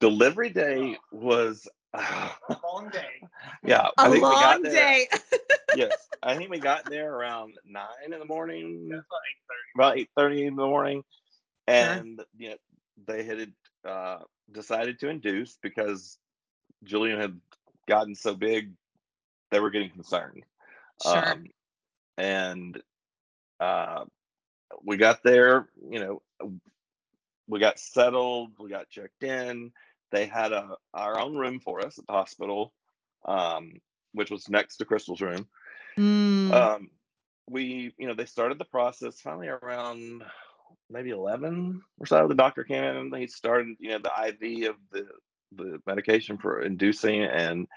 Delivery 0.00 0.50
day 0.50 0.96
was, 1.10 1.66
a 1.94 2.30
Long 2.64 2.90
day. 2.90 3.22
yeah, 3.64 3.88
A 3.98 4.02
I 4.02 4.04
think 4.10 4.14
we 4.14 4.20
long 4.20 4.40
got 4.40 4.62
there. 4.62 4.72
day. 4.72 5.08
yes, 5.76 6.08
I 6.22 6.36
think 6.36 6.50
we 6.50 6.58
got 6.58 6.84
there 6.90 7.12
around 7.14 7.54
nine 7.64 8.12
in 8.12 8.18
the 8.18 8.24
morning, 8.24 8.88
That's 8.90 9.06
about 9.06 9.20
8:30. 9.80 9.80
about 9.80 9.98
eight 9.98 10.10
thirty 10.16 10.46
in 10.46 10.56
the 10.56 10.66
morning, 10.66 11.02
and 11.66 12.22
you 12.36 12.50
know, 12.50 12.56
they 13.06 13.22
had 13.24 13.52
uh, 13.88 14.18
decided 14.52 14.98
to 15.00 15.08
induce 15.08 15.56
because 15.62 16.18
Julian 16.84 17.20
had 17.20 17.40
gotten 17.88 18.14
so 18.14 18.34
big, 18.34 18.72
they 19.50 19.60
were 19.60 19.70
getting 19.70 19.90
concerned. 19.90 20.44
Sure. 21.02 21.32
Um, 21.32 21.44
and 22.18 22.82
uh, 23.60 24.04
we 24.84 24.96
got 24.96 25.22
there, 25.22 25.68
you 25.90 26.00
know, 26.00 26.22
we 27.48 27.60
got 27.60 27.78
settled, 27.78 28.52
we 28.58 28.70
got 28.70 28.88
checked 28.90 29.22
in. 29.22 29.72
They 30.12 30.26
had 30.26 30.52
a 30.52 30.76
our 30.94 31.18
own 31.18 31.36
room 31.36 31.60
for 31.60 31.84
us 31.84 31.98
at 31.98 32.06
the 32.06 32.12
hospital, 32.12 32.72
um, 33.26 33.80
which 34.12 34.30
was 34.30 34.48
next 34.48 34.78
to 34.78 34.84
Crystal's 34.84 35.20
room. 35.20 35.48
Mm, 35.98 36.52
Um, 36.52 36.90
we, 37.48 37.92
you 37.98 38.06
know, 38.08 38.14
they 38.14 38.26
started 38.26 38.58
the 38.58 38.64
process 38.64 39.20
finally 39.20 39.48
around 39.48 40.24
maybe 40.90 41.10
11 41.10 41.82
or 41.98 42.06
so. 42.06 42.28
The 42.28 42.34
doctor 42.34 42.64
came 42.64 42.84
in 42.84 42.96
and 42.96 43.16
he 43.16 43.26
started, 43.26 43.76
you 43.80 43.90
know, 43.90 43.98
the 43.98 44.28
IV 44.28 44.70
of 44.70 44.76
the 44.92 45.06
the 45.52 45.80
medication 45.86 46.38
for 46.38 46.62
inducing, 46.62 47.22
and 47.24 47.68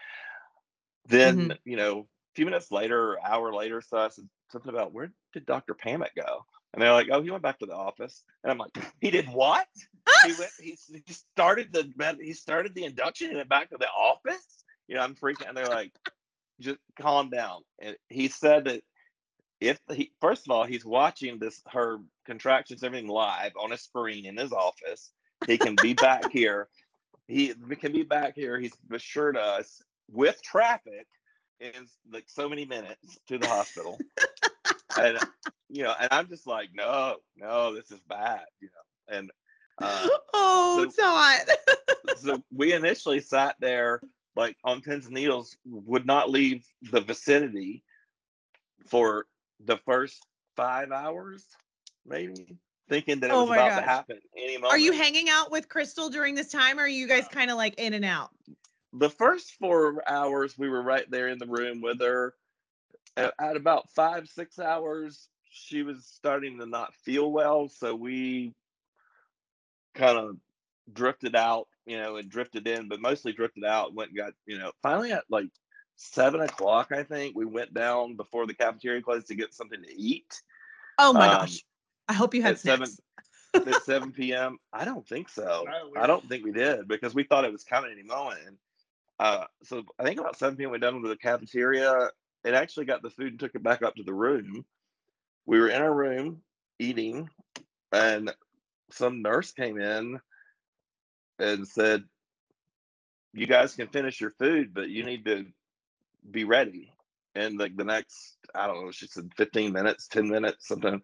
then, 1.07 1.53
you 1.65 1.77
know, 1.77 1.99
a 2.01 2.35
few 2.35 2.45
minutes 2.45 2.71
later, 2.71 3.17
hour 3.23 3.53
later, 3.53 3.81
so 3.81 3.97
I 3.97 4.09
said 4.09 4.27
something 4.51 4.73
about 4.73 4.93
where 4.93 5.11
did 5.33 5.45
Dr. 5.45 5.75
Pammett 5.75 6.15
go? 6.15 6.45
And 6.73 6.81
they're 6.81 6.93
like, 6.93 7.07
oh, 7.11 7.21
he 7.21 7.31
went 7.31 7.43
back 7.43 7.59
to 7.59 7.65
the 7.65 7.75
office. 7.75 8.23
And 8.43 8.51
I'm 8.51 8.57
like, 8.57 8.77
he 9.01 9.09
did 9.09 9.27
what? 9.27 9.67
he 10.25 10.33
went, 10.37 10.51
he, 10.59 10.77
he 11.05 11.13
started 11.13 11.73
the 11.73 11.91
he 12.21 12.33
started 12.33 12.75
the 12.75 12.85
induction 12.85 13.29
and 13.29 13.37
went 13.37 13.49
back 13.49 13.69
to 13.69 13.77
the 13.77 13.87
office. 13.87 14.63
You 14.87 14.95
know, 14.95 15.01
I'm 15.01 15.15
freaking. 15.15 15.47
And 15.47 15.57
they're 15.57 15.65
like, 15.65 15.91
just 16.59 16.79
calm 16.99 17.29
down. 17.29 17.61
And 17.79 17.95
he 18.09 18.27
said 18.27 18.65
that 18.65 18.81
if 19.59 19.79
he 19.93 20.11
first 20.21 20.45
of 20.47 20.51
all 20.51 20.63
he's 20.63 20.85
watching 20.85 21.37
this 21.37 21.61
her 21.67 21.99
contractions 22.25 22.83
everything 22.83 23.09
live 23.09 23.51
on 23.61 23.73
a 23.73 23.77
screen 23.77 24.25
in 24.25 24.37
his 24.37 24.51
office, 24.51 25.11
he 25.47 25.57
can 25.57 25.75
be 25.81 25.93
back 25.93 26.31
here. 26.31 26.67
He 27.27 27.53
can 27.79 27.91
be 27.91 28.03
back 28.03 28.35
here. 28.35 28.59
He's 28.59 28.73
assured 28.91 29.37
us 29.37 29.81
with 30.11 30.41
traffic 30.41 31.07
in 31.59 31.71
like 32.11 32.25
so 32.27 32.49
many 32.49 32.65
minutes 32.65 33.19
to 33.27 33.37
the 33.37 33.47
hospital. 33.47 33.99
and 35.05 35.17
you 35.69 35.83
know, 35.83 35.93
and 35.99 36.09
I'm 36.11 36.27
just 36.27 36.47
like, 36.47 36.69
no, 36.73 37.17
no, 37.37 37.73
this 37.75 37.91
is 37.91 37.99
bad, 38.07 38.41
you 38.59 38.69
know. 38.69 39.17
And 39.17 39.31
uh, 39.81 40.07
oh, 40.33 40.87
so- 40.95 41.01
Todd. 41.01 42.17
so 42.17 42.43
we 42.53 42.73
initially 42.73 43.19
sat 43.19 43.55
there 43.59 44.01
like 44.35 44.55
on 44.63 44.81
pins 44.81 45.05
and 45.05 45.15
needles 45.15 45.57
would 45.65 46.05
not 46.05 46.29
leave 46.29 46.65
the 46.91 47.01
vicinity 47.01 47.83
for 48.87 49.25
the 49.65 49.77
first 49.85 50.25
five 50.55 50.91
hours 50.91 51.45
maybe 52.05 52.57
thinking 52.87 53.19
that 53.19 53.29
it 53.29 53.33
Oh 53.33 53.41
was 53.43 53.51
about 53.51 53.79
to 53.79 53.85
happen 53.85 54.19
any 54.37 54.57
moment 54.57 54.71
Are 54.71 54.77
you 54.77 54.91
hanging 54.91 55.29
out 55.29 55.51
with 55.51 55.69
Crystal 55.69 56.09
during 56.09 56.35
this 56.35 56.49
time, 56.49 56.79
or 56.79 56.83
are 56.83 56.87
you 56.87 57.07
guys 57.07 57.27
kind 57.27 57.51
of 57.51 57.57
like 57.57 57.75
in 57.77 57.93
and 57.93 58.05
out? 58.05 58.29
the 58.93 59.09
first 59.09 59.51
four 59.59 60.01
hours 60.09 60.57
we 60.57 60.67
were 60.67 60.81
right 60.81 61.09
there 61.11 61.27
in 61.27 61.37
the 61.37 61.45
room 61.45 61.79
with 61.81 62.01
her 62.01 62.33
at, 63.17 63.33
at 63.39 63.55
about 63.55 63.89
five 63.91 64.27
six 64.27 64.59
hours 64.59 65.27
she 65.51 65.81
was 65.83 66.05
starting 66.05 66.59
to 66.59 66.65
not 66.65 66.93
feel 67.03 67.31
well 67.31 67.67
so 67.69 67.95
we 67.95 68.53
kind 69.95 70.17
of 70.17 70.37
drifted 70.93 71.35
out 71.35 71.67
you 71.85 71.97
know 71.97 72.17
and 72.17 72.29
drifted 72.29 72.67
in 72.67 72.87
but 72.87 73.01
mostly 73.01 73.31
drifted 73.33 73.63
out 73.65 73.93
went 73.93 74.09
and 74.11 74.17
got 74.17 74.33
you 74.45 74.57
know 74.57 74.71
finally 74.81 75.11
at 75.11 75.23
like 75.29 75.47
seven 75.95 76.41
o'clock 76.41 76.91
i 76.91 77.03
think 77.03 77.35
we 77.35 77.45
went 77.45 77.73
down 77.73 78.15
before 78.15 78.45
the 78.47 78.53
cafeteria 78.53 79.01
closed 79.01 79.27
to 79.27 79.35
get 79.35 79.53
something 79.53 79.81
to 79.81 79.93
eat 79.99 80.41
Oh 81.01 81.13
my 81.13 81.27
Um, 81.27 81.39
gosh. 81.41 81.63
I 82.09 82.13
hope 82.13 82.33
you 82.33 82.41
had 82.41 82.53
at 82.55 82.59
seven- 82.59 82.87
snacks. 82.87 83.77
at 83.77 83.83
7 83.83 84.11
p.m 84.11 84.57
i 84.73 84.83
don't 84.85 85.07
think 85.07 85.29
so 85.29 85.65
No, 85.65 86.01
I 86.01 86.07
don't 86.07 86.27
think 86.29 86.43
we 86.45 86.51
did 86.51 86.87
because 86.87 87.13
we 87.15 87.23
thought 87.23 87.45
it 87.45 87.51
was 87.51 87.63
coming 87.63 87.91
any 87.91 88.03
moment. 88.03 88.39
And 88.47 88.57
uh, 89.19 89.45
so 89.63 89.83
I 89.99 90.03
think 90.03 90.19
about 90.19 90.37
7 90.37 90.55
p.m. 90.55 90.71
we 90.71 90.77
done 90.79 91.01
with 91.01 91.11
the 91.11 91.17
cafeteria. 91.17 92.09
It 92.43 92.53
actually 92.53 92.85
got 92.85 93.01
the 93.01 93.09
food 93.09 93.31
and 93.31 93.39
took 93.39 93.55
it 93.55 93.63
back 93.63 93.81
up 93.81 93.95
to 93.95 94.03
the 94.03 94.13
room. 94.13 94.65
We 95.45 95.59
were 95.59 95.69
in 95.69 95.81
our 95.81 95.93
room 95.93 96.41
eating, 96.77 97.29
and 97.91 98.33
some 98.91 99.21
nurse 99.21 99.51
came 99.51 99.79
in 99.79 100.19
and 101.37 101.67
said, 101.67 102.03
"You 103.33 103.47
guys 103.47 103.75
can 103.75 103.87
finish 103.87 104.21
your 104.21 104.31
food, 104.31 104.73
but 104.73 104.89
you 104.89 105.03
need 105.03 105.25
to 105.25 105.45
be 106.29 106.43
ready." 106.43 106.93
And 107.35 107.57
like 107.57 107.75
the 107.75 107.83
next, 107.83 108.37
I 108.55 108.67
don't 108.67 108.85
know, 108.85 108.91
she 108.91 109.07
said 109.07 109.31
15 109.37 109.71
minutes, 109.71 110.07
10 110.07 110.27
minutes, 110.29 110.67
something. 110.67 111.01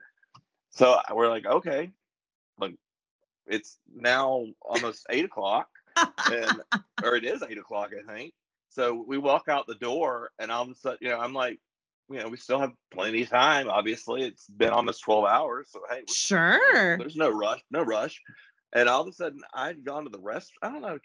So 0.72 1.00
we're 1.14 1.30
like, 1.30 1.46
okay, 1.46 1.92
like 2.58 2.76
it's 3.48 3.78
now 3.94 4.46
almost 4.62 5.06
eight 5.10 5.26
o'clock 5.26 5.68
and 6.32 6.62
or 7.04 7.16
it 7.16 7.24
is 7.24 7.44
eight 7.48 7.58
o'clock 7.58 7.92
i 7.94 8.14
think 8.14 8.34
so 8.76 9.06
we 9.08 9.18
walk 9.18 9.48
out 9.48 9.66
the 9.68 9.76
door 9.76 10.30
and 10.38 10.52
all 10.52 10.64
of 10.64 10.70
a 10.70 10.76
sudden 10.76 10.98
you 11.02 11.10
know 11.10 11.20
i'm 11.20 11.34
like 11.34 11.60
you 12.10 12.20
know 12.20 12.28
we 12.28 12.38
still 12.38 12.60
have 12.60 12.74
plenty 12.92 13.24
of 13.24 13.30
time 13.30 13.70
obviously 13.70 14.22
it's 14.24 14.48
been 14.48 14.68
mm-hmm. 14.68 14.78
almost 14.78 15.02
12 15.04 15.26
hours 15.26 15.68
so 15.72 15.80
hey 15.90 16.04
Sure. 16.10 16.98
there's 16.98 17.16
no 17.16 17.30
rush 17.30 17.62
no 17.72 17.82
rush. 17.82 18.22
And 18.74 18.90
all 18.90 19.02
of 19.02 19.08
a 19.08 19.14
sudden 19.14 19.40
i'd 19.54 19.86
gone 19.86 20.04
to 20.04 20.10
the 20.10 20.20
rest 20.20 20.52
i 20.62 20.70
don't 20.70 20.82
know 20.82 21.00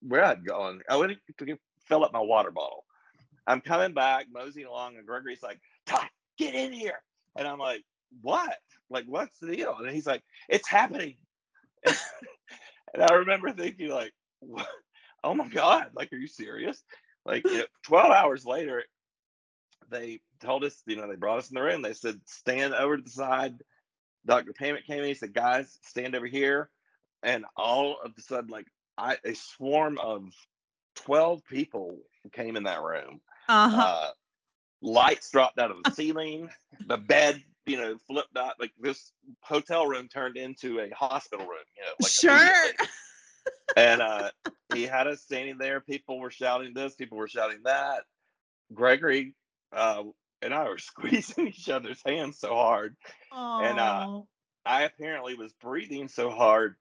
where 0.00 0.24
i'd 0.24 0.46
gone 0.46 0.80
i 0.88 0.96
went 0.96 1.12
to 1.38 1.44
get- 1.44 1.60
fill 1.86 2.04
up 2.04 2.12
my 2.12 2.20
water 2.20 2.50
bottle. 2.50 2.84
I'm 3.46 3.60
coming 3.60 3.94
back 3.94 4.26
moseying 4.32 4.66
along 4.66 4.96
and 4.96 5.06
gregory's 5.06 5.42
like 5.42 5.60
todd 5.86 6.08
get 6.38 6.54
in 6.54 6.72
here. 6.72 7.00
And 7.36 7.46
i'm 7.46 7.58
like 7.58 7.82
what? 8.22 8.56
Like 8.88 9.04
what's 9.06 9.38
the 9.40 9.54
deal? 9.56 9.76
And 9.78 9.90
he's 9.90 10.06
like 10.06 10.22
it's 10.48 10.68
happening. 10.68 11.16
And 12.94 13.02
i 13.02 13.14
remember 13.14 13.52
thinking 13.52 13.90
like 13.90 14.12
what? 14.40 14.66
oh 15.22 15.34
my 15.34 15.48
god 15.48 15.88
like 15.94 16.10
are 16.12 16.16
you 16.16 16.28
serious 16.28 16.82
like 17.26 17.44
you 17.44 17.58
know, 17.58 17.64
12 17.84 18.10
hours 18.10 18.46
later 18.46 18.84
they 19.90 20.20
told 20.40 20.64
us 20.64 20.82
you 20.86 20.96
know 20.96 21.08
they 21.08 21.16
brought 21.16 21.38
us 21.38 21.50
in 21.50 21.54
the 21.54 21.62
room. 21.62 21.82
They 21.82 21.92
said 21.92 22.20
stand 22.24 22.74
over 22.74 22.96
to 22.96 23.02
the 23.02 23.10
side. 23.10 23.54
Dr 24.24 24.52
Pammett 24.52 24.84
came 24.84 25.00
in. 25.00 25.08
He 25.08 25.14
said 25.14 25.34
guys 25.34 25.78
stand 25.82 26.14
over 26.14 26.26
here. 26.26 26.70
And 27.22 27.44
all 27.56 27.98
of 28.04 28.12
a 28.16 28.20
sudden 28.20 28.50
like 28.50 28.66
i 28.98 29.16
a 29.24 29.34
swarm 29.34 29.98
of 29.98 30.32
12 30.96 31.42
people 31.46 31.98
came 32.32 32.56
in 32.56 32.64
that 32.64 32.82
room. 32.82 33.20
Uh-huh. 33.48 33.80
uh, 33.80 34.10
lights 34.82 35.30
dropped 35.30 35.58
out 35.58 35.70
of 35.70 35.82
the 35.84 35.90
ceiling. 35.92 36.48
The 36.86 36.96
bed 36.96 37.42
you 37.66 37.76
know 37.76 37.96
flipped 38.06 38.36
out 38.36 38.54
like 38.60 38.72
this 38.78 39.12
hotel 39.40 39.86
room 39.86 40.08
turned 40.08 40.36
into 40.36 40.80
a 40.80 40.88
hospital 40.94 41.46
room 41.46 41.58
you 41.76 41.82
know 41.82 41.92
like 42.00 42.12
sure. 42.12 42.86
And 43.76 44.00
uh 44.02 44.30
he 44.74 44.82
had 44.84 45.06
us 45.06 45.22
standing 45.22 45.58
there. 45.58 45.80
People 45.80 46.18
were 46.18 46.30
shouting 46.30 46.74
this 46.74 46.94
people 46.94 47.18
were 47.18 47.28
shouting 47.28 47.60
that. 47.64 48.02
Gregory 48.74 49.34
uh 49.72 50.02
and 50.42 50.52
i 50.54 50.68
were 50.68 50.78
squeezing 50.90 51.48
each 51.48 51.68
other's 51.68 52.00
hands 52.04 52.38
so 52.38 52.54
hard. 52.54 52.96
And, 53.32 53.78
uh, 53.78 54.20
i 54.64 54.82
apparently 54.82 55.34
was 55.34 55.52
breathing 55.54 56.08
so 56.08 56.30
hard. 56.30 56.76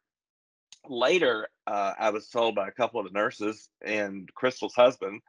Later 0.88 1.48
uh 1.66 1.94
i 2.00 2.10
was 2.12 2.28
told 2.30 2.54
by 2.56 2.68
a 2.68 2.72
couple 2.72 3.00
of 3.00 3.08
the 3.08 3.12
nurses 3.18 3.70
and 3.84 4.32
crystal's 4.36 4.76
husband 4.76 5.22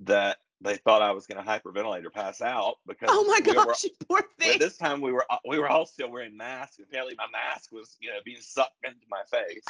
that 0.00 0.38
they 0.60 0.76
thought 0.76 1.02
i 1.02 1.12
was 1.12 1.26
going 1.26 1.42
to 1.44 1.48
hyperventilate 1.48 2.04
or 2.04 2.10
pass 2.10 2.40
out 2.40 2.74
because 2.86 3.08
oh 3.12 3.24
my 3.24 3.38
we 3.44 3.52
were- 3.56 3.64
gosh, 3.64 3.84
you 3.84 3.90
poor 4.08 4.22
thing. 4.40 4.58
this 4.58 4.76
time 4.76 5.00
we 5.00 5.12
were 5.12 5.24
we 5.48 5.58
were 5.60 5.68
all 5.68 5.86
still 5.86 6.10
wearing 6.10 6.36
masks. 6.36 6.80
Apparently, 6.82 7.14
my 7.16 7.26
mask 7.32 7.70
was 7.70 7.96
you 8.00 8.08
know 8.10 8.16
being 8.24 8.40
sucked 8.40 8.74
into 8.84 9.06
my 9.08 9.22
face, 9.30 9.62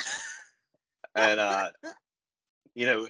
and 1.15 1.41
uh, 1.41 1.71
you 2.75 2.87
know 2.87 3.09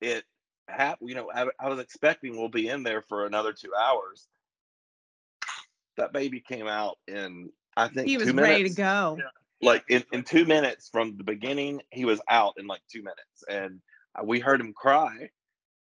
it 0.00 0.24
happened. 0.68 1.08
You 1.08 1.16
know, 1.16 1.30
I, 1.32 1.46
I 1.58 1.68
was 1.68 1.78
expecting 1.78 2.36
we'll 2.36 2.48
be 2.48 2.68
in 2.68 2.82
there 2.82 3.02
for 3.02 3.26
another 3.26 3.52
two 3.52 3.72
hours. 3.74 4.26
That 5.96 6.12
baby 6.12 6.40
came 6.40 6.68
out 6.68 6.98
in 7.08 7.50
I 7.76 7.88
think 7.88 8.08
he 8.08 8.16
was 8.18 8.28
two 8.28 8.36
ready 8.36 8.64
to 8.68 8.74
go. 8.74 9.16
Yeah. 9.18 9.24
Like 9.60 9.84
in, 9.88 10.04
in 10.12 10.22
two 10.22 10.44
minutes 10.44 10.88
from 10.88 11.16
the 11.16 11.24
beginning, 11.24 11.82
he 11.90 12.04
was 12.04 12.20
out 12.28 12.54
in 12.58 12.66
like 12.66 12.82
two 12.90 13.02
minutes, 13.02 13.44
and 13.48 13.80
uh, 14.14 14.24
we 14.24 14.38
heard 14.38 14.60
him 14.60 14.72
cry. 14.72 15.30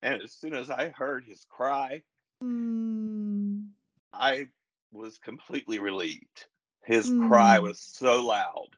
And 0.03 0.21
as 0.21 0.33
soon 0.33 0.55
as 0.55 0.69
I 0.69 0.89
heard 0.91 1.25
his 1.25 1.47
cry, 1.49 2.03
Mm. 2.43 3.69
I 4.13 4.49
was 4.93 5.19
completely 5.19 5.79
relieved. 5.79 6.47
His 6.85 7.09
cry 7.29 7.59
Mm. 7.59 7.63
was 7.63 7.81
so 7.81 8.27
loud. 8.27 8.69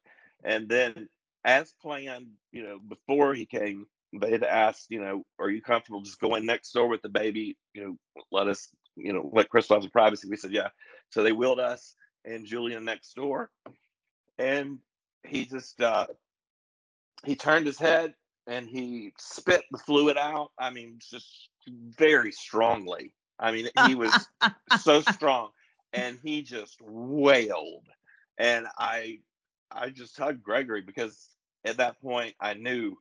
And 0.44 0.68
then, 0.68 1.08
as 1.44 1.72
planned, 1.80 2.28
you 2.52 2.62
know, 2.62 2.78
before 2.88 3.34
he 3.34 3.46
came, 3.46 3.86
they 4.20 4.30
had 4.30 4.44
asked, 4.44 4.86
you 4.90 5.00
know, 5.00 5.24
are 5.38 5.50
you 5.50 5.60
comfortable 5.60 6.00
just 6.00 6.20
going 6.20 6.46
next 6.46 6.72
door 6.72 6.88
with 6.88 7.02
the 7.02 7.08
baby? 7.08 7.56
You 7.74 7.84
know, 7.84 8.22
let 8.30 8.48
us, 8.48 8.68
you 8.96 9.12
know, 9.12 9.30
let 9.32 9.48
Crystal 9.48 9.76
have 9.76 9.82
some 9.82 9.90
privacy. 9.90 10.28
We 10.28 10.36
said, 10.36 10.52
yeah. 10.52 10.68
So 11.10 11.22
they 11.22 11.32
wheeled 11.32 11.60
us 11.60 11.94
and 12.24 12.46
Julian 12.46 12.84
next 12.84 13.14
door, 13.14 13.50
and 14.38 14.78
he 15.24 15.44
just 15.44 15.80
uh, 15.80 16.06
he 17.24 17.34
turned 17.34 17.66
his 17.66 17.78
head 17.78 18.14
and 18.46 18.68
he 18.68 19.12
spit 19.18 19.62
the 19.70 19.78
fluid 19.78 20.16
out. 20.16 20.52
I 20.58 20.70
mean, 20.70 20.98
just 21.10 21.48
very 21.68 22.32
strongly. 22.32 23.14
I 23.38 23.52
mean, 23.52 23.68
he 23.86 23.94
was 23.94 24.14
so 24.80 25.00
strong, 25.00 25.50
and 25.92 26.18
he 26.22 26.42
just 26.42 26.78
wailed. 26.82 27.86
And 28.38 28.66
I, 28.78 29.20
I 29.70 29.90
just 29.90 30.16
hugged 30.18 30.42
Gregory 30.42 30.82
because 30.82 31.28
at 31.64 31.78
that 31.78 32.00
point 32.00 32.34
I 32.40 32.54
knew 32.54 32.96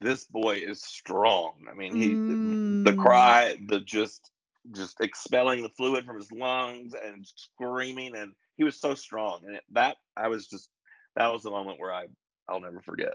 this 0.00 0.24
boy 0.24 0.56
is 0.56 0.82
strong. 0.82 1.66
I 1.70 1.74
mean, 1.74 1.94
he 1.94 2.20
the 2.26 2.92
Mm. 2.92 2.96
cry, 2.96 3.58
the 3.68 3.80
just 3.80 4.30
just 4.72 5.00
expelling 5.00 5.62
the 5.62 5.68
fluid 5.70 6.06
from 6.06 6.16
his 6.16 6.32
lungs 6.32 6.94
and 6.94 7.26
screaming, 7.36 8.16
and 8.16 8.34
he 8.56 8.64
was 8.64 8.80
so 8.80 8.94
strong. 8.94 9.40
And 9.46 9.60
that 9.72 9.96
I 10.16 10.28
was 10.28 10.46
just 10.46 10.68
that 11.16 11.32
was 11.32 11.42
the 11.42 11.50
moment 11.50 11.80
where 11.80 11.92
I 11.92 12.06
I'll 12.48 12.60
never 12.60 12.80
forget. 12.82 13.14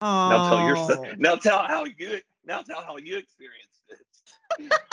Now 0.00 0.40
tell 0.40 0.60
your 0.60 0.76
Oh. 0.76 1.06
now 1.18 1.36
tell 1.36 1.64
how 1.64 1.84
you 1.84 2.20
now 2.44 2.62
tell 2.62 2.82
how 2.82 2.96
you 2.96 3.18
experienced 3.18 3.82
it. 3.88 4.72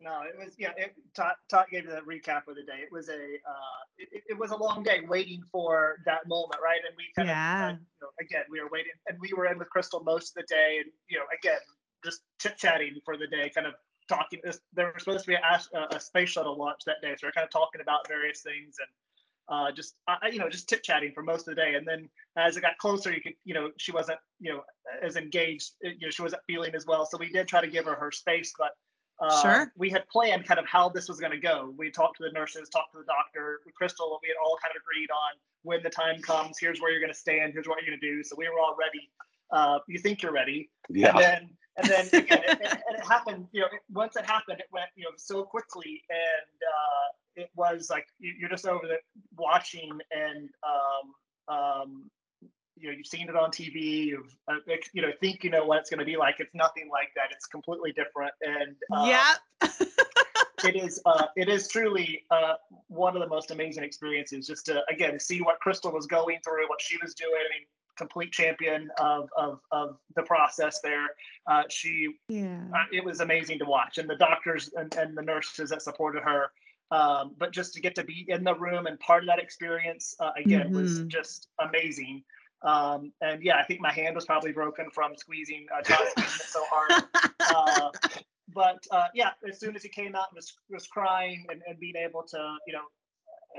No, 0.00 0.20
it 0.22 0.36
was 0.38 0.54
yeah. 0.58 0.72
It, 0.76 0.94
Todd, 1.16 1.34
Todd 1.48 1.66
gave 1.70 1.86
the 1.86 2.00
recap 2.02 2.48
of 2.48 2.56
the 2.56 2.62
day. 2.62 2.80
It 2.82 2.92
was 2.92 3.08
a 3.08 3.14
uh, 3.14 3.80
it, 3.96 4.22
it 4.28 4.38
was 4.38 4.50
a 4.50 4.56
long 4.56 4.82
day 4.82 5.00
waiting 5.08 5.42
for 5.50 5.96
that 6.04 6.28
moment, 6.28 6.60
right? 6.62 6.80
And 6.86 6.94
we 6.96 7.04
kind 7.16 7.28
Yeah. 7.28 7.70
of 7.70 7.76
uh, 7.76 7.78
you 7.78 7.86
know, 8.02 8.08
again 8.20 8.44
we 8.50 8.60
were 8.60 8.68
waiting, 8.70 8.92
and 9.08 9.18
we 9.20 9.32
were 9.32 9.46
in 9.46 9.58
with 9.58 9.70
Crystal 9.70 10.02
most 10.04 10.36
of 10.36 10.42
the 10.42 10.54
day, 10.54 10.78
and 10.82 10.90
you 11.08 11.18
know 11.18 11.24
again 11.38 11.60
just 12.04 12.20
chit 12.40 12.58
chatting 12.58 13.00
for 13.04 13.16
the 13.16 13.26
day, 13.26 13.50
kind 13.54 13.66
of 13.66 13.74
talking. 14.08 14.40
There 14.74 14.92
was 14.92 15.02
supposed 15.02 15.24
to 15.24 15.30
be 15.30 15.34
a, 15.36 15.78
a, 15.78 15.96
a 15.96 16.00
space 16.00 16.28
shuttle 16.30 16.58
launch 16.58 16.80
that 16.84 16.96
day, 17.00 17.14
so 17.16 17.26
we 17.26 17.28
are 17.28 17.32
kind 17.32 17.46
of 17.46 17.50
talking 17.50 17.80
about 17.80 18.06
various 18.08 18.42
things 18.42 18.76
and. 18.78 18.88
Uh, 19.46 19.70
just 19.70 19.96
uh, 20.08 20.16
you 20.32 20.38
know, 20.38 20.48
just 20.48 20.70
chit 20.70 20.82
chatting 20.82 21.12
for 21.12 21.22
most 21.22 21.40
of 21.46 21.54
the 21.54 21.60
day, 21.60 21.74
and 21.74 21.86
then 21.86 22.08
as 22.38 22.56
it 22.56 22.62
got 22.62 22.78
closer, 22.78 23.12
you 23.12 23.20
could, 23.20 23.34
you 23.44 23.52
know, 23.52 23.70
she 23.76 23.92
wasn't, 23.92 24.18
you 24.40 24.50
know, 24.50 24.62
as 25.02 25.16
engaged. 25.16 25.72
You 25.82 25.92
know, 26.00 26.08
she 26.08 26.22
wasn't 26.22 26.40
feeling 26.46 26.74
as 26.74 26.86
well. 26.86 27.04
So 27.04 27.18
we 27.18 27.28
did 27.28 27.46
try 27.46 27.60
to 27.60 27.66
give 27.66 27.84
her 27.84 27.94
her 27.94 28.10
space, 28.10 28.54
but 28.58 28.70
uh, 29.20 29.42
Sure. 29.42 29.72
we 29.76 29.90
had 29.90 30.06
planned 30.08 30.46
kind 30.46 30.58
of 30.58 30.66
how 30.66 30.88
this 30.88 31.08
was 31.08 31.20
going 31.20 31.32
to 31.32 31.38
go. 31.38 31.72
We 31.76 31.90
talked 31.90 32.16
to 32.18 32.24
the 32.24 32.32
nurses, 32.32 32.68
talked 32.68 32.92
to 32.92 32.98
the 32.98 33.04
doctor, 33.04 33.60
with 33.64 33.74
Crystal. 33.74 34.18
We 34.22 34.28
had 34.28 34.36
all 34.44 34.56
kind 34.62 34.72
of 34.74 34.82
agreed 34.82 35.10
on 35.10 35.38
when 35.62 35.82
the 35.82 35.90
time 35.90 36.20
comes. 36.20 36.58
Here's 36.58 36.80
where 36.80 36.90
you're 36.90 37.00
going 37.00 37.12
to 37.12 37.18
stand. 37.18 37.52
Here's 37.52 37.68
what 37.68 37.78
you're 37.80 37.90
going 37.90 38.00
to 38.00 38.14
do. 38.16 38.22
So 38.24 38.34
we 38.36 38.48
were 38.48 38.58
all 38.58 38.76
ready. 38.78 39.10
Uh, 39.50 39.78
you 39.86 39.98
think 39.98 40.22
you're 40.22 40.32
ready, 40.32 40.68
and 40.88 40.96
Yeah, 40.96 41.12
then 41.16 41.50
and 41.76 41.88
then 41.88 42.06
again, 42.12 42.42
it, 42.48 42.58
it, 42.60 42.72
and 42.88 42.98
it 42.98 43.04
happened. 43.06 43.46
You 43.52 43.62
know, 43.62 43.66
it, 43.66 43.80
once 43.92 44.16
it 44.16 44.24
happened, 44.24 44.58
it 44.58 44.66
went 44.72 44.86
you 44.96 45.04
know 45.04 45.10
so 45.16 45.44
quickly, 45.44 46.02
and 46.08 46.58
uh, 46.62 47.42
it 47.42 47.50
was 47.54 47.88
like 47.90 48.06
you, 48.18 48.32
you're 48.38 48.48
just 48.48 48.66
over 48.66 48.86
there 48.88 48.98
watching, 49.36 49.90
and 50.10 50.48
um, 50.66 51.56
um, 51.56 52.10
you 52.76 52.88
know 52.90 52.96
you've 52.96 53.06
seen 53.06 53.28
it 53.28 53.36
on 53.36 53.50
TV. 53.50 54.06
You've 54.06 54.36
uh, 54.48 54.54
you 54.92 55.02
know 55.02 55.10
think 55.20 55.44
you 55.44 55.50
know 55.50 55.64
what 55.64 55.78
it's 55.78 55.90
going 55.90 56.00
to 56.00 56.04
be 56.04 56.16
like. 56.16 56.36
It's 56.38 56.54
nothing 56.54 56.88
like 56.90 57.10
that. 57.16 57.28
It's 57.30 57.46
completely 57.46 57.92
different, 57.92 58.32
and 58.42 58.76
uh, 58.92 59.06
Yep. 59.62 59.72
it 60.64 60.76
is 60.76 61.00
uh, 61.06 61.26
it 61.36 61.48
is 61.48 61.68
truly 61.68 62.24
uh, 62.30 62.54
one 62.88 63.16
of 63.16 63.22
the 63.22 63.28
most 63.28 63.50
amazing 63.50 63.84
experiences 63.84 64.46
just 64.46 64.66
to 64.66 64.82
again 64.88 65.18
see 65.18 65.40
what 65.40 65.58
crystal 65.60 65.92
was 65.92 66.06
going 66.06 66.38
through 66.44 66.68
what 66.68 66.80
she 66.80 66.96
was 67.02 67.14
doing 67.14 67.32
I 67.34 67.58
mean, 67.58 67.66
complete 67.96 68.32
champion 68.32 68.90
of, 68.98 69.28
of, 69.36 69.60
of 69.70 69.98
the 70.16 70.22
process 70.22 70.80
there 70.82 71.06
uh, 71.46 71.62
she 71.68 72.14
yeah. 72.28 72.60
uh, 72.74 72.84
it 72.92 73.04
was 73.04 73.20
amazing 73.20 73.58
to 73.60 73.64
watch 73.64 73.98
and 73.98 74.08
the 74.08 74.16
doctors 74.16 74.70
and, 74.74 74.92
and 74.96 75.16
the 75.16 75.22
nurses 75.22 75.70
that 75.70 75.82
supported 75.82 76.22
her 76.22 76.50
um, 76.90 77.34
but 77.38 77.52
just 77.52 77.72
to 77.74 77.80
get 77.80 77.94
to 77.94 78.04
be 78.04 78.24
in 78.28 78.44
the 78.44 78.54
room 78.54 78.86
and 78.86 78.98
part 79.00 79.22
of 79.22 79.28
that 79.28 79.38
experience 79.38 80.14
uh, 80.20 80.30
again 80.36 80.72
was 80.72 81.00
Mhm. 81.00 81.08
just 81.08 81.48
amazing 81.60 82.22
um, 82.62 83.12
and 83.20 83.42
yeah 83.42 83.56
i 83.56 83.64
think 83.64 83.80
my 83.80 83.92
hand 83.92 84.14
was 84.14 84.24
probably 84.24 84.52
broken 84.52 84.90
from 84.90 85.16
squeezing 85.16 85.66
uh, 85.74 85.82
so 86.46 86.62
hard 86.70 87.04
uh, 87.40 87.90
but 88.52 88.84
uh, 88.90 89.08
yeah, 89.14 89.30
as 89.48 89.58
soon 89.58 89.74
as 89.74 89.82
he 89.82 89.88
came 89.88 90.14
out 90.14 90.26
and 90.30 90.36
was, 90.36 90.54
was 90.70 90.86
crying 90.86 91.44
and, 91.50 91.62
and 91.66 91.78
being 91.78 91.96
able 91.96 92.22
to, 92.22 92.56
you 92.66 92.72
know, 92.72 92.82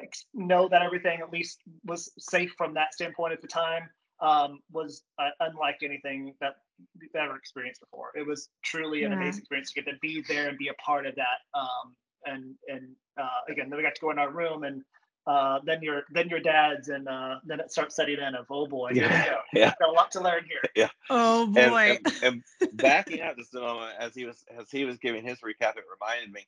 ex- 0.02 0.26
know 0.34 0.68
that 0.70 0.82
everything 0.82 1.20
at 1.22 1.32
least 1.32 1.60
was 1.86 2.12
safe 2.18 2.54
from 2.58 2.74
that 2.76 2.94
standpoint 2.94 3.34
at 3.34 3.42
the 3.42 3.48
time 3.48 3.90
um, 4.22 4.60
was 4.72 5.04
uh, 5.20 5.30
unlike 5.42 5.78
anything 5.84 6.34
that 6.40 6.56
we've 7.00 7.14
ever 7.16 7.36
experienced 7.36 7.82
before. 7.82 8.12
It 8.16 8.26
was 8.26 8.50
truly 8.64 9.04
an 9.04 9.12
Yeah. 9.12 9.18
amazing 9.18 9.42
experience 9.42 9.72
to 9.74 9.82
get 9.82 9.92
to 9.92 9.98
be 10.02 10.24
there 10.28 10.48
and 10.48 10.58
be 10.58 10.70
a 10.70 10.74
part 10.76 11.06
of 11.06 11.16
that. 11.16 11.60
Um, 11.60 11.96
and 12.26 12.56
and 12.68 12.96
uh, 13.20 13.52
again, 13.52 13.70
then 13.70 13.78
we 13.78 13.84
got 13.84 13.96
to 13.96 14.02
go 14.02 14.12
in 14.12 14.20
our 14.20 14.32
room 14.32 14.64
and 14.64 14.82
uh, 15.28 15.60
then 15.64 15.82
your 15.82 16.04
then 16.12 16.30
your 16.30 16.40
dad's 16.40 16.90
and 16.90 17.08
uh, 17.08 17.40
then 17.46 17.60
it 17.60 17.72
starts 17.72 17.96
setting 17.96 18.20
in 18.20 18.36
of 18.36 18.46
oh 18.50 18.68
boy, 18.68 18.94
here 18.94 19.08
we 19.08 19.10
yeah, 19.10 19.26
go. 19.26 19.38
yeah. 19.54 19.74
Got 19.80 19.90
a 19.90 19.92
lot 19.92 20.12
to 20.12 20.22
learn 20.22 20.44
here. 20.48 20.62
Yeah. 20.76 20.90
oh 21.10 21.48
boy. 21.48 21.98
and, 22.22 22.44
and 22.62 22.74
backing 22.74 23.22
up 23.22 23.38
just 23.38 23.56
a 23.56 23.60
moment 23.60 23.94
as 24.00 24.14
he 24.14 24.26
was 24.26 24.44
as 24.58 24.70
he 24.70 24.86
was 24.86 24.98
giving 24.98 25.24
his 25.24 25.40
recap, 25.40 25.78
it 25.78 25.84
reminded 26.00 26.32
me 26.32 26.46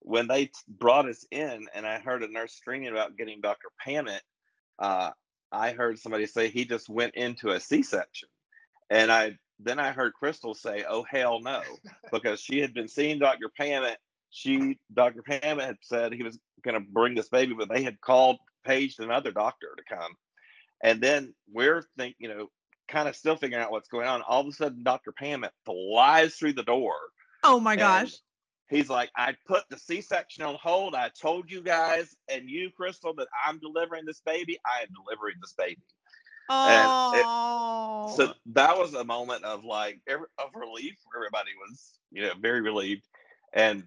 when 0.00 0.28
they 0.28 0.46
t- 0.46 0.52
brought 0.68 1.08
us 1.08 1.26
in, 1.30 1.66
and 1.74 1.86
I 1.86 1.98
heard 1.98 2.22
a 2.22 2.28
nurse 2.28 2.52
screaming 2.52 2.90
about 2.90 3.16
getting 3.16 3.40
Dr. 3.40 3.68
Pammett. 3.84 4.20
Uh, 4.78 5.10
I 5.50 5.72
heard 5.72 5.98
somebody 5.98 6.26
say 6.26 6.48
he 6.48 6.66
just 6.66 6.88
went 6.88 7.14
into 7.14 7.50
a 7.50 7.60
C-section, 7.60 8.28
and 8.90 9.10
I 9.10 9.38
then 9.60 9.78
I 9.78 9.92
heard 9.92 10.12
Crystal 10.14 10.54
say, 10.54 10.84
"Oh 10.88 11.04
hell 11.08 11.40
no," 11.40 11.62
because 12.12 12.40
she 12.40 12.60
had 12.60 12.74
been 12.74 12.88
seeing 12.88 13.18
Dr. 13.18 13.50
Pammett. 13.58 13.96
She 14.30 14.78
Dr. 14.92 15.22
Pammett 15.22 15.64
had 15.64 15.78
said 15.80 16.12
he 16.12 16.22
was 16.22 16.38
going 16.64 16.74
to 16.74 16.80
bring 16.92 17.14
this 17.14 17.28
baby, 17.28 17.54
but 17.56 17.68
they 17.68 17.82
had 17.82 18.00
called 18.00 18.36
paged 18.64 19.00
another 19.00 19.30
doctor 19.30 19.68
to 19.76 19.94
come, 19.96 20.12
and 20.82 21.00
then 21.00 21.34
we're 21.52 21.84
think 21.98 22.16
you 22.18 22.28
know 22.28 22.48
kind 22.88 23.08
of 23.08 23.16
still 23.16 23.36
figuring 23.36 23.62
out 23.62 23.70
what's 23.70 23.88
going 23.88 24.06
on. 24.06 24.22
All 24.22 24.40
of 24.40 24.46
a 24.46 24.52
sudden, 24.52 24.82
Dr. 24.82 25.12
Pammett 25.12 25.50
flies 25.64 26.34
through 26.36 26.54
the 26.54 26.62
door. 26.64 26.96
oh 27.42 27.60
my 27.60 27.76
gosh. 27.76 28.12
He's 28.70 28.88
like, 28.88 29.10
I 29.14 29.34
put 29.46 29.64
the 29.68 29.78
C 29.78 30.00
section 30.00 30.42
on 30.42 30.56
hold. 30.60 30.94
I 30.94 31.10
told 31.20 31.50
you 31.50 31.60
guys 31.62 32.16
and 32.30 32.48
you, 32.48 32.70
Crystal, 32.74 33.14
that 33.16 33.28
I'm 33.46 33.58
delivering 33.58 34.04
this 34.06 34.20
baby. 34.24 34.58
I 34.64 34.82
am 34.82 34.88
delivering 35.04 35.34
this 35.40 35.52
baby. 35.56 35.82
and 36.50 36.90
it- 37.20 37.24
Oh. 37.26 38.12
So 38.16 38.32
that 38.46 38.76
was 38.76 38.94
a 38.94 39.04
moment 39.04 39.44
of 39.44 39.64
like 39.64 40.00
every, 40.08 40.26
of 40.38 40.50
relief. 40.54 40.94
Everybody 41.14 41.50
was, 41.68 41.92
you 42.10 42.22
know, 42.22 42.32
very 42.40 42.60
relieved. 42.62 43.04
And 43.52 43.84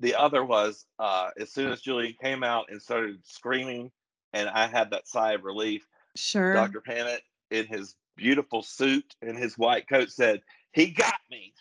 the 0.00 0.14
other 0.14 0.44
was 0.44 0.84
uh, 0.98 1.30
as 1.38 1.52
soon 1.52 1.70
as 1.72 1.80
Julian 1.80 2.14
came 2.20 2.42
out 2.42 2.66
and 2.70 2.80
started 2.80 3.18
screaming, 3.24 3.90
and 4.32 4.48
I 4.48 4.66
had 4.66 4.90
that 4.90 5.08
sigh 5.08 5.32
of 5.32 5.44
relief. 5.44 5.86
sure. 6.16 6.52
Dr. 6.54 6.80
Pammett 6.80 7.20
in 7.50 7.66
his 7.66 7.94
beautiful 8.16 8.62
suit 8.62 9.14
and 9.22 9.36
his 9.36 9.56
white 9.56 9.88
coat 9.88 10.10
said, 10.10 10.40
He 10.72 10.86
got 10.90 11.14
me. 11.30 11.52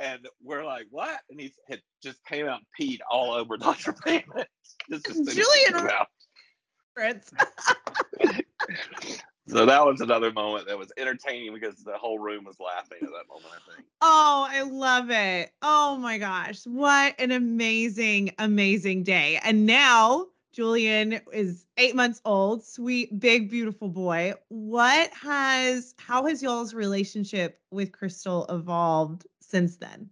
And 0.00 0.26
we're 0.42 0.64
like, 0.64 0.86
What? 0.90 1.20
And 1.30 1.40
he 1.40 1.52
had 1.68 1.80
just 2.02 2.24
came 2.24 2.46
out 2.46 2.60
and 2.60 2.66
peed 2.88 3.00
all 3.10 3.32
over 3.32 3.56
Dr. 3.56 3.92
Pammett. 3.92 4.46
Just 4.90 5.08
as 5.08 5.16
soon 5.16 5.28
as 5.28 5.34
he 5.34 5.42
Julian- 5.42 5.74
came 5.74 5.88
out. 5.88 6.08
Fritz. 6.94 7.32
So 9.48 9.66
that 9.66 9.84
was 9.84 10.00
another 10.00 10.32
moment 10.32 10.68
that 10.68 10.78
was 10.78 10.92
entertaining 10.96 11.52
because 11.52 11.82
the 11.82 11.98
whole 11.98 12.18
room 12.18 12.44
was 12.44 12.56
laughing 12.60 12.98
at 13.02 13.08
that 13.08 13.28
moment, 13.28 13.52
I 13.52 13.74
think. 13.74 13.86
Oh, 14.00 14.46
I 14.48 14.62
love 14.62 15.10
it. 15.10 15.52
Oh 15.62 15.96
my 15.96 16.18
gosh. 16.18 16.64
What 16.64 17.14
an 17.18 17.32
amazing, 17.32 18.32
amazing 18.38 19.02
day. 19.02 19.40
And 19.42 19.66
now 19.66 20.28
Julian 20.52 21.20
is 21.32 21.66
eight 21.76 21.96
months 21.96 22.20
old, 22.24 22.64
sweet, 22.64 23.18
big, 23.18 23.50
beautiful 23.50 23.88
boy. 23.88 24.34
What 24.48 25.10
has, 25.10 25.94
how 25.98 26.26
has 26.26 26.42
y'all's 26.42 26.72
relationship 26.72 27.60
with 27.70 27.90
Crystal 27.90 28.46
evolved 28.48 29.26
since 29.40 29.76
then? 29.76 30.08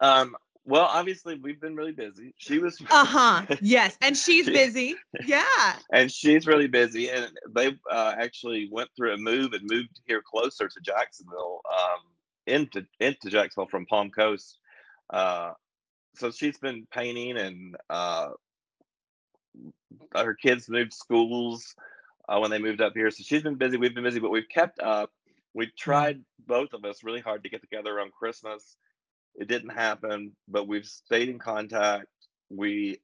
Um, 0.00 0.36
well, 0.66 0.84
obviously 0.92 1.36
we've 1.36 1.60
been 1.60 1.76
really 1.76 1.92
busy. 1.92 2.34
She 2.38 2.58
was 2.58 2.78
Uh 2.90 3.04
huh. 3.04 3.46
Yes. 3.60 3.96
And 4.02 4.16
she's 4.24 4.46
She- 4.46 4.52
busy. 4.52 4.94
Yeah. 5.24 5.76
and 5.92 6.10
she's 6.12 6.46
really 6.46 6.66
busy 6.68 7.08
and 7.10 7.30
they 7.54 7.76
uh, 7.90 8.14
actually 8.18 8.68
went 8.70 8.90
through 8.96 9.14
a 9.14 9.16
move 9.16 9.52
and 9.52 9.62
moved 9.70 10.00
here 10.06 10.22
closer 10.22 10.68
to 10.68 10.80
jacksonville 10.82 11.60
um, 11.72 12.00
into 12.46 12.86
into 13.00 13.30
jacksonville 13.30 13.68
from 13.68 13.86
palm 13.86 14.10
coast 14.10 14.58
uh, 15.10 15.52
so 16.16 16.30
she's 16.30 16.58
been 16.58 16.86
painting 16.92 17.36
and 17.38 17.76
uh, 17.90 18.28
her 20.14 20.34
kids 20.34 20.68
moved 20.68 20.92
schools 20.92 21.74
uh, 22.28 22.38
when 22.38 22.50
they 22.50 22.58
moved 22.58 22.80
up 22.80 22.92
here 22.94 23.10
so 23.10 23.22
she's 23.22 23.42
been 23.42 23.54
busy 23.56 23.76
we've 23.76 23.94
been 23.94 24.04
busy 24.04 24.20
but 24.20 24.30
we've 24.30 24.48
kept 24.48 24.80
up 24.80 25.10
we 25.54 25.70
tried 25.78 26.20
both 26.46 26.72
of 26.74 26.84
us 26.84 27.02
really 27.04 27.20
hard 27.20 27.42
to 27.42 27.48
get 27.50 27.60
together 27.62 28.00
on 28.00 28.10
christmas 28.10 28.76
it 29.38 29.48
didn't 29.48 29.70
happen 29.70 30.32
but 30.48 30.66
we've 30.66 30.86
stayed 30.86 31.28
in 31.28 31.38
contact 31.38 32.06
we 32.50 32.98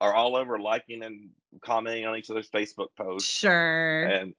are 0.00 0.12
all 0.14 0.34
over 0.36 0.58
liking 0.58 1.02
and 1.04 1.28
commenting 1.62 2.06
on 2.06 2.16
each 2.16 2.28
other's 2.30 2.50
Facebook 2.50 2.88
posts, 2.96 3.30
Sure. 3.30 4.02
and 4.04 4.34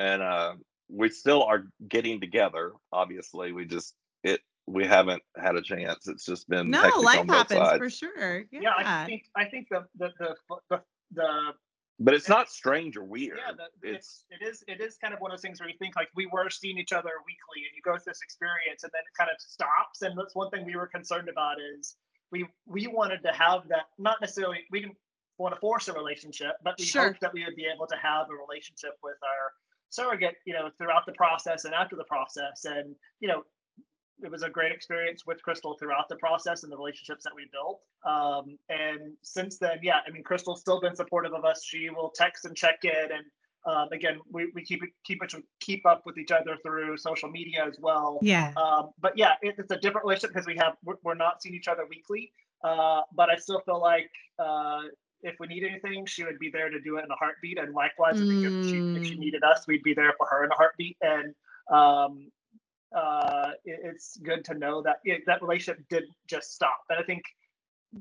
and 0.00 0.22
uh, 0.22 0.54
we 0.88 1.08
still 1.08 1.44
are 1.44 1.66
getting 1.88 2.20
together. 2.20 2.72
Obviously, 2.92 3.52
we 3.52 3.64
just 3.64 3.94
it 4.24 4.40
we 4.66 4.84
haven't 4.84 5.22
had 5.36 5.54
a 5.54 5.62
chance. 5.62 6.08
It's 6.08 6.24
just 6.24 6.48
been 6.48 6.70
No, 6.70 6.80
hectic 6.82 7.02
life 7.02 7.20
on 7.20 7.26
both 7.28 7.36
happens 7.36 7.60
sides. 7.60 7.78
for 7.78 7.90
sure. 7.90 8.38
Yeah. 8.50 8.60
Yeah, 8.62 8.72
I 8.76 9.06
think 9.06 9.22
I 9.36 9.44
think 9.44 9.68
the 9.70 9.84
the 9.98 10.08
the 10.18 10.34
the, 10.70 10.80
the 11.12 11.52
But 12.00 12.14
it's 12.14 12.28
not 12.28 12.48
strange 12.48 12.96
or 12.96 13.02
weird. 13.02 13.38
yeah, 13.44 13.52
the, 13.52 13.88
it's 13.88 14.24
it's 14.30 14.40
it 14.40 14.46
is 14.48 14.64
it 14.68 14.80
is 14.80 14.96
kind 14.98 15.12
of 15.12 15.20
one 15.20 15.32
of 15.32 15.36
those 15.36 15.42
things 15.42 15.58
where 15.60 15.68
you 15.68 15.74
think 15.78 15.96
like 15.96 16.08
we 16.14 16.26
were 16.26 16.48
seeing 16.48 16.78
each 16.78 16.92
other 16.92 17.10
weekly, 17.26 17.66
and 17.66 17.74
you 17.74 17.82
go 17.84 17.98
through 17.98 18.12
this 18.12 18.22
experience, 18.22 18.84
and 18.84 18.92
then 18.92 19.00
it 19.02 19.16
kind 19.18 19.30
of 19.30 19.40
stops. 19.40 20.02
And 20.02 20.16
that's 20.16 20.34
one 20.36 20.48
thing 20.50 20.64
we 20.64 20.76
were 20.76 20.86
concerned 20.86 21.28
about 21.28 21.56
is 21.60 21.96
we 22.30 22.46
we 22.66 22.86
wanted 22.86 23.22
to 23.24 23.32
have 23.32 23.66
that 23.68 23.86
not 23.98 24.20
necessarily 24.20 24.58
we 24.70 24.80
didn't 24.80 24.96
want 25.38 25.54
to 25.54 25.60
force 25.60 25.88
a 25.88 25.92
relationship, 25.92 26.52
but 26.62 26.74
we 26.78 26.84
Sure. 26.84 27.06
hoped 27.08 27.20
that 27.20 27.32
we 27.32 27.44
would 27.44 27.56
be 27.56 27.66
able 27.66 27.86
to 27.88 27.96
have 27.96 28.26
a 28.30 28.34
relationship 28.34 28.92
with 29.02 29.16
our 29.22 29.52
surrogate, 29.90 30.36
you 30.44 30.52
know, 30.52 30.70
throughout 30.78 31.04
the 31.06 31.12
process 31.12 31.64
and 31.64 31.74
after 31.74 31.96
the 31.96 32.04
process, 32.04 32.64
and 32.64 32.94
you 33.20 33.26
know. 33.28 33.42
It 34.22 34.30
was 34.30 34.42
a 34.42 34.50
great 34.50 34.72
experience 34.72 35.24
with 35.26 35.42
Crystal 35.42 35.76
throughout 35.78 36.08
the 36.08 36.16
process 36.16 36.62
and 36.62 36.72
the 36.72 36.76
relationships 36.76 37.24
that 37.24 37.32
we 37.34 37.48
built. 37.52 37.80
Um, 38.04 38.58
and 38.68 39.16
since 39.22 39.58
then, 39.58 39.78
yeah, 39.82 40.00
I 40.06 40.10
mean, 40.10 40.22
Crystal's 40.22 40.60
still 40.60 40.80
been 40.80 40.96
supportive 40.96 41.32
of 41.32 41.44
us. 41.44 41.64
She 41.64 41.88
will 41.90 42.10
text 42.14 42.44
and 42.44 42.56
check 42.56 42.84
in, 42.84 43.12
and 43.12 43.24
um, 43.66 43.88
again, 43.92 44.18
we, 44.30 44.50
we 44.54 44.64
keep 44.64 44.82
it 44.82 44.90
keep 45.04 45.22
it 45.22 45.34
keep 45.60 45.84
up 45.86 46.02
with 46.06 46.16
each 46.18 46.30
other 46.32 46.56
through 46.64 46.96
social 46.96 47.30
media 47.30 47.64
as 47.66 47.76
well. 47.80 48.18
Yeah. 48.22 48.52
Um, 48.56 48.90
but 49.00 49.16
yeah, 49.16 49.34
it, 49.42 49.56
it's 49.58 49.70
a 49.70 49.76
different 49.76 50.04
relationship 50.06 50.32
because 50.34 50.46
we 50.46 50.56
have 50.56 50.74
we're, 50.84 50.94
we're 51.02 51.14
not 51.14 51.42
seeing 51.42 51.54
each 51.54 51.68
other 51.68 51.84
weekly. 51.88 52.32
Uh, 52.64 53.02
but 53.14 53.30
I 53.30 53.36
still 53.36 53.60
feel 53.60 53.80
like 53.80 54.10
uh, 54.38 54.80
if 55.22 55.36
we 55.38 55.46
need 55.46 55.64
anything, 55.64 56.06
she 56.06 56.24
would 56.24 56.38
be 56.38 56.50
there 56.50 56.70
to 56.70 56.80
do 56.80 56.96
it 56.96 57.04
in 57.04 57.10
a 57.10 57.14
heartbeat. 57.16 57.58
And 57.58 57.72
likewise, 57.74 58.20
I 58.20 58.24
think 58.24 58.40
if, 58.42 58.52
she, 58.60 58.84
if 58.94 59.04
she 59.04 59.14
Mm. 59.14 59.18
needed 59.20 59.44
us, 59.44 59.64
we'd 59.68 59.82
be 59.82 59.94
there 59.94 60.14
for 60.16 60.26
her 60.26 60.44
in 60.44 60.50
a 60.50 60.54
heartbeat. 60.54 60.96
And 61.00 61.34
um, 61.70 62.30
uh, 62.94 63.50
it, 63.64 63.80
it's 63.84 64.16
good 64.18 64.44
to 64.46 64.54
know 64.54 64.82
that 64.82 64.96
it, 65.04 65.22
that 65.26 65.42
relationship 65.42 65.82
didn't 65.90 66.14
just 66.26 66.54
stop. 66.54 66.80
And 66.90 66.98
I 66.98 67.02
think 67.02 67.22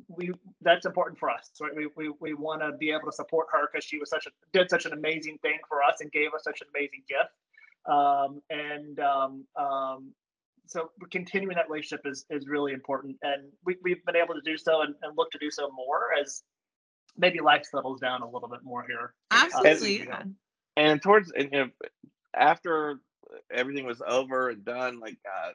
we 0.08 0.32
that's 0.62 0.86
important 0.86 1.20
for 1.20 1.30
us. 1.30 1.50
Right? 1.62 1.72
We 1.76 1.88
we, 1.96 2.14
we 2.20 2.34
want 2.34 2.62
to 2.62 2.74
be 2.78 2.92
able 2.92 3.06
to 3.06 3.12
support 3.12 3.48
her 3.52 3.70
because 3.72 3.86
she 3.86 3.98
was 3.98 4.10
such 4.10 4.26
a 4.26 4.30
did 4.54 4.70
such 4.70 4.86
an 4.86 4.94
amazing 4.94 5.38
thing 5.42 5.60
for 5.68 5.84
us 5.84 6.02
and 6.02 6.12
gave 6.12 6.34
us 6.34 6.44
such 6.44 6.62
an 6.62 6.68
amazing 6.76 7.04
gift. 7.08 7.32
Um, 7.88 8.42
and 8.50 9.00
um, 9.00 9.46
um, 9.56 10.14
so 10.66 10.92
continuing 11.12 11.56
that 11.56 11.70
relationship 11.70 12.06
is 12.06 12.26
is 12.30 12.48
really 12.48 12.74
important, 12.74 13.18
and 13.22 13.50
we 13.66 13.78
we've 13.84 14.04
been 14.06 14.16
able 14.16 14.34
to 14.34 14.42
do 14.44 14.58
so 14.58 14.82
and, 14.82 14.96
and 15.02 15.18
look 15.18 15.32
to 15.32 15.40
do 15.40 15.50
so 15.50 15.70
more 15.72 16.10
as 16.22 16.44
maybe 17.18 17.40
life 17.40 17.66
settles 17.70 18.00
down 18.00 18.22
a 18.22 18.30
little 18.30 18.50
bit 18.50 18.60
more 18.64 18.86
here. 18.88 19.14
Absolutely. 19.32 20.00
you 20.00 20.06
know. 20.06 20.12
yeah. 20.12 20.24
and 20.76 21.02
towards 21.02 21.32
and 21.32 21.50
you 21.52 21.60
know 21.60 21.70
after 22.36 23.00
everything 23.52 23.86
was 23.86 24.02
over 24.06 24.50
and 24.50 24.64
done, 24.66 25.00
like 25.00 25.18
uh, 25.26 25.52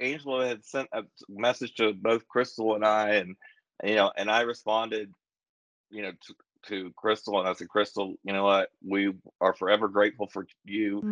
Angela 0.00 0.46
had 0.46 0.64
sent 0.64 0.88
a 0.92 1.04
message 1.28 1.74
to 1.76 1.92
both 1.92 2.28
Crystal 2.28 2.74
and 2.74 2.84
I, 2.84 3.14
and 3.16 3.36
you 3.84 3.96
know, 3.96 4.12
and 4.16 4.30
I 4.30 4.42
responded, 4.42 5.12
you 5.90 6.02
know, 6.02 6.12
to, 6.12 6.34
to 6.68 6.92
Crystal, 6.96 7.38
and 7.38 7.48
I 7.48 7.52
said, 7.54 7.68
Crystal, 7.68 8.14
you 8.24 8.32
know 8.32 8.44
what, 8.44 8.70
we 8.86 9.12
are 9.40 9.54
forever 9.54 9.88
grateful 9.88 10.28
for 10.28 10.46
you. 10.64 11.06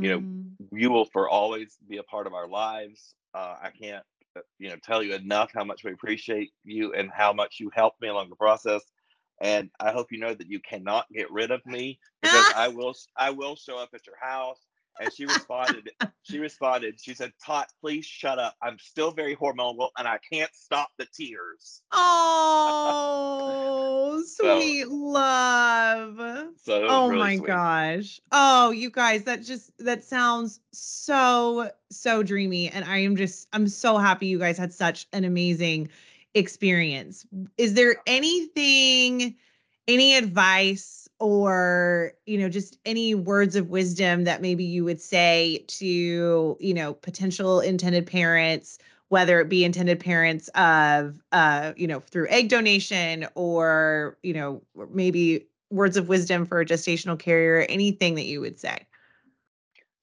You 0.00 0.08
know, 0.08 0.24
Mm. 0.62 0.78
You 0.78 0.90
will 0.90 1.06
for 1.06 1.28
always 1.28 1.76
be 1.88 1.98
a 1.98 2.02
part 2.02 2.26
of 2.26 2.34
our 2.34 2.48
lives. 2.48 3.14
Uh, 3.34 3.56
I 3.62 3.70
can't, 3.70 4.04
uh, 4.36 4.42
you 4.58 4.68
know, 4.70 4.76
tell 4.82 5.02
you 5.02 5.14
enough 5.14 5.50
how 5.54 5.64
much 5.64 5.84
we 5.84 5.92
appreciate 5.92 6.52
you 6.64 6.92
and 6.94 7.10
how 7.12 7.32
much 7.32 7.58
you 7.60 7.70
helped 7.74 8.00
me 8.00 8.08
along 8.08 8.30
the 8.30 8.36
process. 8.36 8.82
And 9.40 9.70
I 9.80 9.92
hope 9.92 10.12
you 10.12 10.18
know 10.18 10.34
that 10.34 10.48
you 10.50 10.60
cannot 10.60 11.06
get 11.12 11.30
rid 11.32 11.50
of 11.50 11.64
me 11.66 11.98
because 12.22 12.48
I 12.54 12.68
will 12.68 12.94
I 13.16 13.30
will 13.30 13.56
show 13.56 13.78
up 13.78 13.90
at 13.94 14.06
your 14.06 14.18
house. 14.20 14.60
And 15.00 15.12
she 15.12 15.26
responded, 15.26 15.90
she 16.22 16.38
responded, 16.38 17.00
she 17.00 17.14
said, 17.14 17.32
Tot, 17.44 17.68
please 17.80 18.06
shut 18.06 18.38
up. 18.38 18.54
I'm 18.62 18.78
still 18.78 19.10
very 19.10 19.34
hormonal 19.36 19.88
and 19.98 20.06
I 20.06 20.18
can't 20.32 20.54
stop 20.54 20.90
the 20.98 21.06
tears. 21.12 21.82
Oh, 21.92 24.22
So- 24.26 24.60
sweet 24.60 24.88
love. 24.88 26.16
So 26.62 26.86
Oh 26.88 27.08
really 27.08 27.18
my 27.18 27.36
sweet. 27.36 27.46
gosh. 27.46 28.20
Oh, 28.32 28.70
you 28.70 28.90
guys, 28.90 29.24
that 29.24 29.42
just 29.42 29.70
that 29.78 30.04
sounds 30.04 30.60
so 30.72 31.70
so 31.90 32.22
dreamy 32.22 32.68
and 32.70 32.84
I 32.84 32.98
am 32.98 33.16
just 33.16 33.48
I'm 33.52 33.68
so 33.68 33.98
happy 33.98 34.26
you 34.26 34.38
guys 34.38 34.58
had 34.58 34.72
such 34.72 35.06
an 35.12 35.24
amazing 35.24 35.88
experience. 36.34 37.26
Is 37.58 37.74
there 37.74 37.96
anything 38.06 39.36
any 39.86 40.16
advice 40.16 41.03
or, 41.24 42.12
you 42.26 42.36
know, 42.36 42.50
just 42.50 42.78
any 42.84 43.14
words 43.14 43.56
of 43.56 43.70
wisdom 43.70 44.24
that 44.24 44.42
maybe 44.42 44.62
you 44.62 44.84
would 44.84 45.00
say 45.00 45.64
to, 45.68 46.56
you 46.60 46.74
know, 46.74 46.92
potential 46.94 47.60
intended 47.60 48.06
parents 48.06 48.78
whether 49.10 49.38
it 49.38 49.48
be 49.48 49.64
intended 49.64 50.00
parents 50.00 50.48
of 50.56 51.22
uh 51.30 51.72
you 51.76 51.86
know 51.86 52.00
through 52.00 52.26
egg 52.30 52.48
donation 52.48 53.26
or 53.34 54.16
you 54.22 54.32
know 54.32 54.60
maybe 54.90 55.46
words 55.70 55.96
of 55.96 56.08
wisdom 56.08 56.44
for 56.44 56.60
a 56.60 56.64
gestational 56.64 57.16
carrier 57.16 57.66
anything 57.68 58.14
that 58.14 58.24
you 58.24 58.40
would 58.40 58.58
say 58.58 58.86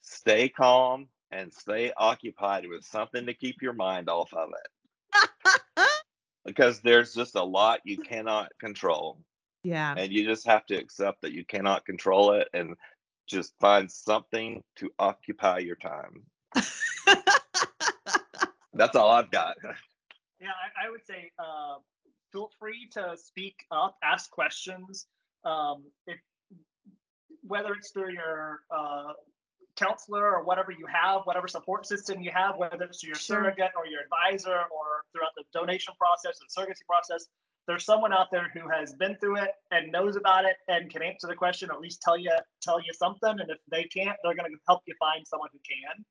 Stay 0.02 0.50
calm 0.50 1.08
and 1.32 1.54
stay 1.54 1.92
occupied 1.96 2.68
with 2.68 2.84
something 2.84 3.26
to 3.26 3.34
keep 3.34 3.62
your 3.62 3.74
mind 3.74 4.10
off 4.10 4.34
of 4.34 4.50
it. 4.50 5.30
Because 6.44 6.80
there's 6.80 7.14
just 7.14 7.36
a 7.36 7.44
lot 7.44 7.82
you 7.86 8.00
cannot 8.00 8.50
control. 8.60 9.20
Yeah 9.64 9.94
and 9.98 10.12
you 10.12 10.26
just 10.26 10.46
have 10.46 10.66
to 10.66 10.76
accept 10.76 11.22
that 11.22 11.32
you 11.34 11.46
cannot 11.46 11.86
control 11.86 12.34
it 12.34 12.48
and 12.54 12.76
just 13.28 13.54
find 13.60 13.92
something 13.92 14.64
to 14.76 14.90
occupy 15.00 15.58
your 15.60 15.76
time 15.76 16.24
that's 18.74 18.96
all 18.96 19.10
i've 19.12 19.32
got 19.32 19.56
Yeah, 20.42 20.48
I, 20.50 20.88
I 20.88 20.90
would 20.90 21.06
say 21.06 21.32
uh, 21.38 21.76
feel 22.32 22.50
free 22.60 22.90
to 22.94 23.16
speak 23.16 23.58
up, 23.72 23.96
ask 24.04 24.32
questions. 24.32 25.06
Um, 25.46 25.84
if, 26.08 26.18
whether 27.44 27.74
it's 27.74 27.92
through 27.92 28.12
your 28.14 28.62
uh, 28.76 29.14
counselor 29.76 30.32
or 30.36 30.44
whatever 30.44 30.72
you 30.72 30.88
have, 30.88 31.22
whatever 31.26 31.48
support 31.48 31.86
system 31.86 32.22
you 32.22 32.32
have, 32.34 32.58
whether 32.58 32.86
it's 32.86 33.04
your 33.04 33.14
Sure. 33.14 33.44
surrogate 33.44 33.72
or 33.78 33.86
your 33.86 34.02
advisor 34.02 34.50
or 34.72 35.06
throughout 35.12 35.30
the 35.38 35.44
donation 35.54 35.94
process 36.00 36.40
and 36.42 36.50
surrogacy 36.50 36.86
process, 36.88 37.28
there's 37.68 37.86
someone 37.86 38.14
out 38.14 38.28
there 38.32 38.50
who 38.54 38.68
has 38.70 38.94
been 38.94 39.16
through 39.18 39.38
it 39.38 39.52
and 39.72 39.92
knows 39.92 40.16
about 40.16 40.46
it 40.46 40.58
and 40.68 40.90
can 40.90 41.02
answer 41.02 41.28
the 41.28 41.36
question 41.36 41.70
or 41.70 41.74
at 41.74 41.80
least 41.80 42.02
tell 42.02 42.18
you 42.18 42.32
tell 42.62 42.80
you 42.80 42.94
something. 42.94 43.30
And 43.40 43.50
if 43.50 43.60
they 43.70 43.84
can't, 43.86 44.18
they're 44.24 44.36
going 44.36 44.52
to 44.52 44.58
help 44.68 44.82
you 44.88 44.96
find 45.00 45.26
someone 45.28 45.50
who 45.54 45.60
can. 45.60 46.06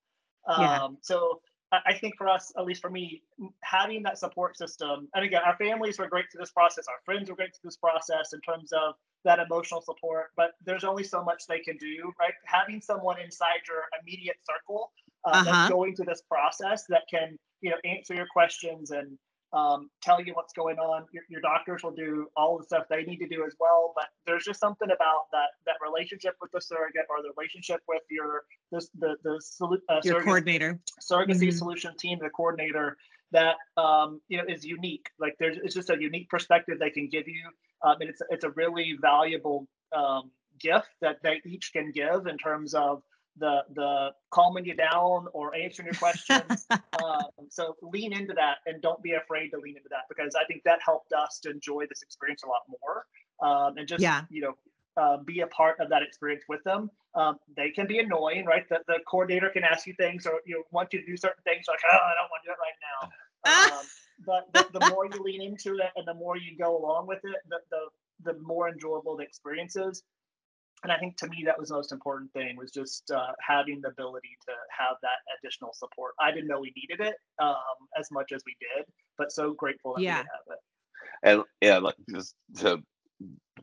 Yeah. 0.59 0.83
Um, 0.85 0.99
so 1.03 1.41
I 1.73 1.95
think 1.95 2.15
for 2.19 2.29
us, 2.29 2.53
at 2.59 2.65
least 2.65 2.81
for 2.83 2.91
me, 2.91 3.23
having 3.63 4.03
that 4.03 4.19
support 4.19 4.57
system, 4.57 5.09
and 5.15 5.25
again, 5.25 5.43
our 5.47 5.57
families 5.57 6.01
were 6.01 6.09
great 6.09 6.25
through 6.33 6.41
this 6.41 6.51
process, 6.51 6.87
our 6.89 7.01
friends 7.05 7.31
were 7.31 7.37
great 7.37 7.51
through 7.55 7.69
this 7.69 7.77
process 7.77 8.33
in 8.33 8.41
terms 8.41 8.73
of 8.73 8.95
that 9.25 9.39
emotional 9.39 9.81
support, 9.81 10.31
but 10.37 10.53
there's 10.67 10.83
only 10.83 11.05
so 11.05 11.23
much 11.23 11.45
they 11.49 11.61
can 11.61 11.77
do, 11.77 12.13
right? 12.19 12.33
Having 12.47 12.81
someone 12.81 13.21
inside 13.21 13.61
your 13.69 13.85
immediate 14.03 14.39
circle 14.43 14.91
uh, 15.25 15.31
Uh-huh. 15.31 15.45
that's 15.45 15.71
going 15.71 15.95
through 15.95 16.07
this 16.07 16.23
process 16.29 16.87
that 16.89 17.03
can, 17.09 17.39
you 17.61 17.71
know, 17.71 17.77
answer 17.85 18.15
your 18.15 18.27
questions 18.33 18.91
and 18.91 19.17
um, 19.53 19.91
tell 20.03 20.21
you 20.21 20.33
what's 20.35 20.53
going 20.53 20.79
on. 20.79 21.07
Your, 21.13 21.25
your 21.29 21.41
doctors 21.41 21.83
will 21.83 21.91
do 21.91 22.29
all 22.37 22.59
the 22.59 22.65
stuff 22.65 22.85
they 22.89 23.03
need 23.03 23.19
to 23.19 23.29
do 23.29 23.45
as 23.45 23.55
well, 23.59 23.93
but 23.95 24.07
there's 24.27 24.45
just 24.45 24.61
something 24.61 24.89
about 24.91 25.31
that 25.33 25.51
that 25.67 25.77
relationship 25.85 26.37
with 26.41 26.53
the 26.53 26.61
surrogate 26.61 27.07
or 27.11 27.23
the 27.23 27.33
relationship 27.37 27.81
with 27.89 28.03
your 28.11 28.45
this 28.71 28.89
the 28.99 29.17
the 29.25 29.41
uh, 29.89 29.95
your 29.95 30.03
surrogate 30.03 30.25
coordinator 30.25 30.81
surrogacy 31.01 31.49
Mhm. 31.49 31.53
solution 31.53 31.97
team, 31.97 32.19
the 32.21 32.31
coordinator 32.31 32.97
that 33.33 33.57
um, 33.77 34.21
you 34.29 34.39
know 34.39 34.45
is 34.49 34.65
unique. 34.65 35.09
Like 35.19 35.37
there's 35.39 35.57
it's 35.63 35.75
just 35.75 35.91
a 35.91 36.01
unique 36.01 36.29
perspective 36.29 36.79
they 36.79 36.91
can 36.91 37.09
give 37.09 37.27
you, 37.27 37.49
um, 37.83 37.97
and 38.01 38.11
it's 38.11 38.23
it's 38.31 38.45
a 38.45 38.51
really 38.51 38.97
valuable 39.01 39.67
um, 39.93 40.31
gift 40.61 40.89
that 41.01 41.17
they 41.23 41.41
each 41.45 41.73
can 41.73 41.91
give 41.91 42.27
in 42.27 42.39
terms 42.39 42.75
of 42.75 43.03
the 43.37 43.63
the 43.75 44.11
calming 44.31 44.65
you 44.65 44.75
down 44.75 45.27
or 45.33 45.55
answering 45.55 45.87
your 45.87 45.95
questions. 45.95 46.67
um, 46.71 47.25
so 47.49 47.77
lean 47.83 48.13
into 48.13 48.35
that 48.35 48.59
and 48.67 48.83
don't 48.83 49.03
be 49.03 49.13
afraid 49.13 49.51
to 49.51 49.59
lean 49.59 49.77
into 49.77 49.89
that 49.91 50.03
because 50.09 50.35
I 50.35 50.45
think 50.45 50.63
that 50.65 50.81
helped 50.85 51.13
us 51.13 51.39
to 51.41 51.51
enjoy 51.51 51.87
this 51.89 52.03
experience 52.03 52.43
a 52.43 52.49
lot 52.49 52.63
more 52.69 53.07
um, 53.43 53.77
and 53.79 53.89
just 53.89 54.03
Yeah. 54.03 54.23
you 54.31 54.43
know 54.43 54.57
uh, 54.97 55.17
be 55.19 55.41
a 55.41 55.47
part 55.47 55.79
of 55.81 55.89
that 55.89 56.03
experience 56.03 56.45
with 56.49 56.63
them. 56.65 56.91
Um, 57.15 57.37
they 57.57 57.71
can 57.71 57.87
be 57.87 57.99
annoying, 57.99 58.45
right? 58.45 58.69
The, 58.69 58.81
the 58.87 58.99
coordinator 59.09 59.49
can 59.51 59.65
ask 59.65 59.87
you 59.87 59.95
things 59.95 60.27
or 60.27 60.41
you 60.45 60.57
know, 60.57 60.63
want 60.71 60.93
you 60.93 61.01
to 61.01 61.07
do 61.07 61.17
certain 61.17 61.43
things 61.45 61.65
like, 61.69 61.79
oh, 61.91 61.97
I 61.97 62.15
don't 62.15 62.31
want 62.31 62.43
to 62.45 62.49
do 62.49 62.53
it 62.53 62.59
right 62.61 62.79
now. 62.83 63.11
Um, 63.43 63.87
but 64.27 64.53
the, 64.53 64.79
the 64.79 64.91
more 64.91 65.07
you 65.07 65.23
lean 65.23 65.41
into 65.41 65.79
it 65.79 65.91
and 65.97 66.07
the 66.07 66.13
more 66.13 66.37
you 66.37 66.59
go 66.59 66.77
along 66.77 67.07
with 67.07 67.21
it, 67.25 67.37
the, 67.49 67.57
the, 67.71 68.33
the 68.33 68.39
more 68.41 68.69
enjoyable 68.69 69.17
the 69.17 69.23
experience 69.23 69.77
is. 69.77 70.03
And 70.83 70.91
I 70.93 70.99
think 70.99 71.17
to 71.19 71.29
me, 71.29 71.43
that 71.47 71.59
was 71.59 71.69
the 71.69 71.75
most 71.75 71.93
important 71.93 72.33
thing 72.33 72.57
was 72.57 72.71
just 72.71 73.11
uh, 73.11 73.33
having 73.47 73.81
the 73.83 73.89
ability 73.89 74.37
to 74.47 74.53
have 74.79 74.97
that 75.03 75.19
additional 75.39 75.73
support. 75.75 76.15
I 76.21 76.33
didn't 76.33 76.49
know 76.49 76.61
we 76.61 76.73
needed 76.77 77.05
it 77.07 77.17
um, 77.43 77.55
as 77.99 78.09
much 78.11 78.33
as 78.33 78.43
we 78.47 78.57
did, 78.61 78.87
but 79.19 79.31
so 79.33 79.53
grateful 79.53 79.95
that 79.95 80.03
Yeah. 80.03 80.19
we 80.19 80.25
have 80.25 80.47
it. 80.49 80.59
and 81.23 81.45
yeah 81.61 81.79
like 81.79 81.97
just 82.11 82.35
to 82.59 82.83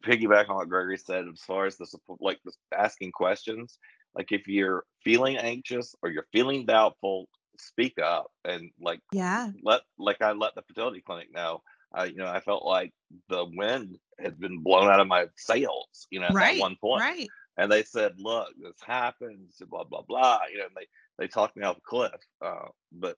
piggyback 0.02 0.50
on 0.50 0.56
what 0.58 0.70
gregory 0.70 0.98
said 0.98 1.26
as 1.28 1.42
far 1.42 1.66
as 1.66 1.78
the 1.78 1.86
support 1.86 2.22
like 2.22 2.40
just 2.46 2.60
asking 2.78 3.12
questions 3.12 3.80
like 4.16 4.32
if 4.32 4.48
you're 4.48 4.84
feeling 5.04 5.38
anxious 5.38 5.96
or 6.04 6.10
you're 6.10 6.28
feeling 6.32 6.66
doubtful 6.66 7.28
speak 7.60 7.96
up 8.00 8.28
and 8.46 8.70
like 8.80 9.00
Yeah. 9.12 9.50
let 9.64 9.82
like 9.98 10.22
I 10.22 10.34
let 10.34 10.54
the 10.56 10.62
fertility 10.68 11.02
clinic 11.06 11.30
know. 11.34 11.62
I 11.94 12.06
you 12.06 12.16
know 12.18 12.28
I 12.28 12.40
felt 12.42 12.66
like 12.66 12.94
the 13.30 13.46
wind 13.46 13.98
had 14.20 14.40
been 14.40 14.64
blown 14.64 14.90
out 14.90 15.00
of 15.00 15.08
my 15.08 15.28
sails. 15.38 16.08
You 16.10 16.20
know, 16.20 16.28
at 16.28 16.34
Right. 16.34 16.58
that 16.58 16.62
one 16.62 16.76
point, 16.82 17.02
Right. 17.02 17.30
and 17.58 17.72
they 17.72 17.84
said, 17.84 18.20
"Look, 18.20 18.50
this 18.62 18.80
happens." 18.86 19.62
Blah 19.70 19.86
blah 19.86 20.02
blah. 20.02 20.40
You 20.52 20.60
know, 20.60 20.66
and 20.66 20.76
they 20.76 20.88
they 21.18 21.28
talked 21.28 21.56
me 21.56 21.64
off 21.64 21.76
the 21.76 21.82
cliff. 21.82 22.22
Uh, 22.42 22.68
but 22.92 23.18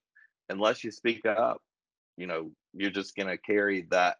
unless 0.50 0.84
you 0.84 0.92
speak 0.92 1.26
up, 1.26 1.62
you 2.18 2.28
know, 2.28 2.52
you're 2.74 2.92
just 2.92 3.16
gonna 3.16 3.38
carry 3.38 3.88
that 3.92 4.18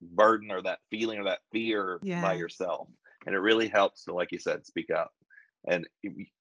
burden 0.00 0.50
or 0.50 0.62
that 0.62 0.80
feeling 0.90 1.18
or 1.18 1.24
that 1.24 1.40
fear 1.52 2.00
Yeah. 2.02 2.22
by 2.22 2.34
yourself. 2.34 2.88
And 3.26 3.34
it 3.34 3.38
really 3.40 3.68
helps 3.68 4.04
to, 4.04 4.12
like 4.14 4.32
you 4.32 4.38
said, 4.38 4.66
speak 4.66 4.90
up 4.90 5.12
and 5.66 5.86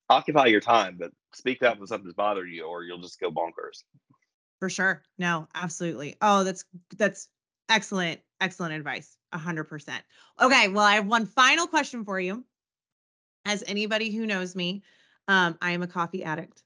occupy 0.09 0.47
your 0.47 0.59
time, 0.59 0.97
but 0.99 1.11
speak 1.33 1.63
up 1.63 1.77
when 1.77 1.87
something's 1.87 2.13
bothering 2.13 2.53
you, 2.53 2.65
or 2.65 2.83
you'll 2.83 3.01
just 3.01 3.19
go 3.19 3.31
bonkers. 3.31 3.83
For 4.63 4.69
sure. 4.69 5.03
No, 5.17 5.49
absolutely. 5.53 6.15
Oh, 6.21 6.45
that's 6.45 6.63
that's 6.95 7.27
excellent, 7.67 8.21
excellent 8.39 8.73
advice. 8.75 9.17
A 9.33 9.37
hundred 9.37 9.65
percent. 9.65 10.01
Okay. 10.39 10.69
Well, 10.69 10.85
I 10.85 10.95
have 10.95 11.05
one 11.05 11.25
final 11.25 11.67
question 11.67 12.05
for 12.05 12.17
you. 12.17 12.45
As 13.43 13.61
anybody 13.67 14.09
who 14.09 14.25
knows 14.25 14.55
me, 14.55 14.81
um, 15.27 15.57
I 15.61 15.71
am 15.71 15.83
a 15.83 15.87
coffee 15.87 16.23
addict. 16.23 16.63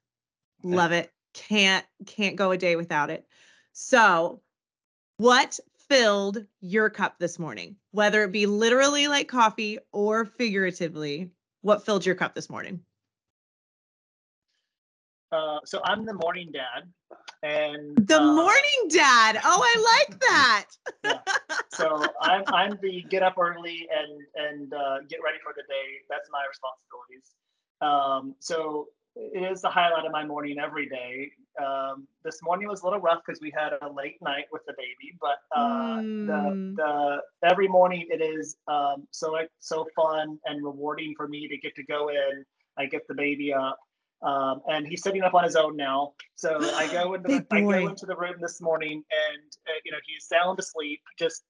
Love 0.62 0.92
it. 0.92 1.12
Can't 1.34 1.84
can't 2.06 2.36
go 2.36 2.52
a 2.52 2.58
day 2.60 2.76
without 2.76 3.10
it. 3.10 3.26
So, 3.74 4.44
what 5.18 5.60
filled 5.90 6.46
your 6.62 6.92
cup 6.92 7.18
this 7.18 7.40
morning? 7.40 7.78
Whether 7.90 8.26
it 8.26 8.32
be 8.32 8.46
literally 8.46 9.08
like 9.08 9.28
coffee 9.28 9.80
or 9.92 10.24
figuratively, 10.24 11.32
what 11.62 11.84
filled 11.84 12.06
your 12.06 12.14
cup 12.14 12.36
this 12.36 12.48
morning? 12.48 12.82
Uh, 15.32 15.60
so 15.66 15.82
I'm 15.86 16.06
the 16.06 16.14
morning 16.14 16.52
dad, 16.54 16.84
and 17.44 17.98
The 18.08 18.18
uh, 18.20 18.34
morning 18.34 18.88
dad. 18.90 19.40
Oh, 19.44 19.62
I 19.64 20.08
like 20.10 20.20
that. 20.22 20.66
So 21.70 22.14
I'm 22.22 22.44
I'm 22.54 22.80
the 22.82 23.04
get 23.10 23.24
up 23.24 23.36
early 23.38 23.88
and 23.92 24.22
and 24.36 24.74
uh, 24.74 24.98
get 25.10 25.20
ready 25.24 25.38
for 25.44 25.54
the 25.56 25.64
day. 25.68 25.88
That's 26.10 26.30
my 26.32 26.44
responsibilities. 26.48 27.36
Um, 27.82 28.36
so 28.40 28.88
it 29.16 29.52
is 29.52 29.62
the 29.62 29.70
highlight 29.70 30.06
of 30.06 30.12
my 30.12 30.26
morning 30.26 30.58
every 30.60 30.88
day. 30.88 31.32
Um, 31.64 32.08
this 32.24 32.40
morning 32.44 32.68
was 32.68 32.82
a 32.82 32.86
little 32.86 33.00
rough 33.00 33.22
because 33.26 33.42
we 33.42 33.52
had 33.56 33.74
a 33.82 33.92
late 33.92 34.18
night 34.22 34.46
with 34.52 34.62
the 34.68 34.74
baby, 34.78 35.18
but 35.22 35.38
uh, 35.56 35.98
Mm. 36.08 36.26
the 36.28 36.52
the 36.78 37.18
every 37.50 37.68
morning 37.68 38.06
it 38.10 38.22
is 38.22 38.58
um, 38.68 39.08
so 39.12 39.32
like 39.32 39.50
so 39.60 39.86
fun 39.96 40.40
and 40.46 40.64
rewarding 40.64 41.14
for 41.18 41.28
me 41.28 41.48
to 41.48 41.58
get 41.58 41.76
to 41.76 41.84
go 41.84 42.10
in. 42.10 42.44
I 42.80 42.86
get 42.86 43.02
the 43.08 43.16
baby 43.16 43.54
up. 43.54 43.78
Um, 44.24 44.62
and 44.70 44.88
he's 44.88 45.04
sitting 45.04 45.22
up 45.24 45.34
on 45.36 45.44
his 45.44 45.56
own 45.56 45.76
now. 45.78 46.14
So 46.36 46.72
I 46.76 46.88
go 46.88 47.14
into 47.16 47.30
the, 47.30 47.46
I 47.52 47.62
go 47.62 47.88
into 47.88 48.06
the 48.06 48.16
room 48.16 48.36
this 48.42 48.62
morning, 48.62 49.04
and 49.12 49.52
uh, 49.68 49.80
you 49.86 49.92
know 49.92 50.00
he's 50.06 50.28
sound 50.28 50.60
asleep, 50.60 51.02
just 51.20 51.44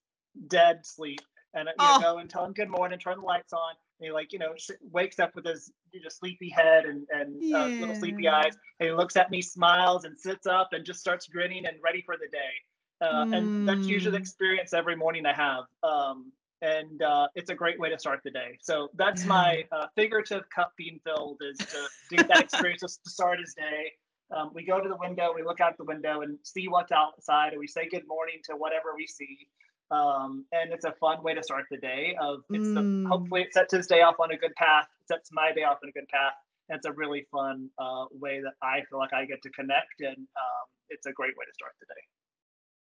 dead 0.48 0.86
sleep. 0.86 1.20
And 1.54 1.70
you 1.80 1.88
know, 1.88 1.96
Oh. 1.96 2.00
go 2.00 2.18
and 2.20 2.30
tell 2.30 2.46
him 2.46 2.54
good 2.54 2.70
morning, 2.70 3.00
turn 3.00 3.18
the 3.20 3.26
lights 3.26 3.54
on. 3.54 3.76
And 4.00 4.08
he 4.08 4.12
like 4.12 4.34
you 4.34 4.40
know 4.40 4.54
sh- 4.58 4.72
wakes 4.92 5.20
up 5.20 5.36
with 5.36 5.46
his 5.46 5.72
you 5.94 6.02
know, 6.02 6.10
sleepy 6.10 6.50
head 6.50 6.86
and 6.86 7.08
and 7.12 7.44
uh, 7.54 7.70
little 7.80 7.96
sleepy 7.96 8.28
eyes, 8.28 8.54
and 8.80 8.90
he 8.90 8.94
looks 8.96 9.16
at 9.18 9.32
me, 9.32 9.42
smiles, 9.42 10.06
and 10.06 10.20
sits 10.20 10.46
up 10.48 10.70
and 10.74 10.86
just 10.86 11.00
starts 11.00 11.28
grinning 11.28 11.66
and 11.68 11.78
ready 11.84 12.02
for 12.06 12.18
the 12.18 12.28
day. 12.32 12.54
Uh, 13.02 13.26
And 13.34 13.52
that's 13.66 13.88
usually 13.88 14.12
the 14.12 14.18
Mm. 14.18 14.22
experience 14.22 14.74
every 14.74 14.96
morning 14.96 15.26
I 15.26 15.34
have. 15.34 15.66
Um, 15.84 16.32
and 16.62 17.02
uh, 17.02 17.28
it's 17.36 17.50
a 17.50 17.56
great 17.56 17.80
way 17.80 17.90
to 17.90 18.00
start 18.00 18.22
the 18.24 18.32
day. 18.32 18.58
So 18.62 18.90
that's 18.96 19.26
my 19.26 19.64
uh, 19.72 19.88
figurative 19.96 20.44
cup 20.54 20.74
being 20.78 21.00
filled 21.04 21.42
is 21.42 21.58
to 21.58 21.88
do 22.10 22.18
that 22.28 22.42
experience 22.44 22.82
to 22.82 23.10
start 23.10 23.40
his 23.40 23.54
day. 23.54 23.94
Um, 24.36 24.52
we 24.54 24.66
go 24.66 24.82
to 24.82 24.90
the 24.90 24.98
window, 24.98 25.32
we 25.34 25.44
look 25.44 25.62
out 25.62 25.78
the 25.78 25.86
window 25.86 26.22
and 26.22 26.38
see 26.44 26.68
what's 26.68 26.92
outside, 26.92 27.54
and 27.54 27.60
we 27.60 27.68
say 27.68 27.88
good 27.90 28.08
morning 28.08 28.36
to 28.46 28.56
whatever 28.56 28.94
we 28.96 29.08
see. 29.08 29.48
Um, 29.90 30.46
and 30.52 30.74
it's 30.74 30.84
a 30.84 30.92
fun 30.94 31.24
way 31.24 31.34
to 31.34 31.42
start 31.42 31.66
the 31.72 31.78
day. 31.78 32.18
Of 32.20 32.44
it's 32.50 32.68
Mm. 32.70 32.74
the 32.74 33.08
hopefully 33.08 33.44
it 33.44 33.54
sets 33.54 33.74
his 33.74 33.88
day 33.88 34.02
off 34.02 34.20
on 34.20 34.32
a 34.32 34.38
good 34.38 34.54
path, 34.56 34.88
it 35.00 35.08
sets 35.08 35.30
my 35.32 35.54
day 35.54 35.64
off 35.64 35.80
on 35.82 35.90
a 35.90 35.94
good 35.94 36.10
path. 36.10 36.34
And 36.68 36.76
it's 36.76 36.86
a 36.86 36.92
really 36.92 37.26
fun 37.32 37.70
uh, 37.78 38.08
way 38.12 38.42
that 38.42 38.56
I 38.62 38.84
feel 38.90 39.00
like 39.00 39.14
I 39.14 39.24
get 39.24 39.42
to 39.44 39.50
connect, 39.52 40.02
and 40.02 40.18
um, 40.18 40.66
it's 40.90 41.06
a 41.06 41.14
great 41.14 41.38
way 41.38 41.46
to 41.46 41.54
start 41.54 41.72
the 41.80 41.86
day. 41.86 42.04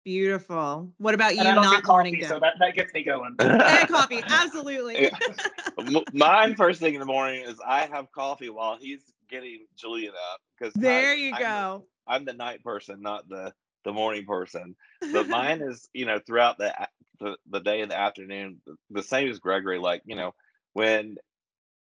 Beautiful. 0.08 0.90
What 1.00 1.16
about 1.16 1.34
you? 1.36 1.42
And 1.42 1.50
I 1.50 1.54
don't 1.54 1.66
Not 1.66 1.86
morning 1.86 2.14
coffee, 2.22 2.24
so 2.30 2.40
that, 2.40 2.54
that 2.62 2.76
gets 2.76 2.94
me 2.94 3.04
going. 3.04 3.36
And 3.40 3.90
coffee, 3.90 4.24
absolutely. 4.26 5.04
Yeah. 5.04 6.00
Mine 6.14 6.56
first 6.56 6.80
thing 6.80 6.94
in 6.94 7.02
the 7.02 7.06
morning 7.06 7.44
is 7.46 7.60
I 7.60 7.88
have 7.88 8.10
coffee 8.14 8.50
while 8.50 8.78
he's 8.80 9.02
getting 9.30 9.66
Julian 9.76 10.14
up 10.32 10.40
because 10.58 10.74
there 10.76 11.14
you 11.14 11.34
I'm 11.34 11.40
the- 11.42 11.46
go. 11.46 11.86
I'm 12.08 12.24
the 12.24 12.32
night 12.32 12.64
person, 12.64 13.02
not 13.02 13.28
the 13.28 13.54
the 13.84 13.92
morning 13.92 14.26
person. 14.26 14.78
But 15.12 15.28
mine 15.28 15.60
is, 15.60 15.90
you 15.94 16.06
know, 16.06 16.20
throughout 16.26 16.58
the 16.58 16.74
the, 17.20 17.36
the 17.50 17.60
day 17.60 17.82
and 17.82 17.92
the 17.92 18.00
afternoon, 18.00 18.62
the- 18.66 18.78
the 18.90 19.04
same 19.04 19.28
as 19.28 19.40
Gregory. 19.40 19.78
Like, 19.78 20.04
you 20.06 20.16
know, 20.16 20.34
when 20.72 21.18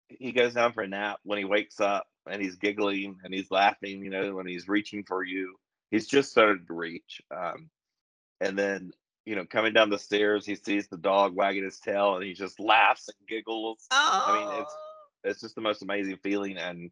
he 0.08 0.32
goes 0.32 0.54
down 0.54 0.72
for 0.72 0.82
a 0.82 0.88
nap, 0.88 1.18
when 1.22 1.36
he 1.36 1.44
wakes 1.44 1.80
up 1.80 2.06
and 2.26 2.40
he's 2.40 2.56
giggling 2.56 3.16
and 3.24 3.34
he's 3.34 3.50
laughing, 3.50 4.02
you 4.02 4.08
know, 4.08 4.34
when 4.34 4.46
he's 4.46 4.68
reaching 4.68 5.04
for 5.04 5.22
you, 5.22 5.56
he's 5.90 6.06
just 6.06 6.30
started 6.30 6.66
to 6.66 6.72
reach. 6.72 7.20
Um, 7.30 7.68
and 8.40 8.58
then, 8.58 8.92
you 9.24 9.34
know, 9.36 9.44
coming 9.44 9.72
down 9.72 9.90
the 9.90 9.98
stairs, 9.98 10.44
he 10.46 10.54
sees 10.56 10.88
the 10.88 10.96
dog 10.98 11.34
wagging 11.34 11.64
his 11.64 11.78
tail 11.80 12.14
and 12.16 12.24
he 12.24 12.32
just 12.34 12.60
laughs 12.60 13.08
and 13.08 13.28
giggles. 13.28 13.86
oh, 13.90 14.24
mean, 14.38 14.48
it's- 14.60 14.76
it's 15.24 15.40
just 15.40 15.54
the 15.56 15.60
most 15.60 15.82
amazing 15.82 16.16
feeling 16.22 16.56
and 16.56 16.90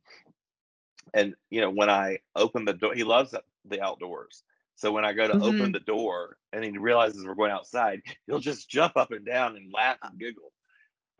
and 1.12 1.34
you 1.50 1.60
know 1.60 1.70
when 1.70 1.88
i 1.90 2.18
open 2.34 2.64
the 2.64 2.72
door 2.72 2.94
he 2.94 3.04
loves 3.04 3.30
the- 3.30 3.80
outdoors. 3.82 4.42
So 4.76 4.90
when 4.92 5.04
i 5.04 5.12
go 5.12 5.26
to 5.28 5.34
open 5.38 5.72
the 5.72 5.80
door 5.80 6.36
and 6.52 6.64
he 6.64 6.76
realizes 6.76 7.24
we're 7.24 7.34
going 7.34 7.52
outside 7.52 8.02
he'll 8.26 8.40
just 8.40 8.68
jump 8.68 8.96
up 8.96 9.10
and 9.12 9.24
down 9.24 9.56
and 9.56 9.72
laugh 9.72 9.98
and 10.02 10.18
giggle. 10.18 10.52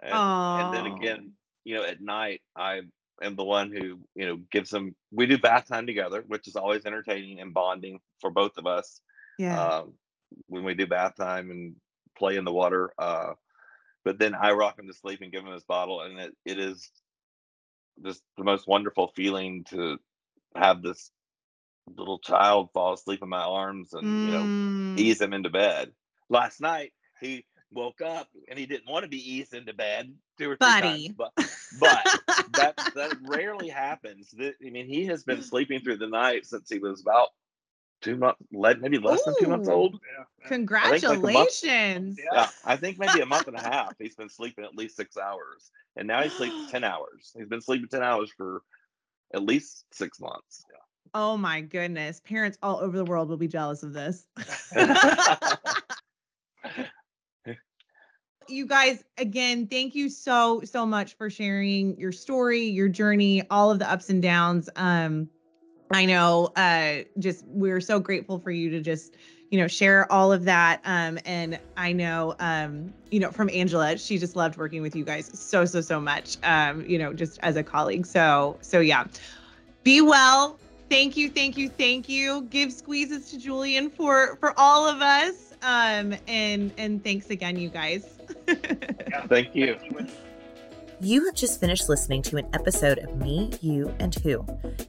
And, 0.02 0.12
and 0.60 0.74
then 0.74 0.86
again 0.86 1.32
you 1.64 1.76
know 1.76 1.84
at 1.84 2.00
night 2.00 2.42
i 2.56 2.80
am 3.22 3.36
the 3.36 3.44
one 3.44 3.70
who 3.70 4.00
you 4.16 4.26
know 4.26 4.36
gives 4.50 4.72
him 4.72 4.94
we 5.12 5.26
do 5.26 5.38
bath 5.38 5.68
time 5.68 5.86
together 5.86 6.24
which 6.26 6.48
is 6.48 6.56
always 6.56 6.84
entertaining 6.84 7.40
and 7.40 7.54
bonding 7.54 8.00
for 8.20 8.30
both 8.30 8.56
of 8.58 8.66
us. 8.66 9.00
Yeah. 9.38 9.60
um, 9.60 9.94
when 10.46 10.64
we 10.64 10.74
do 10.74 10.86
bath 10.86 11.16
time 11.16 11.50
and 11.50 11.76
play 12.16 12.36
in 12.36 12.44
the 12.44 12.52
water. 12.52 12.92
Uh, 12.98 13.34
but 14.04 14.18
then 14.18 14.34
I 14.34 14.52
rock 14.52 14.78
him 14.78 14.86
to 14.88 14.94
sleep 14.94 15.20
and 15.22 15.32
give 15.32 15.44
him 15.44 15.52
his 15.52 15.64
bottle, 15.64 16.02
and 16.02 16.18
it, 16.18 16.36
it 16.44 16.58
is 16.58 16.90
just 18.04 18.22
the 18.36 18.44
most 18.44 18.66
wonderful 18.66 19.08
feeling 19.14 19.64
to 19.70 19.98
have 20.56 20.82
this 20.82 21.10
little 21.96 22.18
child 22.18 22.70
fall 22.72 22.94
asleep 22.94 23.22
in 23.22 23.28
my 23.28 23.42
arms 23.42 23.92
and 23.92 24.22
you 24.22 24.30
know 24.30 24.50
Mm. 24.96 24.96
ease 24.96 25.20
him 25.20 25.32
into 25.32 25.50
bed. 25.50 25.92
Last 26.28 26.60
night 26.60 26.92
he 27.20 27.46
woke 27.72 28.00
up 28.00 28.28
and 28.48 28.58
he 28.58 28.66
didn't 28.66 28.88
want 28.90 29.04
to 29.04 29.08
be 29.08 29.34
eased 29.34 29.54
into 29.54 29.74
bed 29.74 30.14
two 30.38 30.50
or 30.50 30.56
three 30.56 30.74
Buddy. 30.80 31.08
times, 31.08 31.12
but 31.16 31.32
but 31.72 32.06
that 32.52 32.76
that 32.94 33.12
rarely 33.22 33.68
happens. 33.68 34.34
I 34.40 34.52
mean, 34.60 34.86
he 34.86 35.06
has 35.06 35.24
been 35.24 35.42
sleeping 35.42 35.80
through 35.80 35.98
the 35.98 36.06
night 36.08 36.46
since 36.46 36.68
he 36.70 36.78
was 36.78 37.00
about 37.00 37.28
two 38.04 38.16
months, 38.16 38.40
le- 38.52 38.76
maybe 38.78 38.98
less 38.98 39.22
than 39.24 39.34
two 39.38 39.48
months 39.48 39.68
old. 39.68 39.94
Yeah. 39.94 40.24
think 40.48 40.70
like 40.70 41.02
month- 41.02 41.08
Congratulations. 41.08 42.18
Yeah. 42.18 42.40
Yeah, 42.40 42.48
I 42.64 42.76
think 42.76 42.98
maybe 42.98 43.20
a 43.20 43.26
month 43.26 43.48
and 43.48 43.56
a 43.56 43.60
half. 43.72 43.94
He's 43.98 44.14
been 44.14 44.28
sleeping 44.28 44.64
at 44.64 44.76
least 44.76 44.96
six 44.96 45.16
hours, 45.16 45.70
and 45.96 46.06
now 46.06 46.22
he 46.22 46.28
sleeps 46.28 46.54
ten 46.70 46.84
hours. 46.84 47.32
He's 47.36 47.48
been 47.48 47.60
sleeping 47.60 47.88
ten 47.88 48.02
hours 48.02 48.30
for 48.36 48.62
at 49.34 49.42
least 49.42 49.86
six 49.92 50.20
months. 50.20 50.64
Oh 51.14 51.36
my 51.36 51.60
goodness. 51.60 52.20
Parents 52.20 52.58
all 52.62 52.78
over 52.80 52.96
the 52.96 53.04
world 53.04 53.28
will 53.28 53.36
be 53.36 53.48
jealous 53.48 53.82
of 53.82 53.92
this. 53.92 54.26
you 58.48 58.66
guys 58.66 59.02
again 59.16 59.66
thank 59.66 59.94
you 59.94 60.08
so 60.08 60.60
so 60.64 60.84
much 60.84 61.14
for 61.16 61.30
sharing 61.30 61.98
your 61.98 62.12
story 62.12 62.64
your 62.66 62.88
journey 62.88 63.42
all 63.50 63.70
of 63.70 63.78
the 63.78 63.90
ups 63.90 64.10
and 64.10 64.22
downs 64.22 64.68
um 64.76 65.28
i 65.94 66.04
know 66.04 66.52
uh 66.56 66.98
just 67.18 67.44
we're 67.48 67.80
so 67.80 67.98
grateful 68.00 68.38
for 68.38 68.50
you 68.50 68.70
to 68.70 68.80
just 68.80 69.16
you 69.50 69.58
know 69.58 69.68
share 69.68 70.10
all 70.10 70.32
of 70.32 70.44
that 70.44 70.80
um 70.84 71.18
and 71.24 71.58
i 71.76 71.92
know 71.92 72.34
um 72.40 72.92
you 73.10 73.20
know 73.20 73.30
from 73.30 73.48
angela 73.50 73.96
she 73.96 74.18
just 74.18 74.34
loved 74.36 74.56
working 74.56 74.82
with 74.82 74.96
you 74.96 75.04
guys 75.04 75.30
so 75.38 75.64
so 75.64 75.80
so 75.80 76.00
much 76.00 76.36
um 76.42 76.84
you 76.86 76.98
know 76.98 77.12
just 77.12 77.38
as 77.42 77.56
a 77.56 77.62
colleague. 77.62 78.06
So 78.06 78.58
so 78.62 78.80
yeah. 78.80 79.04
Be 79.84 80.00
well. 80.00 80.58
Thank 80.90 81.16
you 81.16 81.30
thank 81.30 81.56
you 81.56 81.68
thank 81.68 82.08
you. 82.08 82.42
Give 82.50 82.72
squeezes 82.72 83.30
to 83.30 83.38
julian 83.38 83.90
for 83.90 84.36
for 84.36 84.58
all 84.58 84.88
of 84.88 85.00
us 85.02 85.52
um 85.62 86.14
and 86.26 86.72
and 86.78 87.02
thanks 87.02 87.30
again 87.30 87.56
you 87.56 87.68
guys. 87.70 88.18
Yeah, 89.10 89.26
Thank 89.28 89.54
you. 89.54 89.78
You 91.04 91.24
have 91.26 91.34
just 91.34 91.60
finished 91.60 91.90
listening 91.90 92.22
to 92.22 92.38
an 92.38 92.46
episode 92.54 92.96
of 92.96 93.16
Me, 93.16 93.50
You, 93.60 93.94
and 93.98 94.14
Who. 94.14 94.46